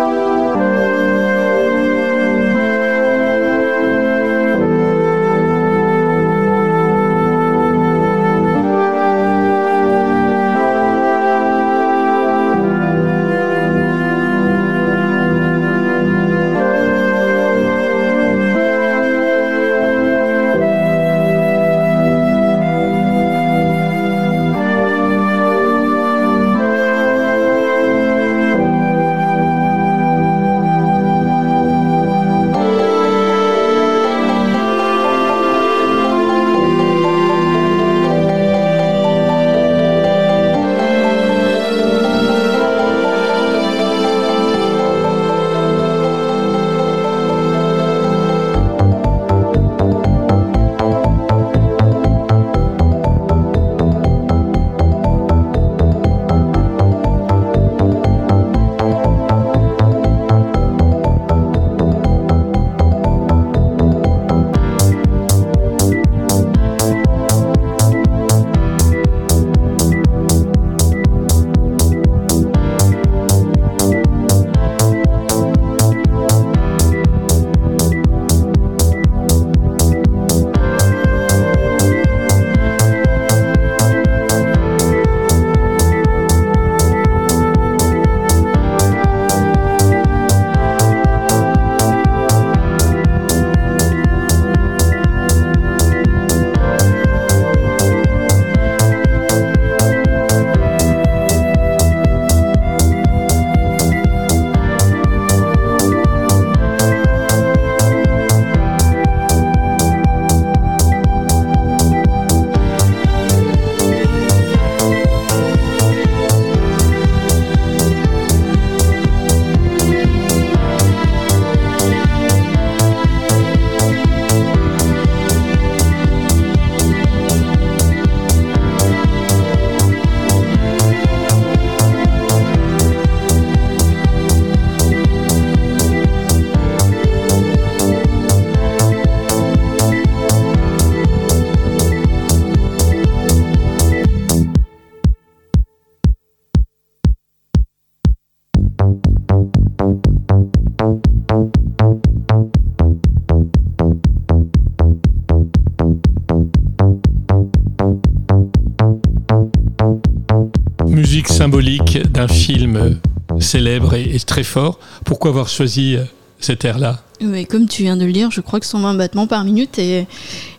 D'un 162.21 162.29
film 162.29 162.99
célèbre 163.41 163.95
et, 163.95 164.19
très 164.21 164.45
fort. 164.45 164.79
Pourquoi 165.05 165.31
avoir 165.31 165.49
choisi 165.49 165.97
euh, 165.97 166.05
cet 166.39 166.65
air-là 166.67 167.03
Mais 167.23 167.47
comme 167.47 167.67
tu 167.67 167.83
viens 167.83 167.97
de 167.97 168.05
le 168.05 168.13
dire, 168.13 168.31
je 168.31 168.43
crois 168.43 168.61
que 168.61 168.67
120 168.67 168.95
battements 168.95 169.27
par 169.27 169.45
minute 169.45 169.79
est, 169.79 170.07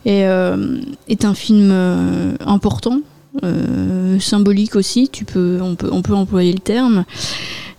euh, 0.08 0.82
un 1.24 1.34
film 1.36 1.70
euh, 1.72 2.34
important, 2.46 3.02
euh, 3.44 4.20
symbolique 4.20 4.76
aussi, 4.76 5.10
tu 5.10 5.24
peux, 5.24 5.60
on, 5.62 5.76
peut, 5.76 5.90
on 5.92 6.02
peut 6.02 6.16
employer 6.16 6.52
le 6.52 6.60
terme, 6.60 7.06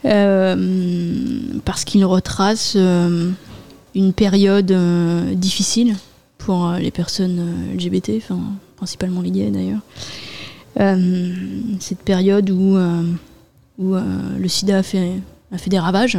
euh, 0.04 0.56
parce 1.64 1.84
qu'il 1.84 2.04
retrace 2.04 2.74
euh, 2.76 3.30
une 3.96 4.12
période 4.12 4.70
euh, 4.70 5.34
difficile 5.34 5.96
pour 6.38 6.68
euh, 6.68 6.78
les 6.78 6.92
personnes 6.92 7.38
euh, 7.40 7.74
LGBT, 7.74 8.12
principalement 8.76 9.22
les 9.22 9.32
gays 9.32 9.50
d'ailleurs. 9.50 9.80
Euh, 10.80 11.34
cette 11.80 12.00
période 12.00 12.48
où, 12.48 12.76
euh, 12.76 13.02
où 13.78 13.94
euh, 13.94 14.02
le 14.38 14.48
sida 14.48 14.78
a 14.78 14.82
fait, 14.82 15.12
a 15.52 15.58
fait 15.58 15.70
des 15.70 15.78
ravages 15.78 16.18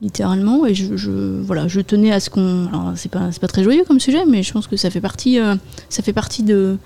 littéralement. 0.00 0.66
Et 0.66 0.74
je, 0.74 1.40
voilà 1.42 1.68
je 1.68 1.80
tenais 1.80 2.12
à 2.12 2.20
ce 2.20 2.30
qu'on 2.30 2.66
alors 2.68 2.92
c'est 2.96 3.10
pas 3.10 3.30
pas 3.40 3.48
très 3.48 3.62
joyeux 3.62 3.84
comme 3.86 4.00
sujet 4.00 4.24
mais 4.26 4.42
je 4.42 4.52
pense 4.52 4.66
que 4.66 4.76
ça 4.76 4.90
fait 4.90 5.00
partie 5.00 5.38
euh, 5.38 5.54
ça 5.88 6.02
fait 6.02 6.12
partie 6.12 6.42
de 6.42 6.76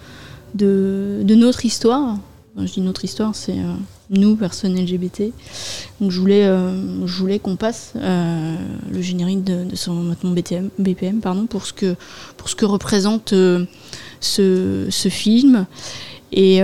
de, 0.54 1.20
de 1.22 1.34
notre 1.34 1.64
histoire. 1.64 2.18
Enfin, 2.54 2.66
je 2.66 2.72
dis 2.72 2.80
notre 2.80 3.04
histoire 3.04 3.34
c'est 3.34 3.58
euh, 3.58 3.74
nous 4.10 4.36
personnes 4.36 4.76
LGBT 4.76 5.32
donc 6.00 6.10
je 6.10 6.20
voulais 6.20 6.44
je 6.44 7.18
voulais 7.18 7.38
qu'on 7.38 7.56
passe 7.56 7.94
le 7.94 9.00
générique 9.02 9.42
de, 9.44 9.64
de 9.64 9.76
son 9.76 10.14
BPM 10.78 11.20
pardon 11.20 11.46
pour 11.46 11.66
ce 11.66 11.72
que 11.72 11.96
pour 12.36 12.48
ce 12.48 12.54
que 12.54 12.64
représente 12.64 13.34
ce, 14.20 14.86
ce 14.90 15.08
film. 15.08 15.66
Et 16.32 16.60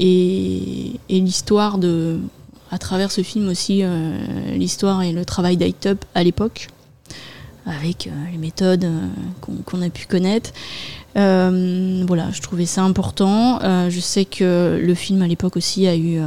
et, 0.00 0.92
l'histoire 1.08 1.78
de 1.78 2.18
à 2.70 2.78
travers 2.78 3.10
ce 3.10 3.22
film 3.22 3.48
aussi 3.48 3.80
euh, 3.82 4.16
l'histoire 4.54 5.02
et 5.02 5.12
le 5.12 5.24
travail 5.24 5.56
d'ITUP 5.56 6.04
à 6.14 6.22
l'époque, 6.22 6.68
avec 7.66 8.06
euh, 8.06 8.10
les 8.30 8.38
méthodes 8.38 8.84
euh, 8.84 9.06
qu'on 9.64 9.82
a 9.82 9.90
pu 9.90 10.06
connaître. 10.06 10.52
Voilà, 11.14 12.30
je 12.32 12.40
trouvais 12.40 12.66
ça 12.66 12.82
important. 12.82 13.58
Je 13.60 14.00
sais 14.00 14.24
que 14.24 14.80
le 14.80 14.94
film 14.94 15.22
à 15.22 15.26
l'époque 15.26 15.56
aussi 15.56 15.86
a 15.86 15.96
eu 15.96 16.20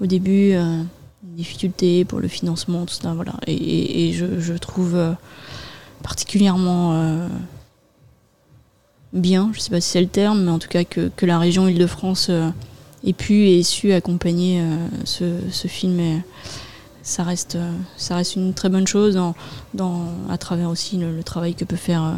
au 0.00 0.06
début 0.06 0.52
des 0.52 1.36
difficultés 1.36 2.04
pour 2.04 2.20
le 2.20 2.28
financement, 2.28 2.86
tout 2.86 2.94
ça. 2.94 3.14
Voilà, 3.14 3.34
et, 3.48 4.12
je, 4.12 4.52
trouve 4.54 4.96
particulièrement 6.04 7.28
bien, 9.12 9.50
je 9.52 9.58
sais 9.58 9.70
pas 9.70 9.80
si 9.80 9.90
c'est 9.90 10.00
le 10.00 10.06
terme, 10.06 10.44
mais 10.44 10.52
en 10.52 10.60
tout 10.60 10.68
cas 10.68 10.84
que, 10.84 11.10
la 11.22 11.40
région 11.40 11.66
Île-de-France 11.66 12.30
ait 13.04 13.12
pu 13.12 13.48
et 13.48 13.62
su 13.62 13.92
accompagner 13.92 14.60
euh, 14.60 14.76
ce, 15.04 15.24
ce 15.50 15.68
film. 15.68 16.00
Et 16.00 16.22
ça 17.02 17.24
reste, 17.24 17.56
euh, 17.56 17.72
ça 17.96 18.16
reste 18.16 18.36
une 18.36 18.54
très 18.54 18.68
bonne 18.68 18.86
chose 18.86 19.14
dans, 19.14 19.34
dans, 19.74 20.06
à 20.30 20.38
travers 20.38 20.70
aussi 20.70 20.96
le, 20.96 21.14
le 21.14 21.22
travail 21.22 21.54
que 21.54 21.64
peut 21.64 21.76
faire 21.76 22.04
euh, 22.04 22.12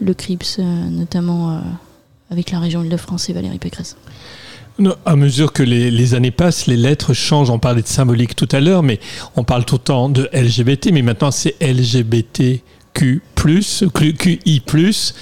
le 0.00 0.14
CRIPS, 0.14 0.56
euh, 0.58 0.62
notamment 0.62 1.52
euh, 1.52 1.60
avec 2.30 2.50
la 2.50 2.58
région 2.58 2.82
Île-de-France 2.82 3.28
et 3.28 3.32
Valérie 3.32 3.58
Pécresse. 3.58 3.96
Non, 4.78 4.96
À 5.04 5.14
mesure 5.14 5.52
que 5.52 5.62
les, 5.62 5.90
les 5.90 6.14
années 6.14 6.30
passent, 6.30 6.66
les 6.66 6.76
lettres 6.76 7.12
changent. 7.12 7.50
On 7.50 7.58
parlait 7.58 7.82
de 7.82 7.86
symbolique 7.86 8.34
tout 8.34 8.48
à 8.52 8.60
l'heure, 8.60 8.82
mais 8.82 8.98
on 9.36 9.44
parle 9.44 9.64
tout 9.64 9.74
le 9.74 9.80
temps 9.80 10.08
de 10.08 10.28
LGBT, 10.32 10.90
mais 10.92 11.02
maintenant 11.02 11.30
c'est 11.30 11.54
LGBTQ+, 11.60 12.62
QI+. 12.94 14.62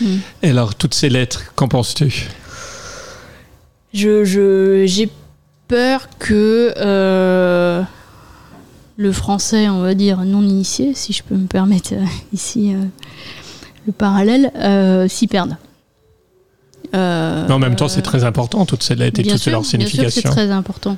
Mm. 0.01 0.07
Et 0.43 0.51
alors, 0.51 0.75
toutes 0.75 0.95
ces 0.95 1.09
lettres, 1.09 1.53
qu'en 1.57 1.69
penses-tu? 1.69 2.29
Je, 3.95 4.25
je- 4.25 4.85
j'ai 4.87 5.09
peur 5.67 6.09
que 6.19 6.73
euh, 6.77 7.83
le 8.97 9.13
français, 9.13 9.69
on 9.69 9.81
va 9.81 9.95
dire 9.95 10.25
non 10.25 10.43
initié, 10.43 10.93
si 10.95 11.13
je 11.13 11.23
peux 11.23 11.35
me 11.37 11.47
permettre 11.47 11.95
euh, 11.95 12.05
ici 12.33 12.75
euh, 12.75 12.79
le 13.87 13.93
parallèle, 13.93 14.51
euh, 14.57 15.09
s'y 15.09 15.27
perde. 15.27 15.57
Mais 16.95 17.53
en 17.53 17.59
même 17.59 17.77
temps, 17.77 17.89
c'est 17.89 18.01
très 18.03 18.25
important, 18.25 18.65
toutes 18.65 18.83
lettres 18.95 19.21
et 19.21 19.23
toutes 19.33 19.43
sûr, 19.43 19.53
leurs 19.53 19.61
bien 19.61 19.69
sûr 19.71 19.81
c'est 19.81 19.87
significations. 19.89 20.31
très 20.31 20.51
important. 20.51 20.97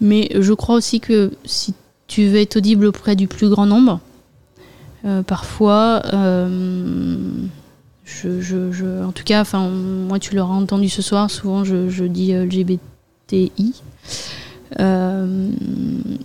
Mais 0.00 0.30
je 0.38 0.52
crois 0.52 0.76
aussi 0.76 1.00
que 1.00 1.32
si 1.44 1.74
tu 2.06 2.26
veux 2.28 2.38
être 2.40 2.56
audible 2.56 2.86
auprès 2.86 3.16
du 3.16 3.26
plus 3.26 3.48
grand 3.48 3.66
nombre, 3.66 3.98
parfois, 5.26 6.02
en 8.06 9.12
tout 9.12 9.24
cas, 9.24 9.40
enfin, 9.40 9.68
moi 9.68 10.18
tu 10.18 10.34
l'auras 10.34 10.54
entendu 10.54 10.88
ce 10.88 11.02
soir, 11.02 11.30
souvent 11.30 11.64
je, 11.64 12.04
dis 12.04 12.34
euh, 12.34 12.44
LGBTI. 12.44 13.82
Euh, 14.80 15.50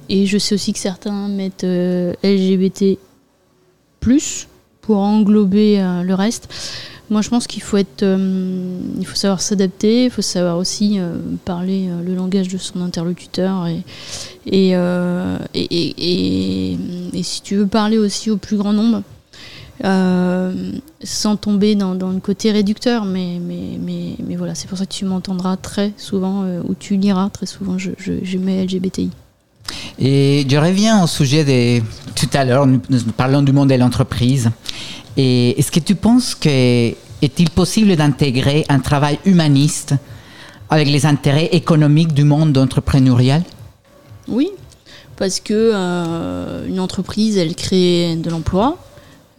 et 0.09 0.25
je 0.25 0.37
sais 0.37 0.55
aussi 0.55 0.73
que 0.73 0.79
certains 0.79 1.27
mettent 1.27 1.63
euh, 1.63 2.13
LGBT 2.23 2.97
pour 4.81 4.97
englober 4.97 5.77
le 6.03 6.13
reste. 6.15 6.49
Moi, 7.11 7.21
je 7.21 7.29
pense 7.29 7.47
qu'il 7.47 7.61
faut 7.61 7.77
être, 7.77 8.03
il 8.03 9.05
faut 9.05 9.15
savoir 9.15 9.41
s'adapter, 9.41 10.05
il 10.05 10.09
faut 10.09 10.21
savoir 10.21 10.57
aussi 10.57 10.99
parler 11.45 11.89
le 12.03 12.15
langage 12.15 12.47
de 12.47 12.57
son 12.57 12.81
interlocuteur 12.81 13.67
et 13.67 13.83
si 17.21 17.41
tu 17.43 17.55
veux 17.55 17.67
parler 17.67 17.97
aussi 17.97 18.31
au 18.31 18.37
plus 18.37 18.57
grand 18.57 18.73
nombre, 18.73 19.03
sans 19.81 21.35
tomber 21.37 21.75
dans, 21.75 21.95
dans 21.95 22.09
le 22.09 22.19
côté 22.19 22.51
réducteur, 22.51 23.05
mais 23.05 23.39
mais 23.39 23.77
mais, 23.79 24.15
mais 24.25 24.35
voilà, 24.35 24.55
c'est 24.55 24.67
pour 24.67 24.77
ça 24.77 24.85
que 24.85 24.93
tu 24.93 25.05
m'entendras 25.05 25.57
très 25.57 25.93
souvent 25.97 26.43
euh, 26.43 26.61
ou 26.67 26.75
tu 26.75 26.97
liras 26.97 27.29
très 27.29 27.45
souvent. 27.45 27.77
Je, 27.77 27.91
je, 27.97 28.13
je 28.23 28.37
mets 28.37 28.65
LGBTI. 28.65 29.09
Et 29.99 30.45
je 30.49 30.57
reviens 30.57 31.03
au 31.03 31.07
sujet 31.07 31.43
de 31.43 31.83
tout 32.15 32.29
à 32.33 32.43
l'heure, 32.43 32.65
nous, 32.65 32.81
nous 32.89 33.11
parlons 33.15 33.41
du 33.41 33.51
monde 33.51 33.69
de 33.69 33.75
l'entreprise. 33.75 34.49
Et 35.15 35.59
est-ce 35.59 35.71
que 35.71 35.79
tu 35.79 35.95
penses 35.95 36.35
que 36.35 36.49
est-il 37.21 37.49
possible 37.49 37.95
d'intégrer 37.95 38.65
un 38.69 38.79
travail 38.79 39.19
humaniste 39.25 39.95
avec 40.69 40.87
les 40.87 41.05
intérêts 41.05 41.49
économiques 41.51 42.13
du 42.13 42.23
monde 42.23 42.57
entrepreneurial? 42.57 43.43
Oui, 44.27 44.49
parce 45.17 45.39
que 45.39 45.71
euh, 45.73 46.67
une 46.67 46.79
entreprise, 46.79 47.37
elle 47.37 47.55
crée 47.55 48.15
de 48.15 48.29
l'emploi, 48.29 48.77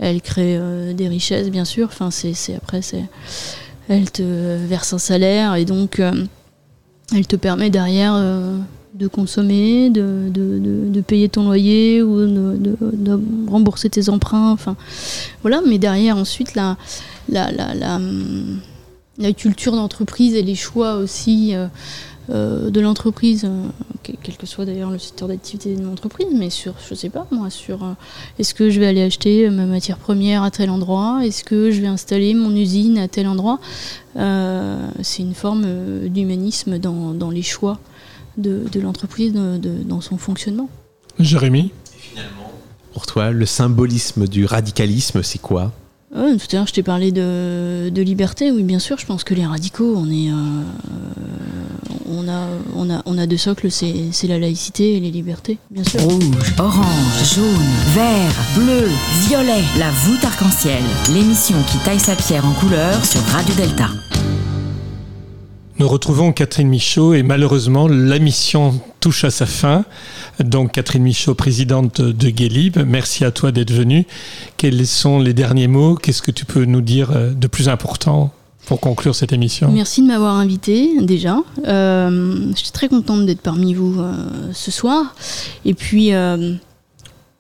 elle 0.01 0.23
crée 0.23 0.57
euh, 0.59 0.93
des 0.95 1.09
richesses, 1.09 1.51
bien 1.51 1.65
sûr. 1.65 1.87
Enfin, 1.89 2.11
c'est, 2.11 2.35
après, 2.57 2.83
c'est, 2.83 3.05
elle 3.89 4.11
te 4.11 4.23
verse 4.23 4.93
un 4.93 4.99
salaire 4.99 5.55
et 5.55 5.65
donc 5.65 6.01
euh, 6.01 6.25
elle 7.15 7.27
te 7.27 7.37
permet 7.37 7.71
derrière 7.71 8.15
euh, 8.15 8.57
de 8.95 9.07
consommer, 9.07 9.91
de, 9.91 11.01
payer 11.07 11.29
ton 11.29 11.45
loyer 11.45 12.03
ou 12.03 12.27
de, 12.27 13.21
rembourser 13.49 13.91
tes 13.91 14.09
emprunts. 14.09 14.51
Enfin, 14.53 14.77
voilà. 15.43 15.61
Mais 15.67 15.79
derrière, 15.79 16.17
ensuite, 16.17 16.55
la 16.55 16.77
culture 19.37 19.73
d'entreprise 19.73 20.35
et 20.35 20.43
les 20.43 20.55
choix 20.55 20.95
aussi. 20.95 21.55
Euh, 22.31 22.71
de 22.71 22.81
l'entreprise, 22.81 23.45
euh, 23.45 23.67
quel 24.23 24.37
que 24.37 24.47
soit 24.47 24.65
d'ailleurs 24.65 24.91
le 24.91 24.99
secteur 24.99 25.29
d'activité 25.29 25.75
de 25.77 25.83
l'entreprise, 25.85 26.27
mais 26.35 26.51
sur, 26.51 26.75
je 26.89 26.95
sais 26.95 27.09
pas 27.11 27.27
moi, 27.31 27.51
sur 27.51 27.83
euh, 27.83 27.93
est-ce 28.39 28.55
que 28.55 28.71
je 28.71 28.81
vais 28.81 28.87
aller 28.87 29.03
acheter 29.03 29.51
ma 29.51 29.67
matière 29.67 29.99
première 29.99 30.43
à 30.43 30.51
tel 30.51 30.71
endroit, 30.71 31.21
est-ce 31.25 31.45
que 31.45 31.71
je 31.71 31.81
vais 31.81 31.87
installer 31.89 32.35
mon 32.35 32.55
usine 32.55 32.99
à 32.99 33.09
tel 33.09 33.27
endroit, 33.27 33.59
Euh, 34.17 34.91
c'est 35.03 35.23
une 35.23 35.35
forme 35.35 35.63
euh, 35.67 36.09
d'humanisme 36.09 36.79
dans, 36.79 37.13
dans 37.15 37.31
les 37.31 37.43
choix 37.43 37.79
de, 38.37 38.65
de 38.73 38.81
l'entreprise, 38.81 39.33
de- 39.33 39.57
de- 39.57 39.83
dans 39.85 40.01
son 40.01 40.17
fonctionnement. 40.19 40.69
Jérémy? 41.21 41.71
Pour 42.93 43.07
toi, 43.07 43.31
le 43.31 43.47
symbolisme 43.47 44.27
du 44.27 44.45
radicalisme, 44.47 45.23
c'est 45.23 45.39
quoi? 45.41 45.73
Ouais, 46.15 46.37
tout 46.37 46.47
à 46.51 46.57
l'heure, 46.57 46.67
je 46.67 46.73
t'ai 46.73 46.83
parlé 46.83 47.13
de, 47.13 47.89
de 47.89 48.03
liberté. 48.03 48.51
Oui, 48.51 48.65
bien 48.65 48.81
sûr, 48.81 48.99
je 48.99 49.07
pense 49.07 49.23
que 49.23 49.33
les 49.33 49.47
radicaux, 49.47 49.95
on 49.97 50.11
est, 50.11 50.29
euh, 50.29 50.63
on 52.09 52.27
a, 52.29 52.49
on 52.75 52.91
a, 52.91 53.01
on 53.07 53.17
a 53.17 53.27
deux 53.29 53.37
socles, 53.37 53.71
c'est 53.71 53.95
c'est 54.11 54.27
la 54.27 54.41
laïcité 54.41 54.97
et 54.97 55.01
les 55.01 55.13
libertés, 55.13 55.59
bien 55.71 55.85
sûr. 55.85 56.01
Rouge, 56.01 56.55
orange, 56.59 57.35
jaune, 57.35 57.45
vert, 57.95 58.35
bleu, 58.57 58.89
violet. 59.29 59.63
La 59.79 59.91
voûte 59.91 60.25
arc-en-ciel. 60.25 60.83
L'émission 61.15 61.57
qui 61.71 61.79
taille 61.79 62.01
sa 62.01 62.17
pierre 62.17 62.45
en 62.45 62.55
couleur 62.55 63.05
sur 63.05 63.21
Radio 63.27 63.55
Delta. 63.55 63.87
Nous 65.79 65.89
retrouvons 65.89 66.33
Catherine 66.33 66.69
Michaud 66.69 67.15
et 67.15 67.23
malheureusement 67.23 67.87
la 67.89 68.19
mission 68.19 68.81
touche 68.99 69.25
à 69.25 69.31
sa 69.31 69.47
fin. 69.47 69.85
Donc 70.45 70.73
Catherine 70.73 71.03
Michaud, 71.03 71.35
présidente 71.35 72.01
de 72.01 72.31
Guélib, 72.31 72.79
merci 72.87 73.25
à 73.25 73.31
toi 73.31 73.53
d'être 73.53 73.73
venue. 73.73 74.07
Quels 74.57 74.87
sont 74.87 75.19
les 75.19 75.35
derniers 75.35 75.69
mots? 75.69 75.97
Qu'est-ce 75.97 76.23
que 76.23 76.31
tu 76.31 76.45
peux 76.45 76.65
nous 76.65 76.81
dire 76.81 77.11
euh, 77.11 77.33
de 77.33 77.47
plus 77.47 77.69
important 77.69 78.33
pour 78.67 78.81
conclure 78.81 79.15
cette 79.15 79.33
émission? 79.33 79.71
Merci 79.71 80.01
de 80.03 80.07
m'avoir 80.07 80.37
invité 80.37 81.01
déjà. 81.03 81.39
Euh, 81.67 82.53
je 82.53 82.59
suis 82.59 82.71
très 82.71 82.89
contente 82.89 83.27
d'être 83.27 83.41
parmi 83.41 83.75
vous 83.75 84.01
euh, 84.01 84.15
ce 84.53 84.71
soir. 84.71 85.15
Et 85.65 85.75
puis, 85.75 86.15
euh, 86.15 86.55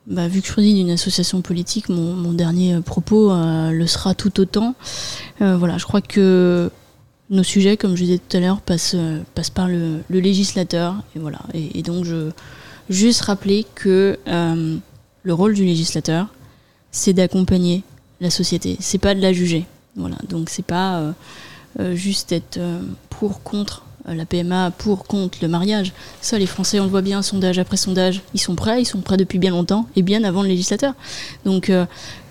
bah, 0.06 0.28
vu 0.28 0.40
que 0.40 0.46
je 0.48 0.52
choisis 0.52 0.74
d'une 0.74 0.90
association 0.90 1.40
politique, 1.40 1.88
mon, 1.88 2.32
dernier 2.32 2.80
propos 2.80 3.32
le 3.32 3.86
sera 3.86 4.14
tout 4.14 4.40
autant. 4.40 4.74
Voilà, 5.38 5.78
je 5.78 5.84
crois 5.84 6.00
que 6.00 6.70
nos 7.30 7.44
sujets, 7.44 7.76
comme 7.76 7.96
je 7.96 8.04
disais 8.04 8.18
tout 8.18 8.36
à 8.36 8.40
l'heure, 8.40 8.60
passent, 8.60 8.96
par 9.54 9.68
le, 9.68 10.00
législateur. 10.10 10.96
Et 11.14 11.18
voilà. 11.18 11.38
Et 11.54 11.82
donc, 11.82 12.04
je 12.04 12.30
juste 12.90 13.22
rappeler 13.22 13.64
que 13.74 14.18
euh, 14.28 14.76
le 15.22 15.34
rôle 15.34 15.54
du 15.54 15.64
législateur, 15.64 16.26
c'est 16.90 17.12
d'accompagner 17.12 17.82
la 18.20 18.30
société. 18.30 18.76
C'est 18.80 18.98
pas 18.98 19.14
de 19.14 19.20
la 19.20 19.32
juger. 19.32 19.64
Voilà. 19.96 20.16
Donc, 20.28 20.50
c'est 20.50 20.64
pas 20.64 20.98
euh, 20.98 21.12
euh, 21.78 21.94
juste 21.94 22.32
être 22.32 22.58
pour, 23.08 23.42
contre 23.42 23.84
la 24.06 24.26
PMA, 24.26 24.72
pour, 24.72 25.04
contre 25.04 25.38
le 25.40 25.48
mariage. 25.48 25.92
Ça, 26.20 26.36
les 26.38 26.46
Français, 26.46 26.80
on 26.80 26.84
le 26.84 26.90
voit 26.90 27.02
bien, 27.02 27.22
sondage 27.22 27.58
après 27.58 27.76
sondage, 27.76 28.22
ils 28.34 28.40
sont 28.40 28.56
prêts, 28.56 28.82
ils 28.82 28.86
sont 28.86 29.00
prêts 29.00 29.16
depuis 29.16 29.38
bien 29.38 29.52
longtemps 29.52 29.86
et 29.94 30.02
bien 30.02 30.24
avant 30.24 30.42
le 30.42 30.48
législateur. 30.48 30.94
Donc, 31.44 31.70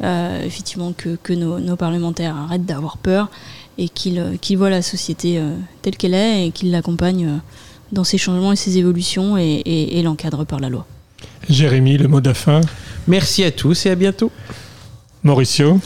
effectivement, 0.02 0.94
que, 0.94 1.34
nos, 1.34 1.76
parlementaires 1.76 2.36
arrêtent 2.36 2.66
d'avoir 2.66 2.98
peur 2.98 3.30
et 3.78 3.88
qu'ils 3.88 4.58
voient 4.58 4.70
la 4.70 4.82
société 4.82 5.42
telle 5.84 5.96
qu'elle 5.96 6.16
est 6.16 6.48
et 6.48 6.52
qu'ils 6.52 6.72
l'accompagnent 6.72 7.40
dans 7.92 8.04
ses 8.04 8.18
changements 8.18 8.52
et 8.52 8.56
ses 8.56 8.78
évolutions 8.78 9.38
et, 9.38 9.44
et, 9.44 10.00
et 10.00 10.04
l'encadrent 10.04 10.46
par 10.46 10.60
la 10.60 10.70
loi. 10.70 10.86
Jérémy, 11.50 11.98
le 11.98 12.08
mot 12.08 12.22
de 12.22 12.34
fin. 12.34 12.62
Merci 13.08 13.44
à 13.44 13.52
tous 13.52 13.86
et 13.86 13.92
à 13.92 13.96
bientôt. 13.96 14.32
Mauricio, 15.22 15.80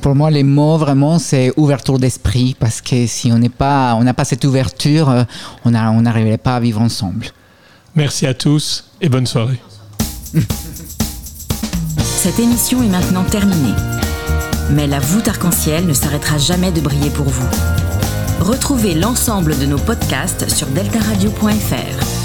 Pour 0.00 0.16
moi, 0.16 0.30
les 0.32 0.42
mots, 0.42 0.76
vraiment, 0.76 1.20
c'est 1.20 1.52
ouverture 1.56 2.00
d'esprit, 2.00 2.56
parce 2.58 2.80
que 2.80 3.06
si 3.06 3.30
on 3.30 3.38
n'est 3.38 3.48
pas, 3.48 3.94
on 3.94 4.02
n'a 4.02 4.14
pas 4.14 4.24
cette 4.24 4.44
ouverture, 4.44 5.08
euh, 5.08 5.22
on 5.64 5.70
n'arriverait 5.70 6.38
pas 6.38 6.56
à 6.56 6.60
vivre 6.60 6.80
ensemble. 6.80 7.26
merci 7.94 8.26
à 8.26 8.34
tous 8.34 8.90
et 9.00 9.08
bonne 9.08 9.26
soirée. 9.26 9.60
Cette 12.02 12.38
émission 12.38 12.82
est 12.82 12.88
maintenant 12.88 13.24
terminée. 13.24 13.74
Mais 14.72 14.86
la 14.86 15.00
voûte 15.00 15.26
arc-en-ciel 15.26 15.86
ne 15.86 15.94
s'arrêtera 15.94 16.36
jamais 16.38 16.70
de 16.70 16.80
briller 16.80 17.10
pour 17.10 17.26
vous. 17.26 17.48
Retrouvez 18.40 18.94
l'ensemble 18.94 19.58
de 19.58 19.66
nos 19.66 19.78
podcasts 19.78 20.48
sur 20.48 20.66
deltaradio.fr. 20.68 22.19